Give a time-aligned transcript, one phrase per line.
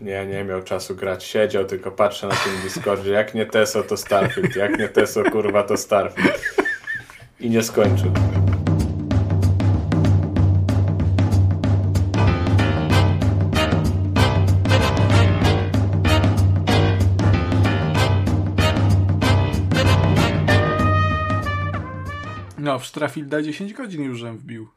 [0.00, 1.24] Nie, nie miał czasu grać.
[1.24, 3.10] Siedział, tylko patrzę na tym Discordzie.
[3.10, 4.56] Jak nie Teso, to Starfield.
[4.56, 6.40] Jak nie Teso, kurwa, to Starfield.
[7.40, 8.12] I nie skończył.
[22.58, 24.68] No, w Strafielda 10 godzin już wbił.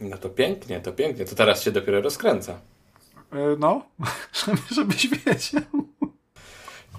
[0.00, 1.24] No to pięknie, to pięknie.
[1.24, 2.60] To teraz się dopiero rozkręca.
[3.32, 3.86] E, no,
[4.76, 5.62] żebyś wiedział.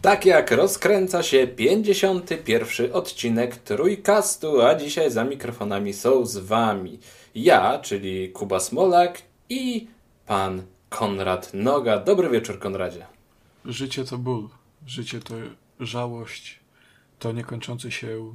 [0.02, 2.91] Tak jak rozkręca się 51.
[2.94, 6.99] odcinek Trójkastu, a dzisiaj za mikrofonami są z wami
[7.35, 9.88] ja, czyli Kuba Smolak i
[10.26, 11.99] pan Konrad Noga.
[11.99, 13.05] Dobry wieczór, Konradzie.
[13.65, 14.49] Życie to ból,
[14.88, 15.35] życie to
[15.79, 16.59] żałość,
[17.20, 18.34] to niekończący się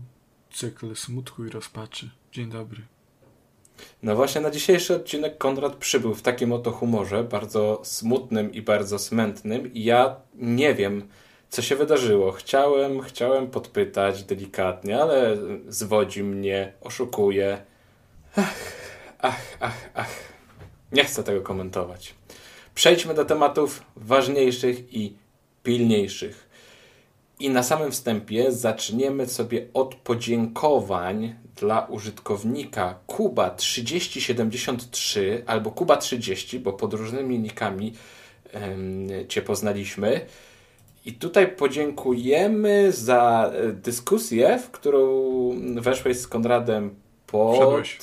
[0.52, 2.10] cykl smutku i rozpaczy.
[2.32, 2.82] Dzień dobry.
[4.02, 8.98] No właśnie na dzisiejszy odcinek Konrad przybył w takim oto humorze, bardzo smutnym i bardzo
[8.98, 11.08] smętnym i ja nie wiem,
[11.48, 12.32] co się wydarzyło.
[12.32, 15.36] Chciałem, chciałem podpytać delikatnie, ale
[15.68, 17.58] zwodzi mnie, oszukuje.
[18.36, 18.54] Ach,
[19.18, 20.14] ach, ach, ach.
[20.92, 22.14] Nie chcę tego komentować.
[22.74, 25.16] Przejdźmy do tematów ważniejszych i
[25.62, 26.47] pilniejszych.
[27.40, 36.94] I na samym wstępie zaczniemy sobie od podziękowań dla użytkownika Kuba3073 albo Kuba30, bo pod
[36.94, 37.92] różnymi nikami
[39.28, 40.26] Cię poznaliśmy.
[41.04, 45.20] I tutaj podziękujemy za dyskusję, w którą
[45.80, 46.94] weszłeś z Konradem
[47.26, 47.56] pod...
[47.56, 47.98] Wszedłeś.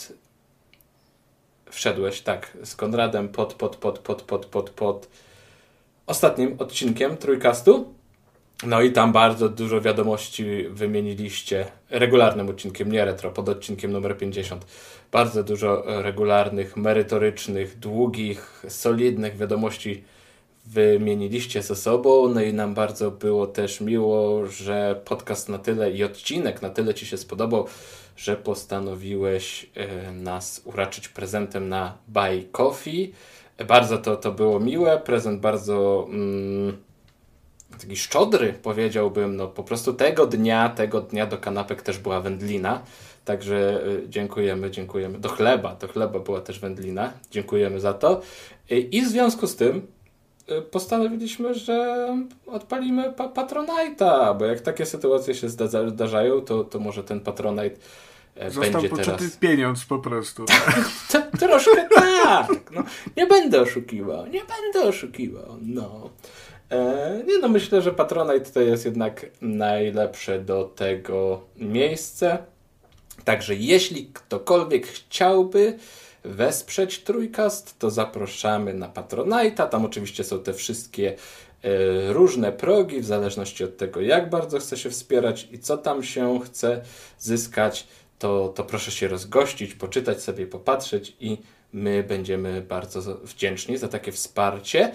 [1.69, 2.57] Wszedłeś, tak.
[2.63, 5.07] Z Konradem pod, pod, pod, pod, pod, pod, pod
[6.07, 7.94] ostatnim odcinkiem Trójkastu.
[8.63, 14.65] No i tam bardzo dużo wiadomości wymieniliście regularnym odcinkiem, nie retro, pod odcinkiem numer 50.
[15.11, 20.03] Bardzo dużo regularnych, merytorycznych, długich, solidnych wiadomości
[20.65, 22.29] wymieniliście ze sobą.
[22.29, 26.93] No i nam bardzo było też miło, że podcast na tyle i odcinek na tyle
[26.93, 27.67] Ci się spodobał,
[28.17, 33.11] że postanowiłeś e, nas uraczyć prezentem na Buy Coffee.
[33.67, 36.07] Bardzo to, to było miłe, prezent bardzo.
[36.09, 36.77] Mm,
[37.81, 39.35] taki szczodry, powiedziałbym.
[39.35, 42.81] No po prostu tego dnia, tego dnia do kanapek też była wędlina.
[43.25, 45.19] Także y, dziękujemy, dziękujemy.
[45.19, 47.13] Do chleba, do chleba była też wędlina.
[47.31, 48.21] Dziękujemy za to.
[48.71, 49.87] Y, I w związku z tym
[50.51, 52.07] y, postanowiliśmy, że
[52.47, 57.75] odpalimy pa Patronite'a, bo jak takie sytuacje się zdarzają, to, to może ten Patronite
[58.35, 59.37] e, Został będzie teraz...
[59.37, 60.45] pieniądz po prostu.
[61.39, 62.71] Troszkę tak.
[62.71, 62.83] No,
[63.17, 65.57] nie będę oszukiwał, nie będę oszukiwał.
[65.61, 66.09] No.
[66.75, 72.37] E, nie no, myślę, że Patronite to jest jednak najlepsze do tego miejsce.
[73.23, 75.77] Także jeśli ktokolwiek chciałby
[76.23, 79.69] wesprzeć Trójkast, to zapraszamy na Patronite'a.
[79.69, 81.15] Tam oczywiście są te wszystkie
[81.63, 86.03] e, różne progi, w zależności od tego, jak bardzo chce się wspierać i co tam
[86.03, 86.81] się chce
[87.19, 87.87] zyskać,
[88.19, 91.37] to, to proszę się rozgościć, poczytać sobie, popatrzeć i
[91.73, 94.91] my będziemy bardzo wdzięczni za takie wsparcie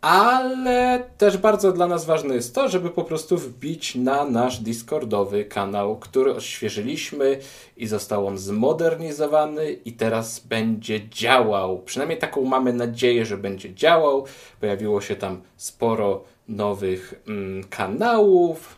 [0.00, 5.44] ale też bardzo dla nas ważne jest to, żeby po prostu wbić na nasz Discordowy
[5.44, 7.38] kanał, który odświeżyliśmy
[7.76, 11.78] i został on zmodernizowany i teraz będzie działał.
[11.78, 14.24] Przynajmniej taką mamy nadzieję, że będzie działał.
[14.60, 18.76] Pojawiło się tam sporo nowych mm, kanałów,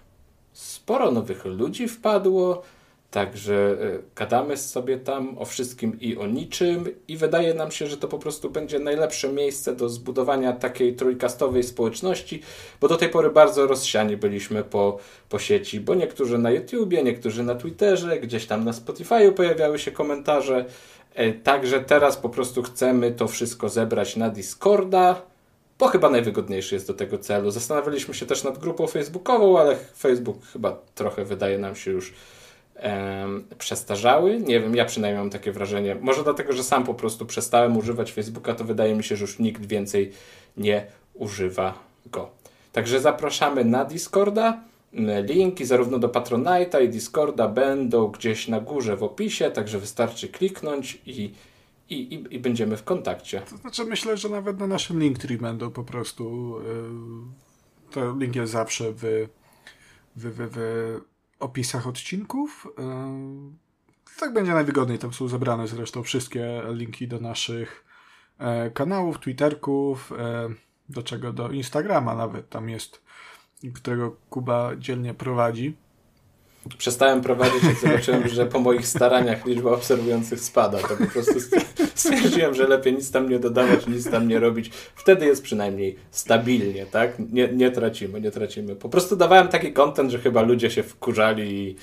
[0.53, 2.63] sporo nowych ludzi wpadło.
[3.11, 7.97] Także e, gadamy sobie tam o wszystkim i o niczym i wydaje nam się, że
[7.97, 12.43] to po prostu będzie najlepsze miejsce do zbudowania takiej trójkastowej społeczności,
[12.81, 17.43] bo do tej pory bardzo rozsiani byliśmy po, po sieci, bo niektórzy na YouTubie, niektórzy
[17.43, 20.65] na Twitterze, gdzieś tam na Spotify'u pojawiały się komentarze.
[21.15, 25.23] E, także teraz po prostu chcemy to wszystko zebrać na Discorda,
[25.79, 27.51] bo chyba najwygodniejszy jest do tego celu.
[27.51, 32.15] Zastanawialiśmy się też nad grupą facebookową, ale Facebook chyba trochę wydaje nam się już
[33.59, 34.41] przestarzały.
[34.41, 35.97] Nie wiem, ja przynajmniej mam takie wrażenie.
[36.01, 39.39] Może dlatego, że sam po prostu przestałem używać Facebooka, to wydaje mi się, że już
[39.39, 40.13] nikt więcej
[40.57, 42.31] nie używa go.
[42.73, 44.61] Także zapraszamy na Discorda.
[45.23, 50.99] Linki zarówno do Patronite'a i Discorda będą gdzieś na górze w opisie, także wystarczy kliknąć
[51.07, 51.35] i,
[51.91, 53.43] i, i, i będziemy w kontakcie.
[53.51, 58.53] To znaczy myślę, że nawet na naszym Linktree będą po prostu yy, to link jest
[58.53, 59.29] zawsze w,
[60.17, 61.01] w, w, w
[61.41, 62.67] opisach odcinków.
[64.21, 64.99] Tak będzie najwygodniej.
[64.99, 67.85] Tam są zebrane zresztą wszystkie linki do naszych
[68.39, 70.49] e, kanałów, Twitterków, e,
[70.89, 73.03] do czego do Instagrama nawet tam jest,
[73.75, 75.77] którego Kuba dzielnie prowadzi.
[76.79, 80.79] Przestałem prowadzić, jak zobaczyłem, że po moich staraniach liczba obserwujących spada.
[80.79, 81.35] To po prostu
[81.95, 84.71] stwierdziłem, że lepiej nic tam nie dodawać, nic tam nie robić.
[84.95, 87.19] Wtedy jest przynajmniej stabilnie, tak?
[87.33, 88.77] Nie, nie tracimy, nie tracimy.
[88.77, 91.77] Po prostu dawałem taki kontent, że chyba ludzie się wkurzali i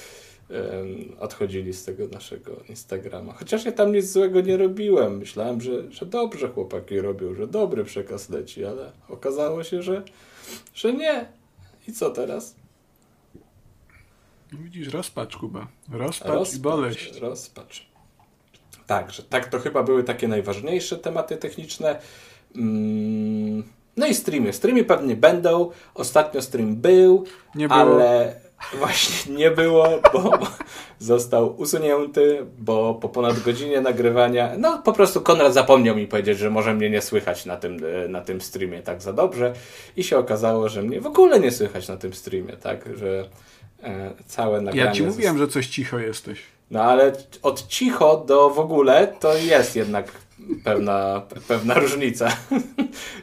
[1.20, 3.34] odchodzili z tego naszego Instagrama.
[3.34, 5.18] Chociaż ja tam nic złego nie robiłem.
[5.18, 10.04] Myślałem, że, że dobrze chłopaki robią, że dobry przekaz leci, ale okazało się, że,
[10.74, 11.26] że nie.
[11.88, 12.56] I co teraz?
[14.52, 15.68] Widzisz, rozpacz, Kuba.
[15.92, 17.20] Rozpacz, rozpacz i boleść.
[17.20, 17.88] Rozpacz.
[18.88, 22.00] Tak, że tak to chyba były takie najważniejsze tematy techniczne.
[22.56, 23.64] Mm,
[23.98, 24.54] no i streamy.
[24.54, 25.72] Streamy pewnie będą.
[25.96, 27.80] Ostatnio stream był, nie było.
[27.80, 28.36] ale
[28.80, 30.40] właśnie nie było, bo
[31.00, 36.50] został usunięty, bo po ponad godzinie nagrywania, no po prostu Konrad zapomniał mi powiedzieć, że
[36.50, 37.80] może mnie nie słychać na tym,
[38.10, 39.54] na tym streamie tak za dobrze
[39.98, 43.47] i się okazało, że mnie w ogóle nie słychać na tym streamie, tak, że e,
[44.28, 44.88] całe nagranie...
[44.88, 46.40] Ja ci mówiłem, że coś cicho jesteś.
[46.72, 50.12] No ale od cicho do w ogóle to jest jednak
[50.64, 52.30] pewna, pewna różnica.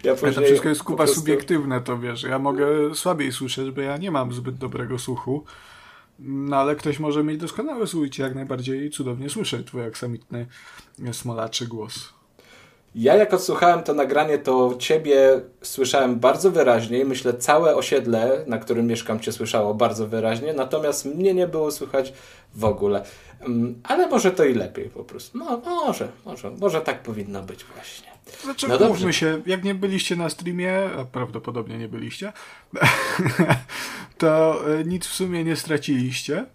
[0.04, 1.20] Ja później, to wszystko jest kupa prostu...
[1.20, 2.22] subiektywne, to wiesz.
[2.22, 5.44] Ja mogę słabiej słyszeć, bo ja nie mam zbyt dobrego słuchu.
[6.18, 10.46] No ale ktoś może mieć doskonałe słuch jak najbardziej cudownie słyszeć twój aksamitny,
[11.12, 12.14] smolaczy głos.
[12.94, 18.58] Ja jak odsłuchałem to nagranie, to ciebie słyszałem bardzo wyraźnie i myślę całe osiedle, na
[18.58, 22.12] którym mieszkam, cię słyszało bardzo wyraźnie, natomiast mnie nie było słychać
[22.54, 23.04] w ogóle.
[23.40, 25.38] Mm, ale może to i lepiej po prostu.
[25.38, 28.08] No może, może, może tak powinno być właśnie.
[28.42, 29.12] Znaczy, no dobrze.
[29.12, 32.32] się, jak nie byliście na streamie, a prawdopodobnie nie byliście,
[34.18, 36.46] to e, nic w sumie nie straciliście,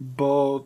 [0.00, 0.64] bo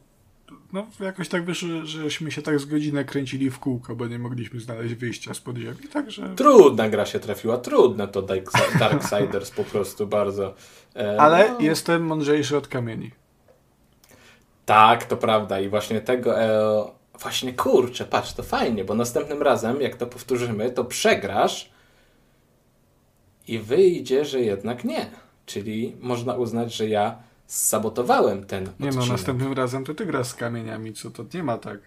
[0.72, 4.61] no, jakoś tak wyszło, żeśmy się tak z godzinę kręcili w kółko, bo nie mogliśmy
[4.61, 6.34] znaleźć wyjścia z podziemi, także...
[6.37, 8.22] Trudna gra się trafiła, trudne to
[8.78, 10.55] Darksiders po prostu bardzo.
[10.96, 11.61] E, Ale no...
[11.61, 13.11] jestem mądrzejszy od kamieni.
[14.67, 16.40] Tak, to prawda i właśnie tego...
[16.40, 21.70] E, właśnie kurczę, patrz, to fajnie, bo następnym razem, jak to powtórzymy, to przegrasz
[23.49, 25.11] i wyjdzie, że jednak nie.
[25.46, 27.19] Czyli można uznać, że ja
[27.50, 29.08] sabotowałem ten Nie no, odcinek.
[29.08, 31.79] następnym razem to ty grasz z kamieniami, co to nie ma tak.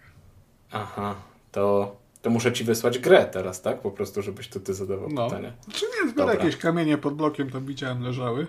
[0.72, 1.14] Aha,
[1.52, 3.80] to, to muszę ci wysłać grę teraz, tak?
[3.80, 5.28] Po prostu, żebyś to ty zadawał no.
[5.28, 5.52] pytania.
[5.72, 8.46] Czy nie, zbiorę jakieś kamienie pod blokiem, to widziałem leżały.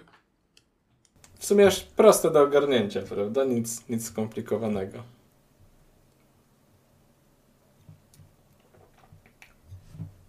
[1.39, 3.45] W sumie aż proste do ogarnięcia, prawda?
[3.45, 5.03] Nic, nic skomplikowanego.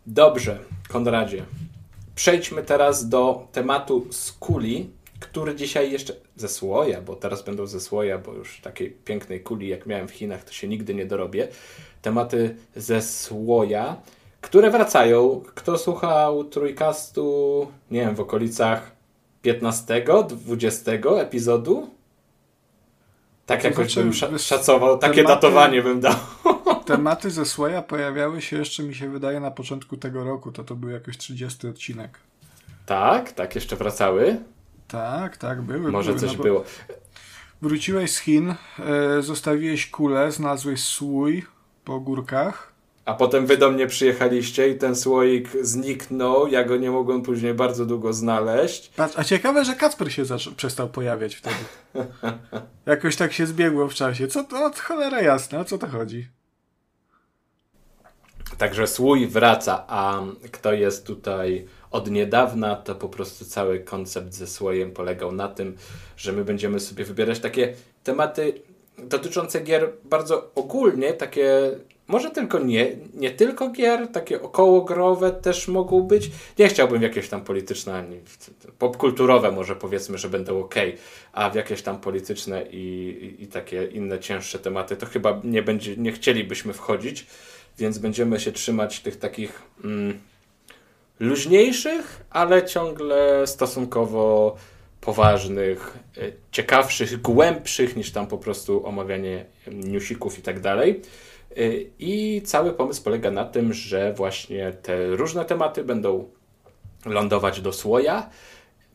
[0.07, 0.59] Dobrze,
[0.89, 1.45] Konradzie.
[2.15, 4.91] Przejdźmy teraz do tematu skuli,
[5.21, 9.69] który dzisiaj jeszcze ze słoja, bo teraz będą ze słoja, bo już takiej pięknej kuli
[9.69, 11.49] jak miałem w Chinach, to się nigdy nie dorobię.
[12.03, 13.97] Tematy ze słoja,
[14.41, 15.43] które wracają.
[15.55, 18.93] Kto słuchał trójkastu, nie wiem, w okolicach
[19.43, 20.05] 15,
[20.47, 21.91] 20 epizodu?
[23.47, 26.15] Tak to jakoś znaczy, bym szacował, takie tematy, datowanie bym dał.
[26.87, 30.53] Tematy ze słoja pojawiały się jeszcze, mi się wydaje, na początku tego roku.
[30.53, 32.19] To to był jakoś 30 odcinek.
[32.87, 34.37] Tak, tak, jeszcze wracały.
[34.89, 35.91] Tak, tak, były.
[35.91, 36.65] Może były, coś no było.
[37.63, 41.47] Wróciłeś z Chin, e, zostawiłeś kulę, znalazłeś słój
[41.85, 42.77] po górkach.
[43.05, 46.49] A potem wy do mnie przyjechaliście i ten słoik zniknął.
[46.49, 48.93] Ja go nie mogłem później bardzo długo znaleźć.
[48.97, 50.23] A, a ciekawe, że Kacper się
[50.57, 51.57] przestał pojawiać wtedy.
[52.87, 54.29] Jakoś tak się zbiegło w czasie.
[54.29, 54.71] Co to?
[54.83, 56.29] Cholera jasna, o co to chodzi?
[58.59, 60.23] Także słój wraca, a
[60.53, 61.67] kto jest tutaj
[61.97, 65.77] od niedawna, to po prostu cały koncept ze słojem polegał na tym,
[66.17, 68.63] że my będziemy sobie wybierać takie tematy
[68.99, 71.71] dotyczące gier bardzo ogólnie, takie
[72.09, 76.31] może tylko nie, nie tylko gier, takie okołogrowe też mogą być.
[76.59, 78.05] Nie chciałbym jakieś tam polityczne,
[78.79, 80.75] popkulturowe może powiedzmy, że będą ok,
[81.33, 82.77] a w jakieś tam polityczne i,
[83.39, 87.27] i, i, takie inne cięższe tematy to chyba nie, będzie, nie chcielibyśmy wchodzić,
[87.79, 90.19] więc będziemy się trzymać tych takich mm,
[91.21, 94.57] luźniejszych, ale ciągle stosunkowo
[95.01, 96.21] poważnych, e,
[96.53, 101.03] ciekawszych, głębszych niż tam po prostu omawianie newsików i tak dalej.
[101.59, 106.29] Y, I cały pomysł polega na tym, że właśnie te różne tematy będą
[107.07, 108.31] lądować do słoja.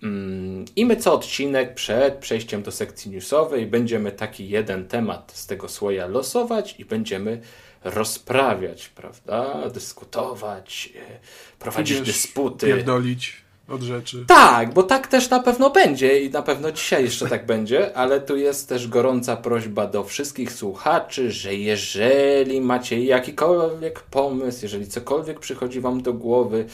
[0.03, 5.47] Mm, I my co odcinek przed przejściem do sekcji newsowej będziemy taki jeden temat z
[5.47, 7.41] tego słoja losować i będziemy
[7.83, 9.69] rozprawiać, prawda?
[9.69, 12.67] Dyskutować, y, prowadzić dysputy.
[12.67, 14.25] Pierdolić od rzeczy.
[14.27, 18.21] Tak, bo tak też na pewno będzie i na pewno dzisiaj jeszcze tak będzie, ale
[18.21, 25.39] tu jest też gorąca prośba do wszystkich słuchaczy, że jeżeli macie jakikolwiek pomysł, jeżeli cokolwiek
[25.39, 26.65] przychodzi wam do głowy,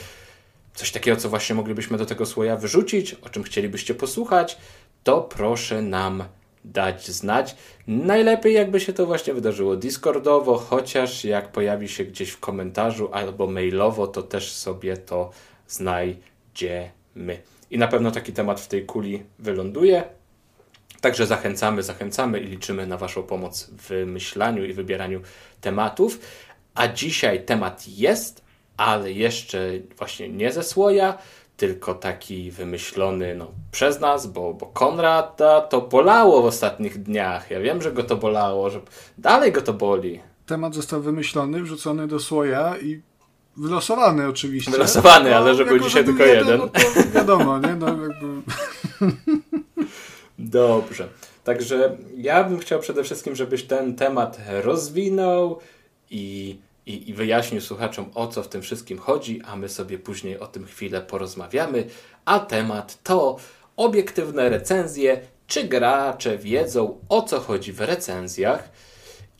[0.75, 4.57] coś takiego, co właśnie moglibyśmy do tego słoja wyrzucić, o czym chcielibyście posłuchać,
[5.03, 6.23] to proszę nam
[6.65, 7.55] dać znać.
[7.87, 13.47] Najlepiej jakby się to właśnie wydarzyło Discordowo, chociaż jak pojawi się gdzieś w komentarzu albo
[13.47, 15.31] mailowo, to też sobie to
[15.67, 17.41] znajdziemy.
[17.71, 20.03] I na pewno taki temat w tej kuli wyląduje.
[21.01, 25.21] Także zachęcamy, zachęcamy i liczymy na Waszą pomoc w wymyślaniu i wybieraniu
[25.61, 26.19] tematów.
[26.75, 28.43] A dzisiaj temat jest,
[28.77, 31.17] ale jeszcze właśnie nie ze słoja,
[31.57, 37.51] tylko taki wymyślony no, przez nas, bo, bo Konrada to bolało w ostatnich dniach.
[37.51, 38.81] Ja wiem, że go to bolało, że
[39.17, 40.19] dalej go to boli.
[40.45, 43.01] Temat został wymyślony, wrzucony do słoja i
[43.57, 44.71] wylosowany oczywiście.
[44.71, 46.47] Wylosowany, no, ale że był dzisiaj tylko jeden.
[46.47, 46.59] jeden.
[46.59, 47.75] No to wiadomo, nie?
[47.75, 48.41] No, jakby...
[50.39, 51.07] Dobrze.
[51.43, 55.59] Także ja bym chciał przede wszystkim, żebyś ten temat rozwinął
[56.09, 60.39] i i, i wyjaśnił słuchaczom, o co w tym wszystkim chodzi, a my sobie później
[60.39, 61.87] o tym chwilę porozmawiamy.
[62.25, 63.37] A temat to
[63.77, 68.69] obiektywne recenzje, czy gracze wiedzą, o co chodzi w recenzjach.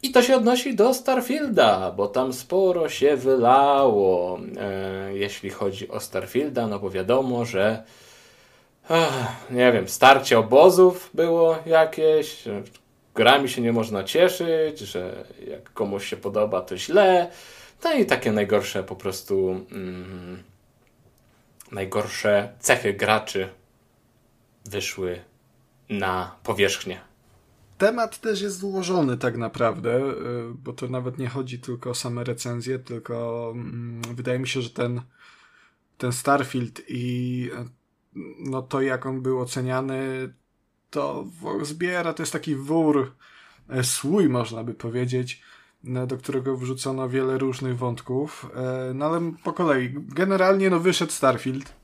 [0.04, 6.00] I to się odnosi do Starfielda, bo tam sporo się wylało, e, jeśli chodzi o
[6.00, 7.84] Starfielda, no bo wiadomo, że
[9.52, 12.44] nie wiem, starcie obozów było jakieś,
[13.18, 17.32] grami się nie można cieszyć, że jak komuś się podoba, to źle.
[17.84, 20.44] No i takie najgorsze po prostu mm,
[21.72, 23.50] najgorsze cechy graczy
[24.66, 25.22] wyszły
[25.90, 27.00] na powierzchnię.
[27.78, 30.14] Temat też jest złożony tak naprawdę, y,
[30.54, 34.70] bo to nawet nie chodzi tylko o same recenzje, tylko mm, wydaje mi się, że
[34.70, 35.02] ten,
[35.98, 37.50] ten Starfield i
[38.40, 40.30] no to jak on był oceniany,
[40.90, 41.26] to
[41.62, 43.12] zbiera, to jest taki wór,
[43.70, 45.42] e, słój można by powiedzieć,
[45.96, 48.50] e, do którego wrzucono wiele różnych wątków.
[48.56, 51.78] E, no ale po kolei, generalnie no wyszedł Starfield.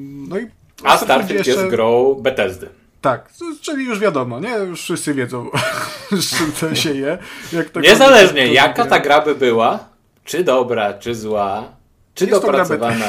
[0.00, 0.46] No i
[0.84, 1.50] A Starfield jeszcze...
[1.50, 2.68] jest grą Bethesdy.
[3.00, 4.50] Tak, czyli już wiadomo, nie?
[4.50, 5.50] Już wszyscy wiedzą,
[6.10, 7.18] z czym to się je.
[7.82, 9.88] Niezależnie, jaka ta gra by była,
[10.24, 11.64] czy dobra, czy zła,
[12.14, 13.06] czy jest dopracowana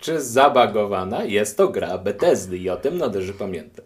[0.00, 3.84] czy zabagowana, jest to gra Bethesdy i o tym należy pamiętać.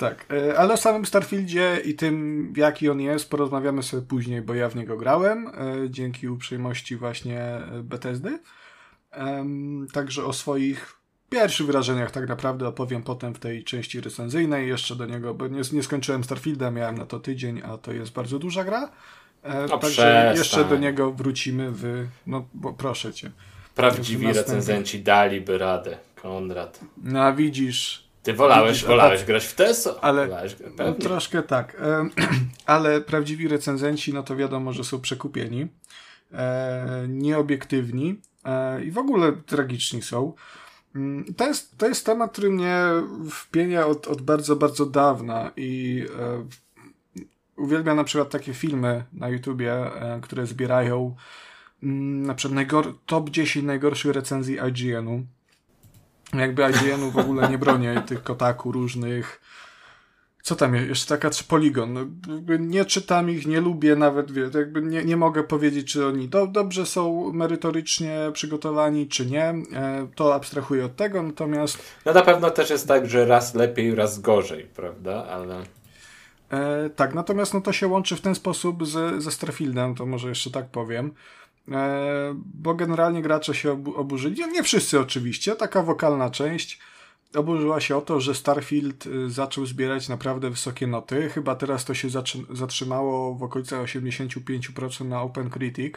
[0.00, 4.54] Tak, e, ale o samym Starfieldzie i tym, jaki on jest, porozmawiamy sobie później, bo
[4.54, 5.52] ja w niego grałem, e,
[5.90, 8.38] dzięki uprzejmości właśnie e, Bethesdy.
[9.92, 10.96] Także o swoich
[11.30, 15.60] pierwszych wrażeniach tak naprawdę opowiem potem w tej części recenzyjnej, jeszcze do niego, bo nie,
[15.72, 18.90] nie skończyłem Starfielda, miałem na to tydzień, a to jest bardzo duża gra.
[19.44, 20.36] No Także przestań.
[20.36, 23.30] jeszcze do niego wrócimy w, no bo proszę cię.
[23.80, 26.80] Prawdziwi recenzenci daliby radę, Konrad.
[27.02, 28.10] No a widzisz.
[28.22, 30.04] Ty wolałeś, widzisz, wolałeś grać w TESO?
[30.04, 30.28] Ale
[30.78, 31.76] no, troszkę tak.
[32.66, 35.68] ale prawdziwi recenzenci, no to wiadomo, że są przekupieni,
[36.32, 40.32] e, nieobiektywni e, i w ogóle tragiczni są.
[40.94, 42.84] Mm, to jest, to jest temat, który mnie
[43.30, 46.46] wpienia od, od bardzo, bardzo dawna i e,
[47.56, 51.16] uwielbiam na przykład takie filmy na YouTubie, e, które zbierają
[51.82, 55.22] na przykład najgor- top 10 najgorszych recenzji IGN-u.
[56.38, 59.40] Jakby IGN-u w ogóle nie bronię tych kotaku różnych.
[60.42, 60.88] Co tam jest?
[60.88, 61.92] Jeszcze taka czy Polygon.
[61.92, 62.00] No,
[62.58, 66.46] nie czytam ich, nie lubię nawet, wie, jakby nie, nie mogę powiedzieć, czy oni do,
[66.46, 69.44] dobrze są merytorycznie przygotowani, czy nie.
[69.44, 71.78] E, to abstrahuję od tego, natomiast...
[72.06, 75.26] No na pewno też jest tak, że raz lepiej, raz gorzej, prawda?
[75.26, 75.62] Ale...
[76.50, 80.28] E, tak, natomiast no to się łączy w ten sposób z, ze Starfieldem, to może
[80.28, 81.12] jeszcze tak powiem.
[81.70, 86.80] E, bo generalnie gracze się oburzyli, nie wszyscy oczywiście, taka wokalna część
[87.34, 91.28] oburzyła się o to, że Starfield y, zaczął zbierać naprawdę wysokie noty.
[91.28, 92.08] Chyba teraz to się
[92.50, 95.94] zatrzymało w okolicach 85% na OpenCritic,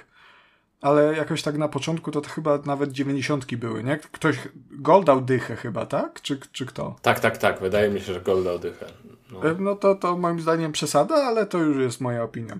[0.81, 3.97] ale jakoś tak na początku to, to chyba nawet 90 były, nie?
[3.97, 4.37] Ktoś,
[4.71, 6.21] Gold dał dychę chyba, tak?
[6.21, 6.95] Czy, czy kto?
[7.01, 7.61] Tak, tak, tak.
[7.61, 8.85] Wydaje mi się, że Gold dał dychę.
[9.31, 12.57] No, e, no to, to moim zdaniem przesada, ale to już jest moja opinia.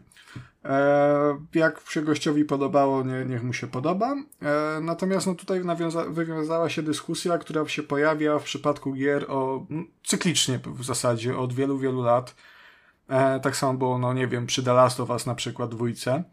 [0.65, 4.15] E, jak się gościowi podobało, nie, niech mu się podoba.
[4.41, 9.65] E, natomiast no, tutaj nawiąza, wywiązała się dyskusja, która się pojawia w przypadku gier o,
[10.03, 12.35] cyklicznie w zasadzie od wielu, wielu lat.
[13.07, 16.23] E, tak samo było, no nie wiem, przy The Last of Us na przykład dwójce.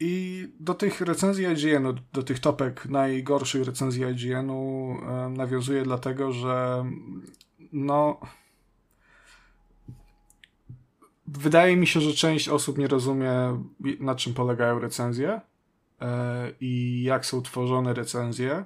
[0.00, 4.96] I do tych recenzji IGN-u, do tych topek najgorszych recenzji IGN-u
[5.30, 6.84] nawiązuje dlatego, że
[7.72, 8.20] no
[11.32, 13.32] wydaje mi się, że część osób nie rozumie,
[14.00, 15.40] na czym polegają recenzje
[16.00, 18.64] e, i jak są tworzone recenzje.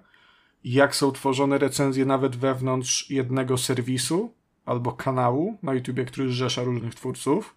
[0.65, 6.95] Jak są tworzone recenzje nawet wewnątrz jednego serwisu albo kanału na YouTubie, który zrzesza różnych
[6.95, 7.57] twórców.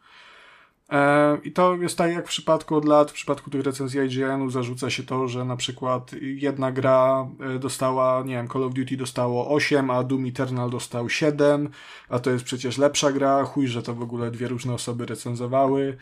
[0.92, 4.50] E, I to jest tak jak w przypadku od lat, w przypadku tych recenzji IGN-u
[4.50, 8.98] zarzuca się to, że na przykład jedna gra e, dostała, nie wiem, Call of Duty
[8.98, 11.70] dostało 8, a Doom Eternal dostał 7,
[12.10, 15.98] a to jest przecież lepsza gra, chuj, że to w ogóle dwie różne osoby recenzowały.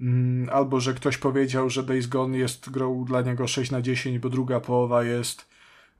[0.00, 4.18] Mm, albo, że ktoś powiedział, że Days Gone jest grą dla niego 6 na 10,
[4.18, 5.50] bo druga połowa jest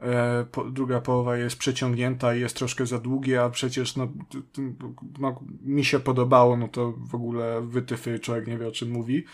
[0.03, 4.09] E, druga połowa jest przeciągnięta i jest troszkę za długie, a przecież no,
[5.19, 9.25] no, mi się podobało, no to w ogóle wytyfy, człowiek nie wie o czym mówi.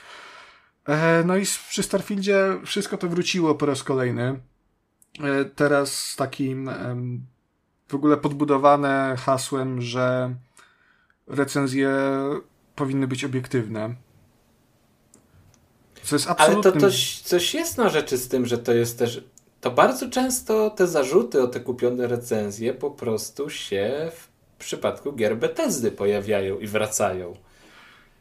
[0.89, 4.41] E, no i przy Starfieldzie wszystko to wróciło po raz kolejny.
[5.21, 6.71] E, teraz z takim
[7.89, 10.35] w ogóle podbudowane hasłem, że
[11.27, 11.91] recenzje
[12.75, 13.95] powinny być obiektywne.
[16.03, 16.73] Co jest absolutnym...
[16.73, 19.25] Ale to coś, coś jest na rzeczy z tym, że to jest też
[19.61, 25.37] to bardzo często te zarzuty o te kupione recenzje po prostu się w przypadku gier
[25.37, 27.37] Bethesdy pojawiają i wracają.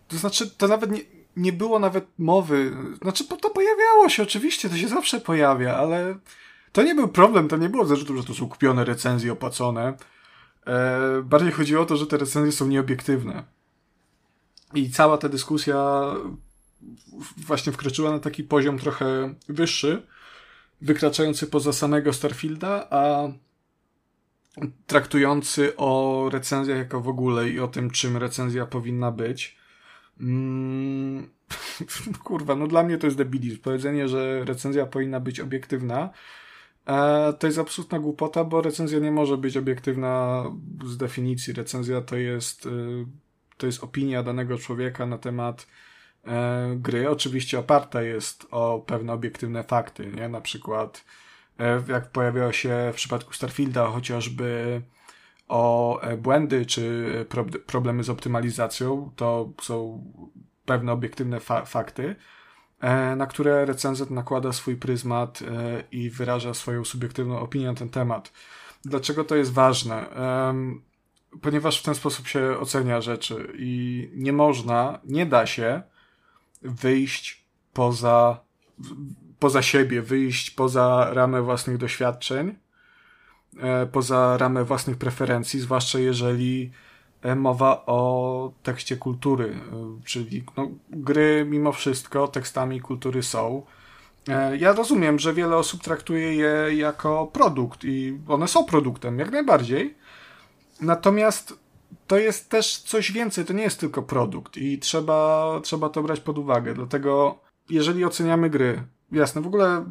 [0.07, 1.01] To znaczy, to nawet nie,
[1.37, 2.71] nie było nawet mowy.
[3.01, 6.15] Znaczy, to pojawiało się oczywiście, to się zawsze pojawia, ale
[6.71, 9.93] to nie był problem, to nie było zarzutu, że to są kupione recenzje opłacone.
[10.67, 13.43] E, bardziej chodziło o to, że te recenzje są nieobiektywne.
[14.73, 16.03] I cała ta dyskusja
[17.37, 20.07] właśnie wkroczyła na taki poziom trochę wyższy,
[20.85, 23.27] wykraczający poza samego Starfielda, a
[24.87, 29.57] traktujący o recenzjach jako w ogóle i o tym, czym recenzja powinna być.
[30.19, 31.29] Mm,
[32.23, 33.61] kurwa, no dla mnie to jest debilizm.
[33.61, 36.09] Powiedzenie, że recenzja powinna być obiektywna,
[36.85, 40.43] e, to jest absolutna głupota, bo recenzja nie może być obiektywna
[40.85, 41.53] z definicji.
[41.53, 43.05] Recenzja to jest, y,
[43.57, 45.84] to jest opinia danego człowieka na temat E,
[46.75, 50.29] gry oczywiście oparta jest o pewne obiektywne fakty, nie?
[50.29, 51.05] Na przykład
[51.59, 54.81] e, jak pojawiało się w przypadku Starfielda chociażby
[55.47, 60.03] o e, błędy czy pro problemy z optymalizacją, to są
[60.65, 62.15] pewne obiektywne fa fakty,
[63.17, 65.39] na które recenzent nakłada swój pryzmat
[65.91, 68.33] i wyraża swoją subiektywną opinię na ten temat.
[68.85, 70.05] Dlaczego to jest ważne?
[71.41, 75.81] Ponieważ w ten sposób się ocenia rzeczy i nie można, nie da się
[76.65, 78.39] wyjść poza,
[79.39, 82.55] poza siebie, wyjść poza ramę własnych doświadczeń,
[83.59, 86.71] e, poza ramę własnych preferencji, zwłaszcza jeżeli
[87.21, 93.65] e, mowa o tekście kultury, e, czyli no, gry mimo wszystko tekstami kultury są.
[94.59, 99.95] Ja rozumiem, że wiele osób traktuje je jako produkt i one są produktem, jak najbardziej.
[100.81, 101.64] Natomiast
[102.07, 106.19] to jest też coś więcej, to nie jest tylko produkt i trzeba, trzeba to brać
[106.19, 106.73] pod uwagę.
[106.73, 109.85] Dlatego, jeżeli oceniamy gry, jasne, w ogóle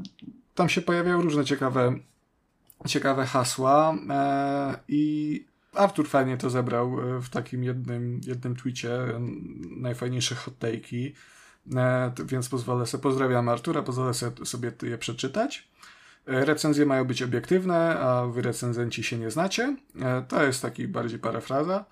[0.54, 1.94] tam się pojawiają różne ciekawe,
[2.86, 8.90] ciekawe hasła e, i Artur fajnie to zebrał e, w takim jednym, jednym tweetie,
[9.76, 11.12] najfajniejsze hot take'i,
[11.76, 15.68] e, więc pozwolę sobie, pozdrawiam Artura, pozwolę sobie, sobie je przeczytać.
[16.26, 19.76] E, recenzje mają być obiektywne, a wy recenzenci się nie znacie.
[20.02, 21.84] E, to jest taki bardziej parafraza.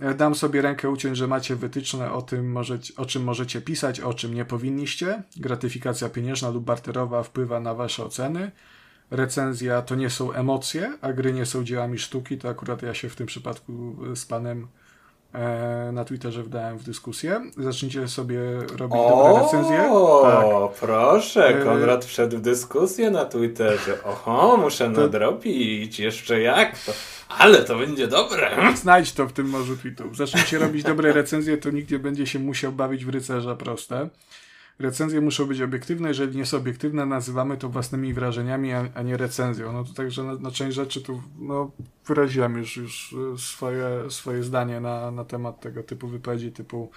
[0.00, 4.00] E, dam sobie rękę uciąć, że macie wytyczne o tym, możecie, o czym możecie pisać,
[4.00, 5.22] o czym nie powinniście.
[5.36, 8.50] Gratyfikacja pieniężna lub barterowa wpływa na wasze oceny.
[9.10, 12.38] Recenzja to nie są emocje, a gry nie są dziełami sztuki.
[12.38, 14.68] To akurat ja się w tym przypadku z panem
[15.92, 17.40] na Twitterze wdałem w dyskusję.
[17.56, 18.40] Zacznijcie sobie
[18.76, 19.92] robić o, dobre recenzje.
[19.92, 20.80] O, tak.
[20.80, 24.04] proszę, e, Konrad wszedł w dyskusję na Twitterze.
[24.04, 25.00] Oho, muszę to...
[25.00, 25.98] nadrobić.
[25.98, 26.92] Jeszcze jak to?
[27.28, 28.50] Ale to będzie dobre.
[28.76, 30.16] Znajdź to w tym morzu tweetów.
[30.16, 34.08] Zacznijcie robić dobre recenzje, to nikt nie będzie się musiał bawić w rycerza proste.
[34.78, 39.16] Recenzje muszą być obiektywne, jeżeli nie są obiektywne, nazywamy to własnymi wrażeniami, a, a nie
[39.16, 39.72] recenzją.
[39.72, 41.70] No to także na, na, część rzeczy tu no,
[42.06, 46.90] wyraziłem już, już swoje, swoje zdanie na, na temat tego typu wypowiedzi, typu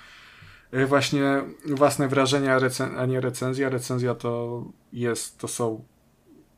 [0.71, 2.59] e, właśnie własne wrażenia,
[2.97, 3.69] a nie recenzja.
[3.69, 4.63] Recenzja to
[4.93, 5.83] jest, to są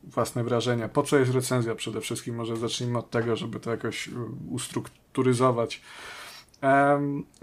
[0.04, 0.90] własne wrażenia.
[0.90, 2.36] Po co jest recenzja przede wszystkim?
[2.36, 4.10] Może zacznijmy od tego, żeby to jakoś
[4.50, 5.82] ustrukturyzować.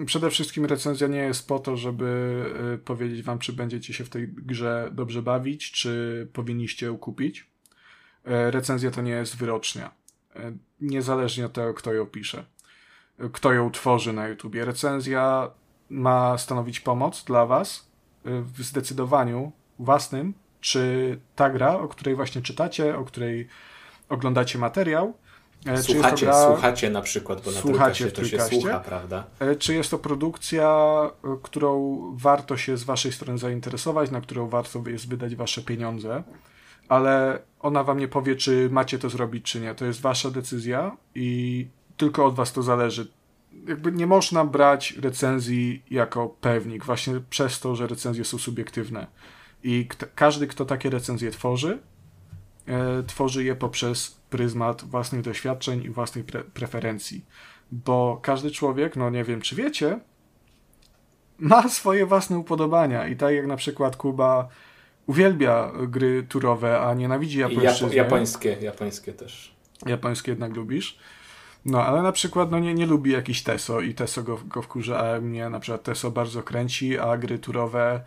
[0.07, 4.09] Przede wszystkim recenzja nie jest po to, żeby y, powiedzieć wam, czy będziecie się w
[4.09, 7.51] tej grze dobrze bawić, czy powinniście ją kupić.
[8.25, 9.91] E, recenzja to nie jest wyrocznia.
[10.37, 12.45] E, niezależnie od tego, kto ją pisze,
[13.33, 14.65] kto ją tworzy na YouTubie.
[14.65, 15.51] Recenzja
[15.91, 17.91] ma stanowić pomoc dla was
[18.25, 23.49] w zdecydowaniu własnym, czy ta gra, o której właśnie czytacie, o której
[24.09, 25.30] oglądacie materiał, E,
[25.83, 26.47] słuchacie, gra...
[26.47, 29.25] słuchacie na przykład, bo na słuchacie to się słucha, prawda?
[29.39, 30.71] E, czy jest to produkcja,
[31.25, 36.23] e, którą warto się z waszej strony zainteresować, na którą warto jest wydać wasze pieniądze,
[36.89, 39.75] ale ona wam nie powie, czy macie to zrobić, czy nie.
[39.75, 43.09] To jest wasza decyzja i tylko od was to zależy.
[43.69, 49.07] jakby nie można brać recenzji jako pewnik, właśnie przez to, że recenzje są subiektywne.
[49.63, 51.90] I każdy, kto takie recenzje tworzy, e,
[53.07, 57.25] tworzy je poprzez pryzmat własnych doświadczeń i własnych pre preferencji.
[57.73, 60.01] Bo każdy człowiek, no nie wiem czy wiecie,
[61.39, 63.09] ma swoje własne upodobania.
[63.09, 64.49] I tak jak na przykład Kuba
[65.07, 67.95] uwielbia gry turowe, a nienawidzi japońszczyzny.
[67.95, 69.55] japońskie, japońskie też.
[69.87, 70.99] Japońskie jednak lubisz.
[71.65, 74.99] No, ale na przykład no, nie, nie lubi jakiś Teso i Teso go, go wkurza,
[74.99, 78.01] a mnie na przykład Teso bardzo kręci, a gry turowe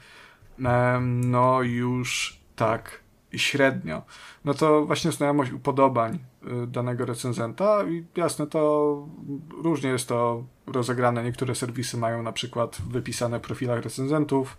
[0.99, 3.02] no już tak
[3.35, 4.01] średnio.
[4.45, 6.19] No to właśnie znajomość upodobań
[6.63, 9.07] y, danego recenzenta i jasne, to
[9.63, 11.23] różnie jest to rozegrane.
[11.23, 14.57] Niektóre serwisy mają na przykład wypisane profilach recenzentów,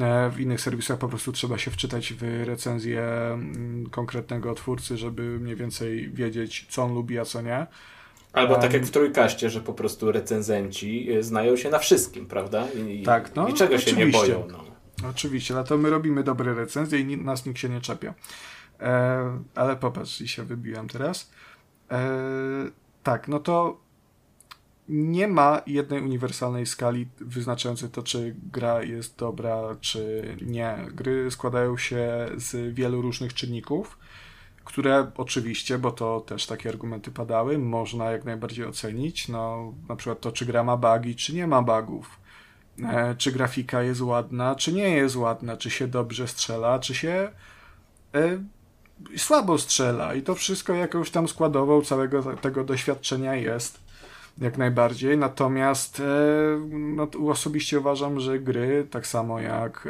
[0.00, 5.22] e, w innych serwisach po prostu trzeba się wczytać w recenzję mm, konkretnego twórcy, żeby
[5.22, 7.66] mniej więcej wiedzieć, co on lubi, a co nie.
[8.32, 12.66] Albo tak jak w Trójkaście, że po prostu recenzenci y, znają się na wszystkim, prawda?
[12.88, 14.48] I, tak, no, niczego się nie boją.
[14.52, 14.71] No.
[15.10, 18.14] Oczywiście, dlatego my robimy dobre recenzje i nas nikt się nie czepia.
[18.80, 21.30] E, ale popatrz, i się wybiłem teraz.
[21.90, 22.00] E,
[23.02, 23.80] tak, no to
[24.88, 30.76] nie ma jednej uniwersalnej skali wyznaczającej to, czy gra jest dobra, czy nie.
[30.94, 33.98] Gry składają się z wielu różnych czynników,
[34.64, 39.28] które oczywiście, bo to też takie argumenty padały, można jak najbardziej ocenić.
[39.28, 42.21] No, na przykład to, czy gra ma bugi, czy nie ma bugów
[43.18, 47.30] czy grafika jest ładna, czy nie jest ładna, czy się dobrze strzela, czy się
[48.14, 48.38] e,
[49.16, 50.14] słabo strzela.
[50.14, 53.80] I to wszystko jakąś tam składową całego tego doświadczenia jest.
[54.38, 55.18] Jak najbardziej.
[55.18, 56.04] Natomiast e,
[56.70, 59.88] no, osobiście uważam, że gry, tak samo jak,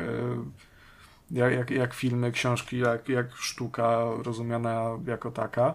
[1.31, 5.75] jak, jak, jak filmy, książki, jak, jak sztuka rozumiana jako taka,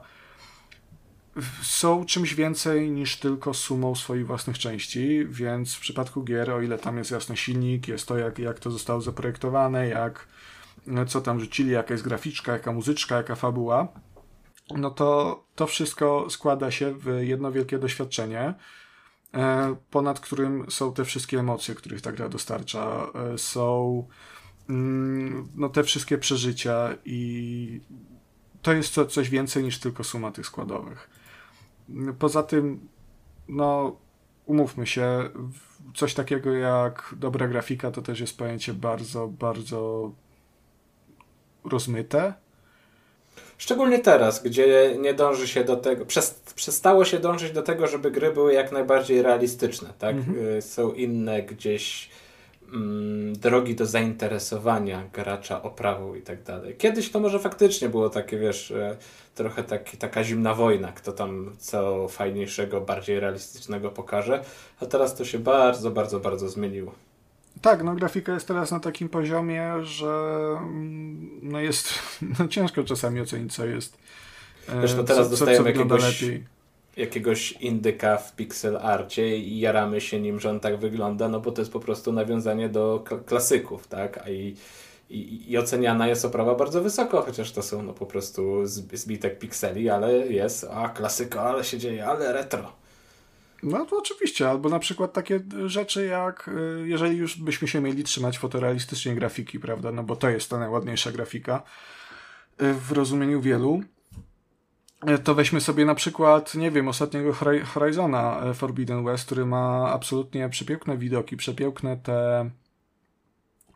[1.61, 6.77] są czymś więcej niż tylko sumą swoich własnych części, więc w przypadku gier, o ile
[6.77, 10.27] tam jest jasny silnik, jest to jak, jak to zostało zaprojektowane, jak
[11.07, 13.87] co tam rzucili, jaka jest graficzka, jaka muzyczka, jaka fabuła,
[14.75, 18.53] no to to wszystko składa się w jedno wielkie doświadczenie,
[19.33, 23.07] e, ponad którym są te wszystkie emocje, których ta gra dostarcza.
[23.33, 24.07] E, są
[24.69, 27.81] mm, no, te wszystkie przeżycia i
[28.61, 31.16] to jest co, coś więcej niż tylko suma tych składowych.
[32.19, 32.87] Poza tym,
[33.47, 33.95] no,
[34.45, 35.29] umówmy się,
[35.95, 40.11] coś takiego jak dobra grafika to też jest pojęcie bardzo, bardzo
[41.63, 42.33] rozmyte.
[43.57, 46.05] Szczególnie teraz, gdzie nie dąży się do tego,
[46.55, 50.15] przestało się dążyć do tego, żeby gry były jak najbardziej realistyczne, tak?
[50.15, 50.47] Mhm.
[50.57, 52.09] Y, są inne gdzieś
[53.33, 56.75] drogi do zainteresowania gracza oprawą i tak dalej.
[56.75, 58.97] Kiedyś to może faktycznie było takie, wiesz, e,
[59.35, 64.43] trochę taki, taka zimna wojna, kto tam co fajniejszego, bardziej realistycznego pokaże,
[64.81, 66.95] a teraz to się bardzo, bardzo, bardzo zmieniło.
[67.61, 70.07] Tak, no grafika jest teraz na takim poziomie, że
[70.57, 71.93] mm, no jest
[72.39, 73.97] no ciężko czasami ocenić, co jest.
[74.81, 76.56] Wiesz, no teraz co, dostajemy co jakiegoś, lepiej.
[76.97, 81.51] Jakiegoś indyka w pixel arcie i jaramy się nim, że on tak wygląda, no bo
[81.51, 84.17] to jest po prostu nawiązanie do klasyków, tak?
[84.17, 84.55] A i
[85.09, 89.89] i, i oceniana jest oprawa bardzo wysoko, chociaż to są no, po prostu zbitek pikseli,
[89.89, 92.73] ale jest, a klasyka, ale się dzieje, ale retro.
[93.63, 98.03] No to oczywiście, albo na przykład takie rzeczy jak, y, jeżeli już byśmy się mieli
[98.03, 101.63] trzymać fotorealistycznie grafiki, prawda, no bo to jest ta najładniejsza grafika
[102.61, 103.81] y, w rozumieniu wielu,
[105.23, 107.33] to weźmy sobie na przykład, nie wiem, ostatniego
[107.65, 112.49] Horizona Forbidden West, który ma absolutnie przepiękne widoki, przepiękne te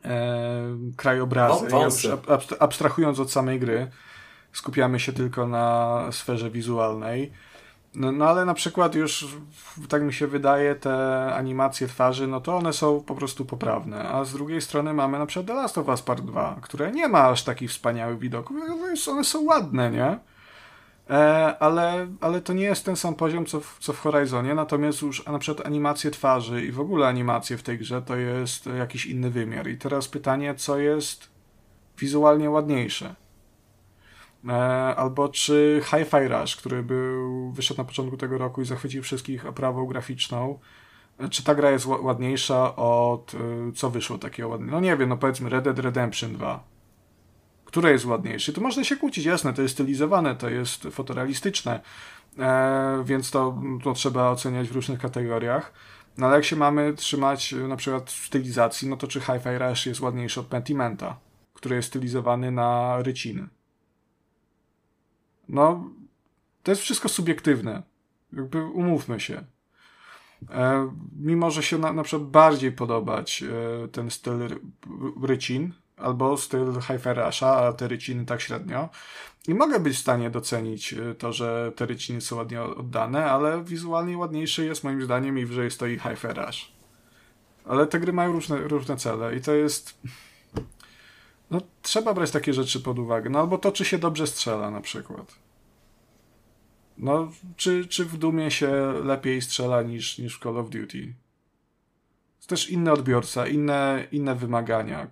[0.06, 1.76] e, krajobrazy.
[1.76, 2.08] O, już
[2.60, 3.92] abstrahując od samej gry,
[4.52, 7.32] skupiamy się tylko na sferze wizualnej.
[7.96, 9.28] No, no, ale na przykład już,
[9.90, 14.10] tak mi się wydaje, te animacje twarzy, no to one są po prostu poprawne.
[14.10, 17.08] A z drugiej strony mamy na przykład The Last of Us Part 2, które nie
[17.08, 18.58] ma aż takich wspaniałych widoków.
[19.08, 20.20] One są ładne, nie?
[21.10, 21.14] E,
[21.60, 25.26] ale, ale to nie jest ten sam poziom, co w, co w Horizonie, natomiast już
[25.26, 29.30] na przykład animacje twarzy i w ogóle animacje w tej grze to jest jakiś inny
[29.30, 29.70] wymiar.
[29.70, 31.30] I teraz pytanie, co jest
[31.98, 33.16] wizualnie ładniejsze?
[34.48, 34.54] E,
[34.96, 39.86] albo czy Hi-Fi Rush, który był, wyszedł na początku tego roku i zachwycił wszystkich oprawą
[39.86, 40.60] graficzną,
[41.20, 43.32] e, czy ta gra jest ładniejsza od
[43.76, 44.72] co wyszło takiego ładnego?
[44.72, 46.71] No nie wiem, no powiedzmy Red Dead Redemption 2
[47.72, 48.54] które jest ładniejsze.
[48.54, 51.80] Tu można się kłócić, jasne, to jest stylizowane, to jest fotorealistyczne,
[52.40, 55.74] e, więc to, to trzeba oceniać w różnych kategoriach.
[56.18, 60.02] No ale jak się mamy trzymać na przykład stylizacji, no to czy Hi-Fi Rush jest
[60.02, 61.20] ładniejszy od Pentimenta,
[61.54, 63.48] który jest stylizowany na ryciny?
[65.50, 65.90] No,
[66.64, 67.84] to jest wszystko subiektywne.
[68.34, 69.44] Jakby umówmy się.
[70.50, 74.60] E, mimo, że się na, na przykład bardziej podobać e, ten styl
[75.24, 78.90] rycin, albo styl Hi-Fi Rusha, a te ryciny tak średnio.
[79.48, 83.64] I mogę być w stanie docenić e, to, że te ryciny są ładnie oddane, ale
[83.64, 86.72] wizualnie ładniejszy jest moim zdaniem i wyżej stoi Hi-Fi Rush.
[87.66, 89.98] Ale te gry mają różne, różne cele i to jest...
[91.52, 93.30] No, trzeba brać takie rzeczy pod uwagę.
[93.30, 95.36] No, albo to, czy się dobrze strzela na przykład.
[96.98, 101.14] No, czy, czy w Dumie się lepiej strzela niż, niż w Call of Duty?
[102.38, 105.08] Jest też inny odbiorca, inne, inne wymagania.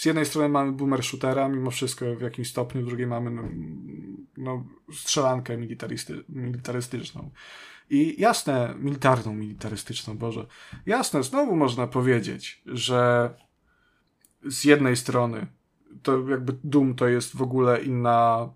[0.00, 3.42] Z jednej strony mamy boomer shootera, mimo wszystko w jakimś stopniu, z drugiej mamy no,
[4.36, 7.30] no, strzelankę militarysty, militarystyczną.
[7.90, 10.46] I jasne, militarną, militarystyczną, Boże.
[10.86, 13.30] Jasne, znowu można powiedzieć, że
[14.44, 15.46] z jednej strony
[16.02, 18.48] to jakby Doom to jest w ogóle inna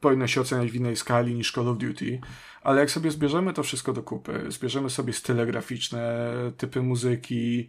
[0.00, 2.20] powinno się oceniać w innej skali niż Call of Duty,
[2.62, 6.24] ale jak sobie zbierzemy to wszystko do kupy, zbierzemy sobie style graficzne,
[6.56, 7.68] typy muzyki,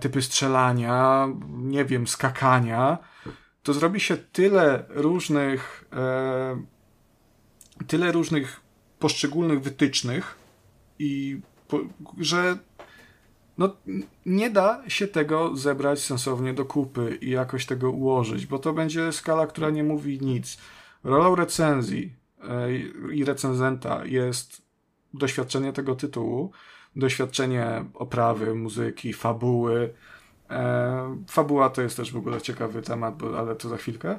[0.00, 2.98] typy strzelania, nie wiem, skakania,
[3.62, 6.62] to zrobi się tyle różnych, e,
[7.86, 8.60] tyle różnych
[8.98, 10.38] poszczególnych wytycznych
[10.98, 11.40] i
[12.18, 12.58] że
[13.58, 13.76] no,
[14.26, 19.12] nie da się tego zebrać sensownie do kupy i jakoś tego ułożyć, bo to będzie
[19.12, 20.58] skala, która nie mówi nic.
[21.04, 22.72] Rolą recenzji e,
[23.12, 24.62] i recenzenta jest
[25.14, 26.52] doświadczenie tego tytułu,
[26.96, 29.94] doświadczenie oprawy, muzyki, fabuły.
[30.50, 34.18] E, fabuła to jest też w ogóle ciekawy temat, bo, ale to za chwilkę.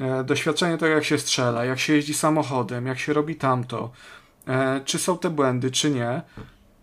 [0.00, 3.90] E, doświadczenie tego, jak się strzela, jak się jeździ samochodem, jak się robi tamto,
[4.84, 6.22] czy są te błędy, czy nie.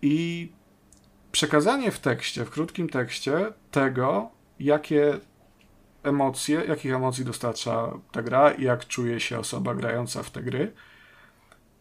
[0.02, 0.52] I
[1.32, 5.19] przekazanie w tekście, w krótkim tekście tego, jakie
[6.04, 10.74] emocje, jakich emocji dostarcza ta gra i jak czuje się osoba grająca w te gry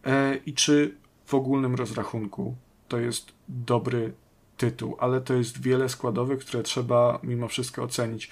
[0.05, 2.57] e, i czy w ogólnym rozrachunku
[2.89, 4.13] to jest dobry
[4.57, 8.31] tytuł, ale to jest wiele składowych, które trzeba mimo wszystko ocenić.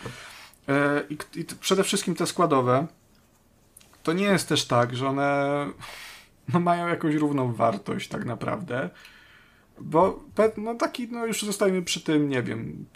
[0.68, 2.86] E, I, i przede wszystkim te składowe
[4.02, 5.66] to nie jest też tak, że one
[6.52, 8.90] no, mają jakąś równą wartość tak naprawdę.
[9.80, 10.24] Bo
[10.56, 12.86] no taki, no już zostajemy przy tym, nie wiem,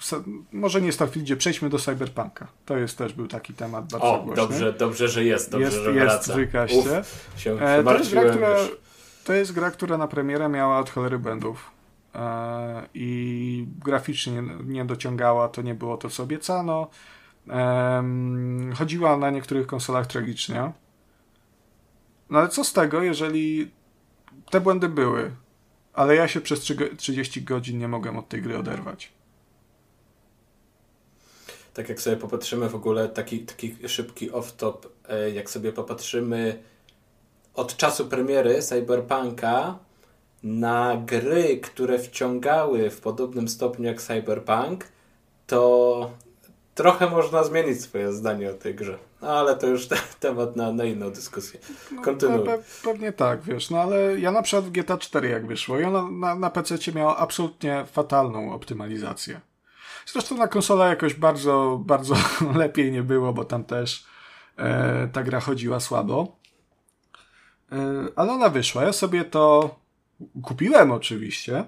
[0.52, 2.46] może nie Starfieldzie, przejdźmy do Cyberpunka.
[2.66, 4.42] To jest też był taki temat bardzo o, głośny.
[4.42, 6.34] dobrze, dobrze, że jest, dobrze, jest, że jest wraca.
[6.74, 8.56] Uf, się e, to, jest gra, która,
[9.24, 11.73] to jest gra, która na premierę miała od cholery błędów
[12.94, 16.90] i graficznie nie, dociągała, to nie było to, co obiecano.
[17.48, 18.04] E,
[18.74, 20.72] chodziła na niektórych konsolach tragicznie.
[22.30, 23.70] No ale co z tego, jeżeli
[24.50, 25.30] te błędy były?
[25.94, 26.60] ale ja się przez
[26.96, 29.12] 30 godzin nie mogłem od tej gry oderwać.
[31.74, 34.76] Tak jak sobie popatrzymy w ogóle, taki, taki szybki off-top,
[35.08, 36.62] e, jak sobie popatrzymy
[37.54, 39.78] od czasu premiery Cyberpunka
[40.44, 44.84] na gry, które wciągały w podobnym stopniu jak Cyberpunk,
[45.46, 46.10] to
[46.74, 48.98] trochę można zmienić swoje zdanie o tej grze.
[49.22, 51.60] No, ale to już te, temat na, na inną dyskusję.
[51.92, 52.38] No, Kontynuuj.
[52.38, 55.80] No, pe, pewnie tak, wiesz, no ale ja na przykład w GTA 4 jak wyszło
[55.80, 59.40] i ona na, na PC miała absolutnie fatalną optymalizację.
[60.06, 62.14] Zresztą na konsolę jakoś bardzo, bardzo
[62.54, 64.04] lepiej nie było, bo tam też
[64.56, 66.36] e, ta gra chodziła słabo.
[67.72, 67.76] E,
[68.16, 68.82] ale ona wyszła.
[68.82, 69.70] Ja sobie to
[70.42, 71.64] kupiłem oczywiście.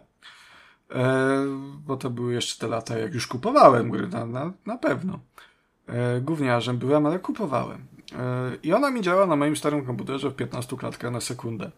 [0.90, 1.46] E,
[1.86, 5.20] bo to były jeszcze te lata, jak już kupowałem gry, na, na, na pewno.
[5.86, 7.86] E, gówniarzem byłem, ale kupowałem.
[8.18, 11.70] E, I ona mi działa na moim starym komputerze w 15 klatkach na sekundę.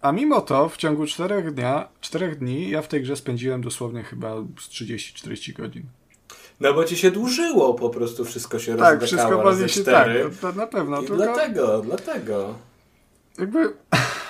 [0.00, 4.02] A mimo to w ciągu 4, dnia, 4 dni ja w tej grze spędziłem dosłownie
[4.02, 5.82] chyba z 30-40 godzin.
[6.60, 10.08] No bo ci się dłużyło po prostu, wszystko się tak, wszystko razy się tak,
[10.40, 11.02] to, na pewno.
[11.02, 11.16] I tylko...
[11.16, 12.54] Dlatego, dlatego.
[13.38, 13.58] Jakby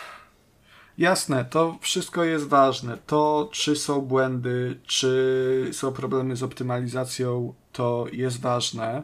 [0.98, 2.98] Jasne, to wszystko jest ważne.
[3.07, 9.02] To, czy są błędy, czy są problemy z optymalizacją, to jest ważne.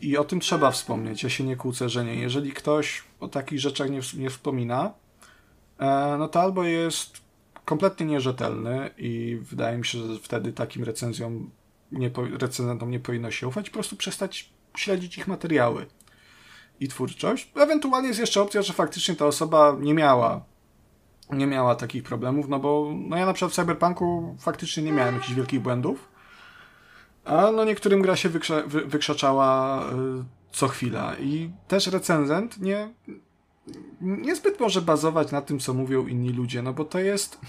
[0.00, 1.22] I o tym trzeba wspomnieć.
[1.22, 2.14] Ja się nie kłócę, że nie.
[2.14, 4.94] Jeżeli ktoś o takich rzeczach nie, nie wspomina,
[5.78, 7.20] e, no to albo jest
[7.64, 11.50] kompletnie nierzetelny i wydaje mi się, że wtedy takim recenzjom
[11.92, 15.86] nie, recenzentom nie powinno się ufać, po prostu przestać śledzić ich materiały
[16.82, 17.52] i twórczość.
[17.54, 20.44] Ewentualnie jest jeszcze opcja, że faktycznie ta osoba nie miała
[21.30, 25.14] nie miała takich problemów, no bo no ja na przykład w Cyberpunku faktycznie nie miałem
[25.14, 26.08] jakichś wielkich błędów,
[27.24, 29.92] a no niektórym gra się wykrza, wy, wykrzaczała y,
[30.52, 31.16] co chwila.
[31.20, 32.94] I też recenzent nie
[34.00, 37.40] niezbyt może bazować na tym, co mówią inni ludzie, no bo to jest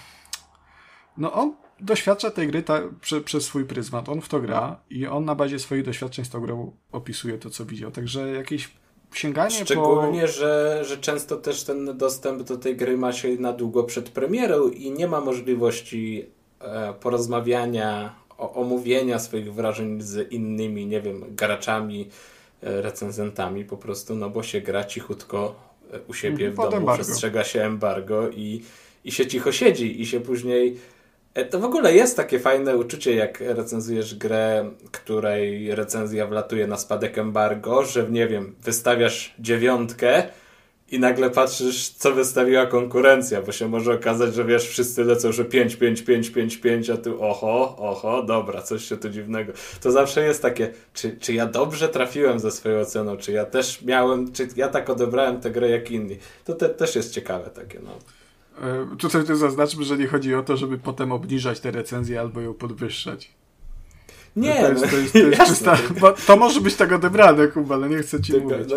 [1.17, 5.07] no on doświadcza tej gry ta, prze, przez swój pryzmat, on w to gra i
[5.07, 8.82] on na bazie swoich doświadczeń z tą grą opisuje to, co widział, także jakieś
[9.13, 10.27] sięganie Szczególnie, po...
[10.27, 14.69] że, że często też ten dostęp do tej gry ma się na długo przed premierą
[14.69, 16.25] i nie ma możliwości
[16.59, 22.09] e, porozmawiania, o, omówienia swoich wrażeń z innymi, nie wiem, graczami,
[22.63, 25.55] e, recenzentami po prostu, no bo się gra cichutko
[25.93, 27.03] e, u siebie w Pod domu, embargo.
[27.03, 28.61] przestrzega się embargo i,
[29.05, 30.77] i się cicho siedzi i się później
[31.49, 37.17] to w ogóle jest takie fajne uczucie, jak recenzujesz grę, której recenzja wlatuje na spadek
[37.17, 40.23] embargo, że nie wiem, wystawiasz dziewiątkę
[40.91, 45.45] i nagle patrzysz, co wystawiła konkurencja, bo się może okazać, że wiesz, wszyscy lecą, że
[45.45, 49.53] 5, 5, 5, 5, 5, a ty oho, oho, dobra, coś się tu dziwnego.
[49.81, 53.81] To zawsze jest takie, czy, czy ja dobrze trafiłem ze swoją oceną, czy ja też
[53.81, 56.17] miałem, czy ja tak odebrałem tę grę jak inni.
[56.45, 57.91] To te, też jest ciekawe takie, no.
[58.61, 62.41] E, tutaj też zaznaczmy, że nie chodzi o to, żeby potem obniżać te recenzje albo
[62.41, 63.31] ją podwyższać.
[64.35, 65.55] Nie, to jest, no, to jest, to jest jasne.
[65.55, 68.69] czysta, bo to może być tak odebrane, Kuba, ale nie chcę ci Tylko, mówić.
[68.69, 68.75] no,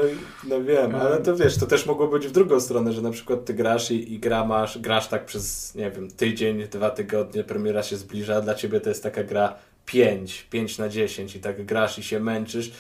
[0.49, 3.45] no wiem, ale to wiesz, to też mogło być w drugą stronę, że na przykład
[3.45, 7.83] ty grasz i, i gra masz, grasz tak przez, nie wiem, tydzień, dwa tygodnie, premiera
[7.83, 9.55] się zbliża, a dla ciebie to jest taka gra
[9.87, 12.73] 5, 5 na 10 i tak grasz i się męczysz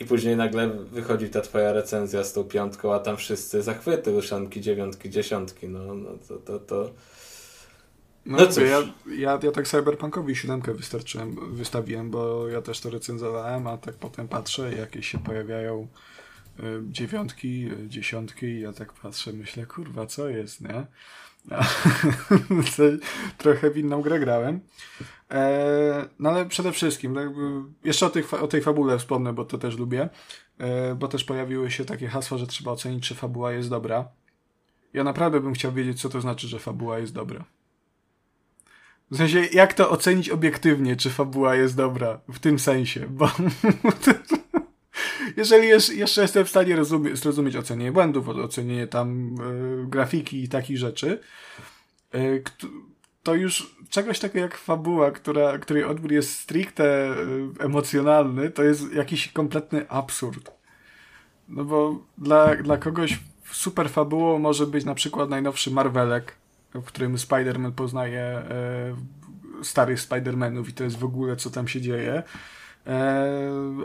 [0.00, 4.60] i później nagle wychodzi ta twoja recenzja z tą piątką, a tam wszyscy zachwyty, uszanki,
[4.60, 6.90] dziewiątki, dziesiątki, no, no to, to, to...
[8.26, 8.64] No, No cóż.
[8.64, 8.80] ja,
[9.14, 14.28] ja, ja tak Cyberpunkowi siódemkę wystarczyłem, wystawiłem, bo ja też to recenzowałem, a tak potem
[14.28, 15.88] patrzę, jakieś się pojawiają
[16.60, 20.86] y, dziewiątki, y, dziesiątki i ja tak patrzę, myślę, kurwa, co jest, nie?
[22.76, 22.82] To
[23.38, 24.60] Trochę w inną grę grałem.
[25.30, 27.28] E, no ale przede wszystkim, tak
[27.84, 30.08] jeszcze o, tych, o tej fabule wspomnę, bo to też lubię,
[30.58, 34.08] e, bo też pojawiły się takie hasła, że trzeba ocenić, czy fabuła jest dobra.
[34.92, 37.44] Ja naprawdę bym chciał wiedzieć, co to znaczy, że fabuła jest dobra.
[39.10, 43.30] W sensie, jak to ocenić obiektywnie, czy fabuła jest dobra, w tym sensie, bo
[45.36, 50.78] jeżeli jeszcze, jestem w stanie rozumie, zrozumieć ocenienie błędów, ocenienie tam e, grafiki i takich
[50.78, 51.20] rzeczy,
[53.22, 57.14] to już czegoś takiego jak fabuła, która, której odbiór jest stricte e,
[57.58, 60.50] emocjonalny, to jest jakiś kompletny absurd.
[61.48, 63.18] No bo dla, dla kogoś
[63.52, 66.34] super fabułą może być na przykład najnowszy Marvelek,
[66.74, 68.94] w którym Spider-Man poznaje e,
[69.62, 72.22] starych Spider-Manów i to jest w ogóle co tam się dzieje.
[72.86, 73.30] E,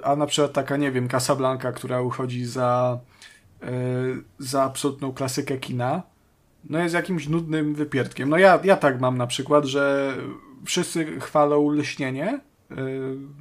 [0.04, 3.00] a na przykład taka, nie wiem, Casablanca, która uchodzi za,
[3.62, 3.72] e,
[4.40, 6.04] za absolutną klasykę kina,
[6.70, 8.30] no jest jakimś nudnym wypierdkiem.
[8.30, 10.14] No ja, ja tak mam na przykład, że
[10.66, 12.40] wszyscy chwalą lśnienie,
[12.72, 12.76] e,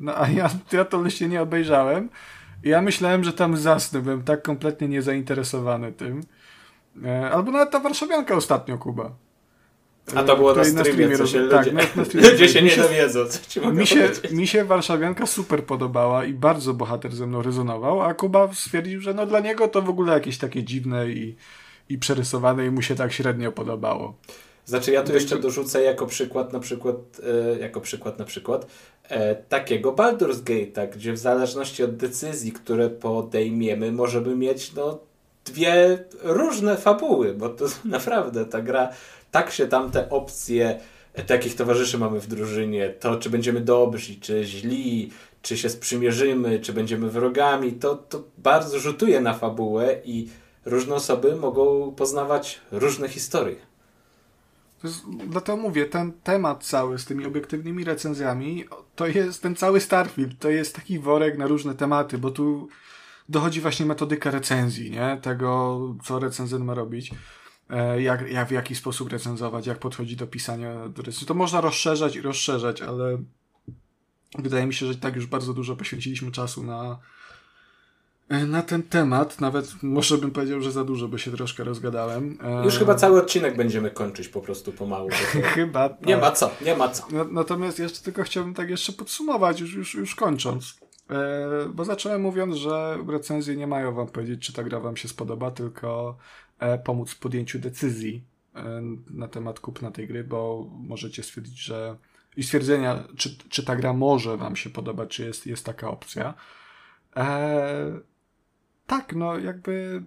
[0.01, 2.09] no a ja, ja to lśnienie obejrzałem
[2.65, 6.21] i ja myślałem, że tam zasnę, byłem tak kompletnie niezainteresowany tym.
[7.05, 9.11] E, Albo nawet ta warszawianka ostatnio, Kuba.
[10.15, 12.29] A to było na której streamie, co roz- się tak, ludzie, na, na streamie.
[12.33, 14.33] ludzie się nie dowiedzą, co ci mogę mi się, powiedzieć.
[14.33, 19.15] mi się Warszawianka super podobała i bardzo bohater ze mną rezonował, a Kuba stwierdził, że
[19.15, 21.37] no dla niego to w ogóle jakieś takie dziwne i,
[21.89, 24.15] i przerysowane i mu się tak średnio podobało.
[24.67, 26.97] Znaczy ja tu jeszcze dorzucę jako przykład na przykład,
[27.55, 28.67] e, jako przykład na przykład
[29.09, 34.99] e, takiego Baldur's Gate'a, gdzie w zależności od decyzji, które podejmiemy, możemy mieć no,
[35.45, 38.89] dwie różne fabuły, bo to naprawdę ta gra,
[39.31, 40.79] tak się tam te opcje,
[41.15, 45.11] e, takich towarzyszy mamy w drużynie, to czy będziemy dobrzy, czy źli,
[45.43, 50.29] czy się sprzymierzymy, czy będziemy wrogami, to, to bardzo rzutuje na fabułę i
[50.65, 53.57] różne osoby mogą poznawać różne historie.
[55.29, 58.65] Dlatego mówię, ten temat cały z tymi obiektywnymi recenzjami,
[58.97, 62.69] to jest ten cały Starfield, to jest taki worek na różne tematy, bo tu
[63.29, 65.19] dochodzi właśnie metodyka recenzji, nie?
[65.23, 67.11] Tego, co recenzent ma robić.
[67.71, 71.27] E, Jak, jak, w jaki sposób recenzować, jak podchodzi do pisania do recenzji.
[71.27, 73.19] To można rozszerzać i rozszerzać, ale
[74.39, 76.99] wydaje mi się, że tak już bardzo dużo poświęciliśmy czasu na,
[78.29, 79.41] na ten temat.
[79.41, 82.39] Nawet może bym powiedział, że za dużo, bo się troszkę rozgadałem.
[82.43, 85.09] E, Już chyba cały odcinek będziemy kończyć po prostu pomału.
[85.55, 86.07] Chyba tak.
[86.07, 87.07] Nie ma co, nie ma co.
[87.13, 90.79] No- Natomiast jeszcze tylko chciałbym tak jeszcze podsumować, już, już, już kończąc.
[91.11, 95.09] E, bo zacząłem mówiąc, że recenzje nie mają wam powiedzieć, czy ta gra wam się
[95.09, 96.17] spodoba, tylko
[96.59, 101.97] e, pomóc w podjęciu decyzji e, na temat kupna tej gry, bo możecie stwierdzić, że
[102.37, 106.35] i stwierdzenia, czy, czy ta gra może wam się podobać, czy jest, jest taka opcja.
[107.17, 108.14] E,
[108.87, 110.03] tak, no jakby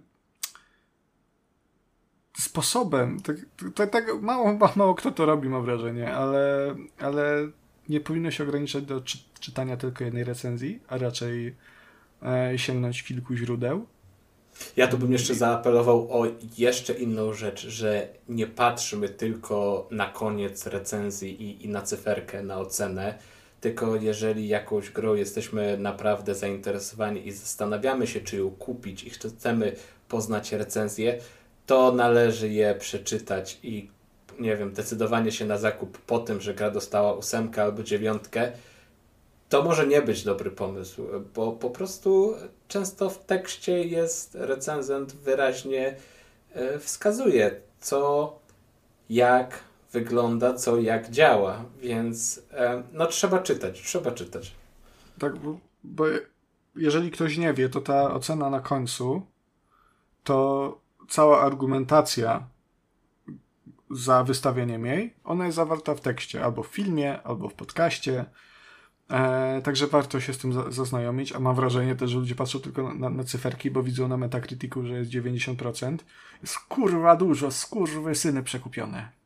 [2.38, 3.20] sposobem,
[3.74, 7.48] tak, tak mało, mało kto to robi, mam wrażenie, ale, ale
[7.88, 11.56] nie powinno się ograniczać do czy, czytania tylko jednej recenzji, a raczej
[12.22, 13.86] e, sięgnąć kilku źródeł.
[14.76, 16.26] Ja tu bym jeszcze zaapelował o
[16.58, 22.58] jeszcze inną rzecz, że nie patrzmy tylko na koniec recenzji i, i na cyferkę, na
[22.58, 23.18] ocenę,
[23.60, 29.72] tylko jeżeli jakąś grą jesteśmy naprawdę zainteresowani i zastanawiamy się, czy ją kupić i chcemy
[30.08, 31.18] poznać recenzję,
[31.66, 33.90] to należy je przeczytać i
[34.40, 38.52] nie wiem, decydowanie się na zakup po tym, że gra dostała ósemkę albo dziewiątkę,
[39.48, 42.34] to może nie być dobry pomysł, bo po prostu
[42.68, 45.96] często w tekście jest recenzent wyraźnie
[46.54, 48.38] e, wskazuje, co,
[49.10, 54.54] jak wygląda, co, jak działa, więc e, no trzeba czytać, trzeba czytać.
[55.18, 55.32] Tak,
[55.84, 56.04] bo
[56.76, 59.22] jeżeli ktoś nie wie, to ta ocena na końcu
[60.24, 62.48] to cała argumentacja
[63.90, 68.24] za wystawieniem jej, ona jest zawarta w tekście, albo w filmie, albo w podcaście.
[69.10, 72.60] E, także warto się z tym za, zaznajomić, a mam wrażenie też, że ludzie patrzą
[72.60, 75.96] tylko na, na cyferki, bo widzą na Metacriticu, że jest 90%.
[76.42, 79.17] Jest kurwa dużo, skurwy syny przekupione.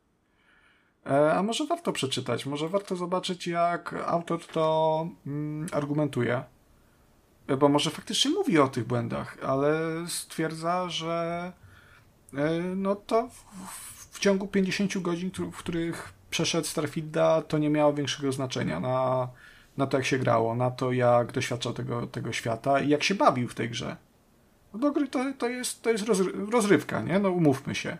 [1.05, 6.43] E, a może warto przeczytać, może warto zobaczyć, jak autor to mm, argumentuje.
[7.47, 11.51] E, bo może faktycznie mówi o tych błędach, ale stwierdza, że
[12.33, 17.93] e, no to w, w ciągu 50 godzin, w których przeszedł Starfielda, to nie miało
[17.93, 19.27] większego znaczenia na,
[19.77, 23.15] na to, jak się grało, na to, jak doświadczał tego, tego świata i jak się
[23.15, 23.97] bawił w tej grze.
[24.73, 26.05] No bo gry to, to jest, to jest
[26.51, 27.19] rozrywka, nie?
[27.19, 27.97] No umówmy się.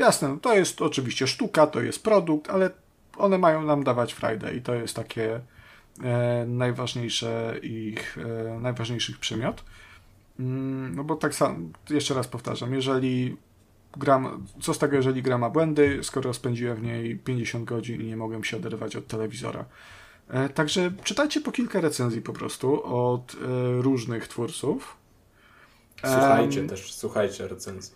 [0.00, 2.70] Jasne, no to jest oczywiście sztuka, to jest produkt, ale
[3.16, 5.40] one mają nam dawać frajdę i to jest takie
[6.02, 9.64] e, najważniejsze ich, e, najważniejszych przymiot.
[10.38, 11.58] Mm, no bo tak samo,
[11.90, 13.36] jeszcze raz powtarzam, jeżeli
[13.96, 18.04] gram, co z tego, jeżeli gra ma błędy, skoro spędziłem w niej 50 godzin i
[18.04, 19.64] nie mogłem się oderwać od telewizora.
[20.28, 23.36] E, także czytajcie po kilka recenzji po prostu od e,
[23.82, 24.96] różnych twórców.
[25.96, 27.94] Słuchajcie um, też, słuchajcie recenzji.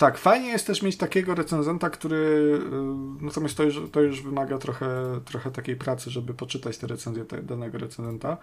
[0.00, 2.16] Tak, fajnie jest też mieć takiego recenzenta, który.
[2.16, 7.24] Y, natomiast to już, to już wymaga trochę, trochę takiej pracy, żeby poczytać te recenzje
[7.24, 8.36] te, danego recenzenta,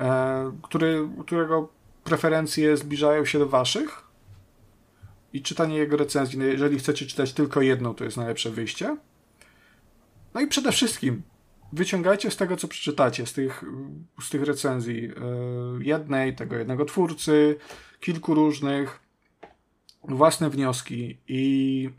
[0.00, 1.68] e, który, którego
[2.04, 4.02] preferencje zbliżają się do waszych.
[5.32, 8.96] I czytanie jego recenzji, no jeżeli chcecie czytać tylko jedną, to jest najlepsze wyjście.
[10.34, 11.22] No i przede wszystkim
[11.72, 13.64] wyciągajcie z tego, co przeczytacie, z tych,
[14.22, 15.10] z tych recenzji e,
[15.80, 17.56] jednej, tego jednego twórcy,
[18.00, 19.07] kilku różnych
[20.08, 21.90] własne wnioski i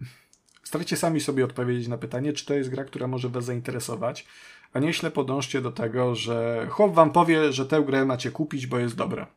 [0.63, 4.27] starajcie sami sobie odpowiedzieć na pytanie, czy to jest gra, która może Was zainteresować,
[4.73, 8.67] a nie ślepo dążcie do tego, że chłop Wam powie, że tę grę macie kupić,
[8.67, 9.27] bo jest dobra.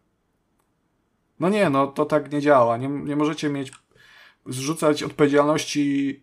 [1.40, 2.76] No nie, no to tak nie działa.
[2.76, 3.72] Nie, nie możecie mieć
[4.46, 6.20] zrzucać odpowiedzialności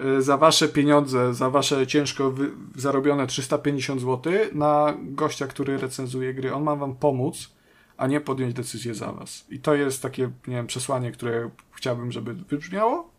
[0.00, 2.34] y, za wasze pieniądze, za wasze ciężko
[2.76, 6.54] zarobione 350 zł na gościa, który recenzuje gry.
[6.54, 7.54] On ma wam pomóc,
[8.00, 9.44] a nie podjąć decyzję za was.
[9.50, 13.10] I to jest takie, nie wiem, przesłanie, które chciałbym, żeby wybrzmiało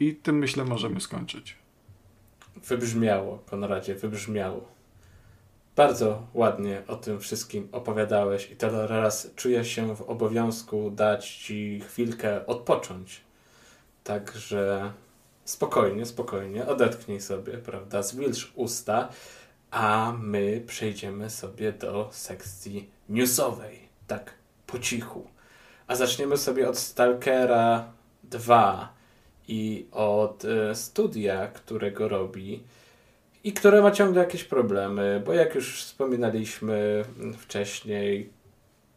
[0.00, 1.56] i tym myślę możemy skończyć.
[2.56, 4.68] Wybrzmiało, Konradzie, wybrzmiało.
[5.76, 12.46] Bardzo ładnie o tym wszystkim opowiadałeś i teraz czuję się w obowiązku dać Ci chwilkę
[12.46, 13.20] odpocząć.
[14.04, 14.92] Także
[15.44, 19.08] spokojnie, spokojnie, odetchnij sobie, prawda, zwilż usta,
[19.70, 24.34] a my przejdziemy sobie do sekcji newsowej tak
[24.66, 25.26] po cichu.
[25.86, 27.92] A zaczniemy sobie od Stalkera
[28.22, 28.94] 2
[29.48, 32.62] i od y, studia, którego robi
[33.44, 37.04] i które ma ciągle jakieś problemy, bo jak już wspominaliśmy
[37.38, 38.30] wcześniej,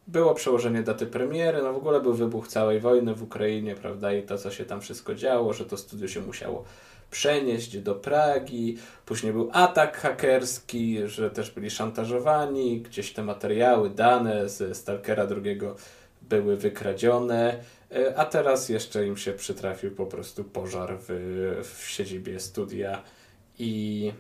[0.08, 4.24] było przełożenie daty premiery, no w ogóle był wybuch całej wojny w Ukrainie, prawda, i
[4.24, 6.64] to, co się tam wszystko działo, że to studio się musiało
[7.12, 8.78] przenieść do Pragi.
[9.05, 15.60] Później był atak hakerski, że też byli szantażowani, gdzieś te materiały, dane z Stalkera II
[16.22, 17.60] były wykradzione,
[17.91, 21.08] e, a teraz jeszcze im się przytrafił po prostu pożar w,
[21.64, 23.03] w siedzibie studia.
[23.60, 24.14] I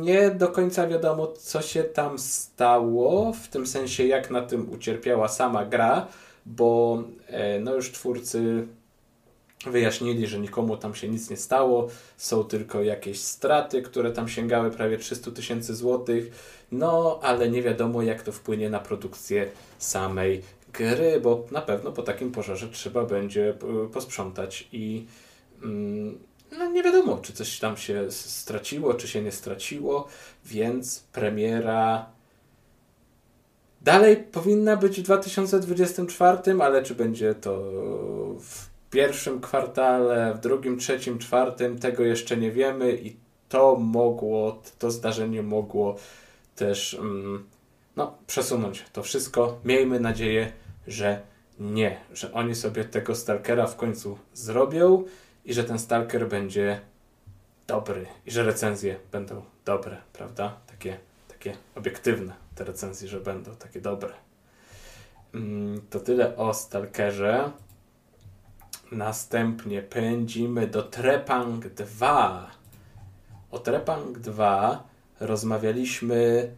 [0.00, 5.28] nie do końca wiadomo, co się tam stało, w tym sensie, jak na tym ucierpiała
[5.28, 6.06] sama gra,
[6.46, 8.66] bo e, no już twórcy
[9.66, 14.70] Wyjaśnili, że nikomu tam się nic nie stało, są tylko jakieś straty, które tam sięgały
[14.70, 16.30] prawie 300 tysięcy złotych,
[16.72, 19.48] no ale nie wiadomo jak to wpłynie na produkcję
[19.78, 20.42] samej
[20.72, 25.06] gry, bo na pewno po takim pożarze trzeba będzie e, posprzątać i
[25.62, 26.18] mm,
[26.58, 30.08] no nie wiadomo, czy coś tam się straciło, czy się nie straciło,
[30.44, 32.06] więc premiera
[33.82, 37.56] dalej powinna być w 2024, ale czy będzie to
[38.40, 43.16] w pierwszym kwartale, w drugim, trzecim, czwartym, tego jeszcze nie wiemy i
[43.48, 45.96] to mogło, to zdarzenie mogło
[46.56, 47.46] też mm,
[47.96, 49.60] no, przesunąć to wszystko.
[49.64, 50.52] Miejmy nadzieję,
[50.86, 51.20] że
[51.60, 55.04] nie, że oni sobie tego Stalkera w końcu zrobią
[55.44, 56.80] i że ten Stalker będzie
[57.66, 60.56] dobry i że recenzje będą dobre, prawda?
[60.66, 64.12] Takie, takie obiektywne te recenzje, że będą takie dobre.
[65.34, 67.52] Mm, to tyle o Stalkerze.
[68.92, 72.50] Następnie pędzimy do Trepang 2.
[73.50, 74.84] O Trepang 2
[75.20, 76.48] rozmawialiśmy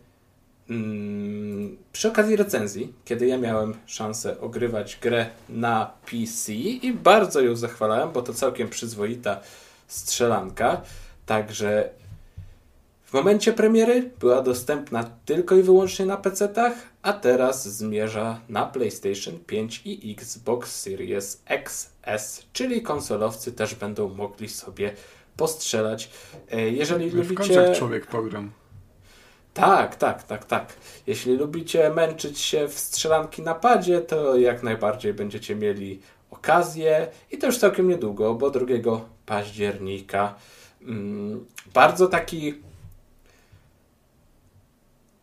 [0.70, 7.56] mm, przy okazji recenzji, kiedy ja miałem szansę ogrywać grę na PC i bardzo ją
[7.56, 9.40] zachwalałem, bo to całkiem przyzwoita
[9.86, 10.80] strzelanka.
[11.26, 11.90] Także
[13.04, 16.72] w momencie premiery była dostępna tylko i wyłącznie na PC-tach,
[17.02, 24.48] a teraz zmierza na PlayStation 5 i Xbox Series XS, czyli konsolowcy też będą mogli
[24.48, 24.94] sobie
[25.36, 26.10] postrzelać.
[26.50, 27.34] E, jeżeli W lubicie...
[27.34, 28.50] końcu człowiek pogram.
[29.54, 30.72] Tak, tak, tak, tak.
[31.06, 37.38] Jeśli lubicie męczyć się w strzelanki na padzie, to jak najbardziej będziecie mieli okazję i
[37.38, 38.66] to już całkiem niedługo, bo 2
[39.26, 40.34] października.
[40.82, 42.54] Mm, bardzo taki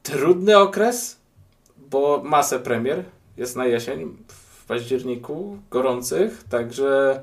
[0.04, 1.16] trudny okres,
[1.90, 3.04] bo masę premier
[3.38, 7.20] jest na jesień, w październiku, gorących, także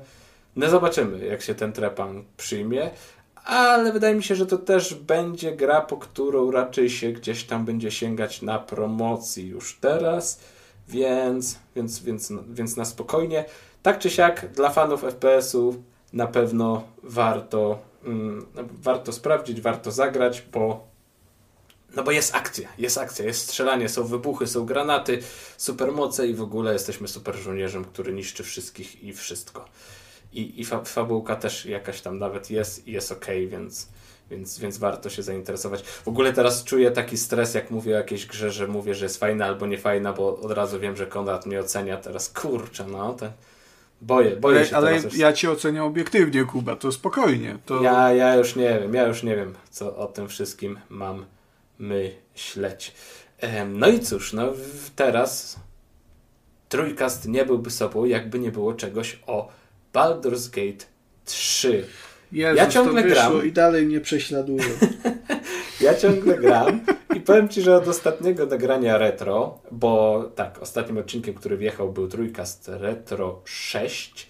[0.55, 2.89] no zobaczymy, jak się ten trepan przyjmie,
[3.45, 7.65] ale wydaje mi się, że to też będzie gra, po którą raczej się gdzieś tam
[7.65, 10.39] będzie sięgać na promocji już teraz,
[10.87, 13.45] więc, więc, więc, więc na spokojnie.
[13.83, 15.75] Tak czy siak, dla fanów FPS-u
[16.13, 18.45] na pewno warto, mm,
[18.81, 20.87] warto sprawdzić, warto zagrać, bo
[21.95, 25.19] no bo jest akcja, jest akcja, jest strzelanie, są wybuchy, są granaty,
[25.57, 29.65] supermoce i w ogóle jesteśmy super żołnierzem, który niszczy wszystkich i wszystko.
[30.33, 33.87] I, i fa fabułka też jakaś tam nawet jest i jest ok, więc,
[34.31, 35.81] więc, więc warto się zainteresować.
[35.81, 39.19] W ogóle teraz czuję taki stres, jak mówię o jakiejś grze, że mówię, że jest
[39.19, 42.29] fajna albo nie fajna, bo od razu wiem, że Konrad mnie ocenia teraz.
[42.29, 43.31] Kurczę, no, ten...
[44.01, 47.57] Boję, boję ale, się ale ja cię oceniam obiektywnie, Kuba, to spokojnie.
[47.65, 47.81] To...
[47.81, 51.25] Ja, ja już nie wiem, ja już nie wiem, co o tym wszystkim mam
[51.79, 52.93] myśleć.
[53.67, 54.53] No i cóż, no
[54.95, 55.59] teraz
[56.69, 59.49] trójkast nie byłby sobą, jakby nie było czegoś o
[59.93, 60.85] Baldur's Gate
[61.25, 61.85] 3.
[62.31, 63.45] Jezus, Ja ciągle gram.
[63.45, 64.63] i dalej mnie prześladuje.
[65.81, 66.81] Ja ciągle gram
[67.15, 72.07] i powiem Ci, że od ostatniego nagrania retro, bo tak, ostatnim odcinkiem, który wjechał był
[72.07, 74.29] trójkast retro 6,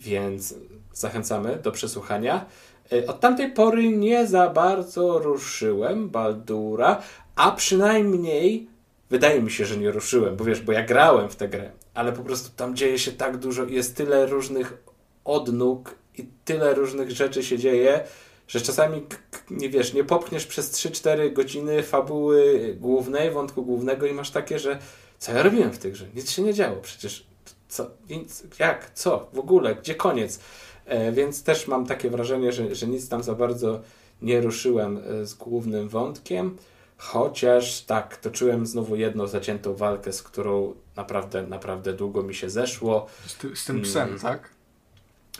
[0.00, 0.54] więc
[0.92, 2.46] zachęcamy do przesłuchania.
[2.92, 7.02] E, Od tamtej pory nie za bardzo ruszyłem Baldura,
[7.36, 8.66] a przynajmniej
[9.10, 12.12] wydaje mi się, że nie ruszyłem, bo wiesz, bo ja grałem w tę grę, ale
[12.12, 14.76] po prostu tam dzieje się tak dużo i jest tyle różnych
[15.24, 18.00] odnóg i tyle różnych rzeczy się dzieje,
[18.48, 19.02] że czasami
[19.50, 24.78] nie wiesz, nie popchniesz przez 3-4 godziny fabuły głównej, wątku głównego i masz takie, że
[25.18, 26.06] co ja robiłem w tej grze?
[26.14, 27.26] Nic się nie działo, przecież
[27.68, 30.40] co, nic, jak, co, w ogóle, gdzie koniec?
[30.86, 33.80] E, więc też mam takie wrażenie, że, że nic tam za bardzo
[34.22, 36.56] nie ruszyłem e, z głównym wątkiem,
[36.98, 43.06] chociaż tak, toczyłem znowu jedną zaciętą walkę, z którą naprawdę, naprawdę długo mi się zeszło.
[43.26, 44.20] Z, ty, z tym psem, Mm.
[44.20, 44.50] tak?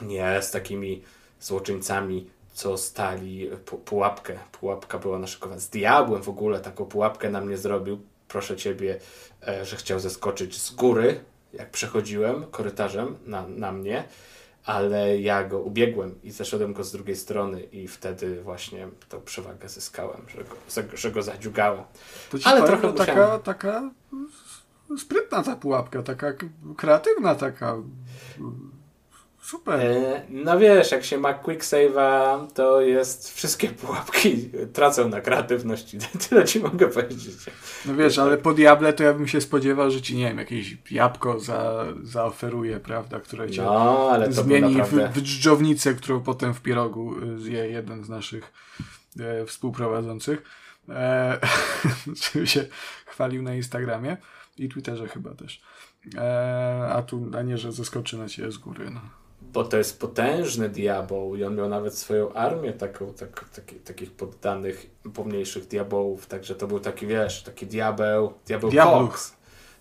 [0.03, 1.03] Nie, z takimi
[1.41, 4.39] złoczyńcami, co stali pu pułapkę.
[4.53, 8.01] Pułapka była naszykowana z diabłem w ogóle, taką pułapkę na mnie zrobił.
[8.29, 8.99] Proszę ciebie,
[9.49, 11.21] e, że chciał zeskoczyć z góry,
[11.53, 14.05] jak przechodziłem korytarzem na, na mnie,
[14.67, 19.69] ale ja go ubiegłem i zeszedłem go z drugiej strony i wtedy właśnie tą przewagę
[19.69, 21.85] zyskałem, że go, że go zadziugałem.
[22.31, 23.41] To ci Ale trochę że taka, musiałem.
[23.43, 23.91] taka
[24.99, 26.33] sprytna ta pułapka, taka
[26.77, 27.77] kreatywna, taka
[29.47, 29.81] super.
[29.81, 35.99] E, No wiesz, jak się ma quick save'a, to jest wszystkie pułapki tracą na kreatywności.
[36.29, 37.35] Tyle ci mogę powiedzieć.
[37.87, 40.77] No wiesz, ale po Diable to ja bym się spodziewał, że ci, nie wiem, jakieś
[40.91, 45.09] jabłko za, zaoferuje, prawda, które cię No, ale zmieni naprawdę...
[45.09, 48.53] w, w dżdżownicę, którą potem w pierogu y, zje jeden z naszych
[49.21, 50.43] e, współprowadzących.
[50.89, 51.39] E,
[52.23, 52.65] czym się
[53.07, 54.17] chwalił na Instagramie
[54.59, 55.63] i Twitterze chyba też.
[56.19, 58.91] E, a tu, a nie, że zaskoczy na ciebie z góry.
[58.91, 59.01] No.
[59.57, 64.13] Bo to jest potężny diabeł i on miał nawet swoją armię taką, tak, taki, takich
[64.13, 69.31] poddanych pomniejszych diabełów, także to był taki, wiesz, taki diabeł, diabeł Diabluch.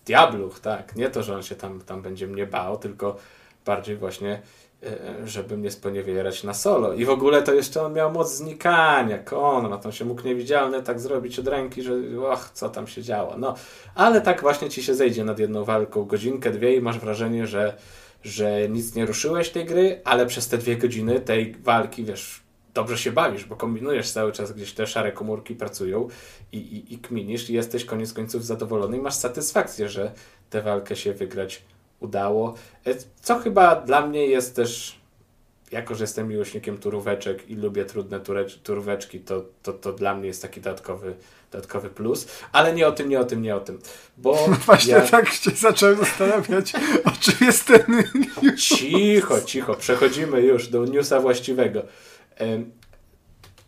[0.06, 0.96] Diabluch, tak.
[0.96, 3.16] Nie to, że on się tam, tam będzie mnie bał, tylko
[3.66, 4.42] bardziej właśnie,
[4.84, 6.94] e, żeby mnie sponiewierać na solo.
[6.94, 11.00] I w ogóle to jeszcze on miał moc znikania, Konrad, on się mógł niewidzialny tak
[11.00, 11.94] zrobić od ręki, że
[12.32, 13.38] och, co tam się działo.
[13.38, 13.56] No,
[13.96, 17.78] ale tak właśnie ci się zejdzie nad jedną walką godzinkę, dwie i masz wrażenie, że
[18.26, 22.98] że nic nie ruszyłeś tej gry, ale przez te dwie godziny tej walki, wiesz, dobrze
[22.98, 26.08] się bawisz, bo kombinujesz cały czas, gdzieś te szare komórki pracują
[26.52, 30.12] i, i, i kminisz i jesteś koniec końców zadowolony i masz satysfakcję, że
[30.50, 31.62] tę walkę się wygrać
[32.00, 32.54] udało.
[32.86, 35.00] E, Co chyba dla mnie jest też
[35.72, 38.20] jako że jestem miłośnikiem turóweczek i lubię trudne
[38.64, 41.16] turóweczki, to, to, to dla mnie jest taki dodatkowy,
[41.52, 42.28] dodatkowy plus.
[42.52, 43.80] Ale nie o tym, nie o tym, nie o tym.
[44.18, 45.02] Bo no właśnie ja...
[45.02, 46.74] tak się zacząłem zastanawiać,
[47.06, 48.04] o czym jest ten
[48.44, 48.60] news.
[48.60, 49.74] Cicho, cicho.
[49.74, 51.82] Przechodzimy już do newsa właściwego.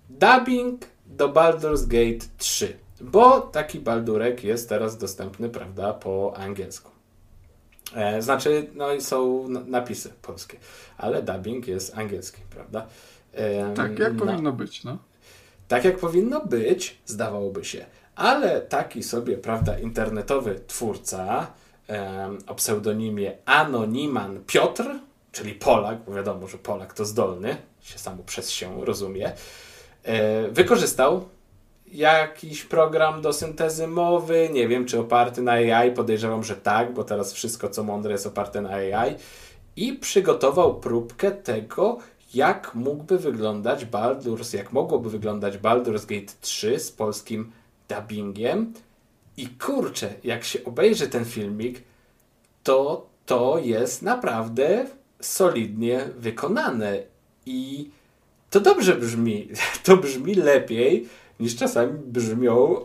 [0.10, 2.78] dubbing do Baldur's Gate 3.
[3.02, 6.97] Bo taki Baldurek jest teraz dostępny, prawda, po angielsku.
[7.96, 10.58] E, znaczy, no i są napisy polskie,
[10.98, 12.88] ale dubbing jest angielski, prawda?
[13.76, 14.98] Tak, jak no, powinno być, no.
[15.68, 17.86] Tak jak powinno być, zdawałoby się.
[18.16, 21.48] Ale taki sobie, prawda, internetowy twórca
[21.90, 24.86] e, o pseudonimie Anoniman Piotr,
[25.32, 29.32] czyli Polak, bo wiadomo, że Polak to zdolny, się samo przez się rozumie,
[30.04, 31.30] e, wykorzystał
[31.92, 37.04] jakiś program do syntezy mowy, nie wiem czy oparty na AI, podejrzewam, że tak, bo
[37.04, 39.16] teraz wszystko co mądre jest oparte na AI
[39.76, 41.98] i przygotował próbkę tego,
[42.34, 47.52] jak mógłby wyglądać Baldur's, jak mogłoby wyglądać Baldur's Gate 3 z polskim
[47.90, 48.74] dubbingiem
[49.38, 51.84] i kurczę, jak się obejrzy ten filmik,
[52.64, 54.86] to to jest naprawdę
[55.20, 57.04] solidnie wykonane
[57.46, 57.90] i
[58.50, 59.48] to dobrze brzmi.
[59.84, 61.08] To brzmi lepiej
[61.40, 62.76] niż czasami brzmią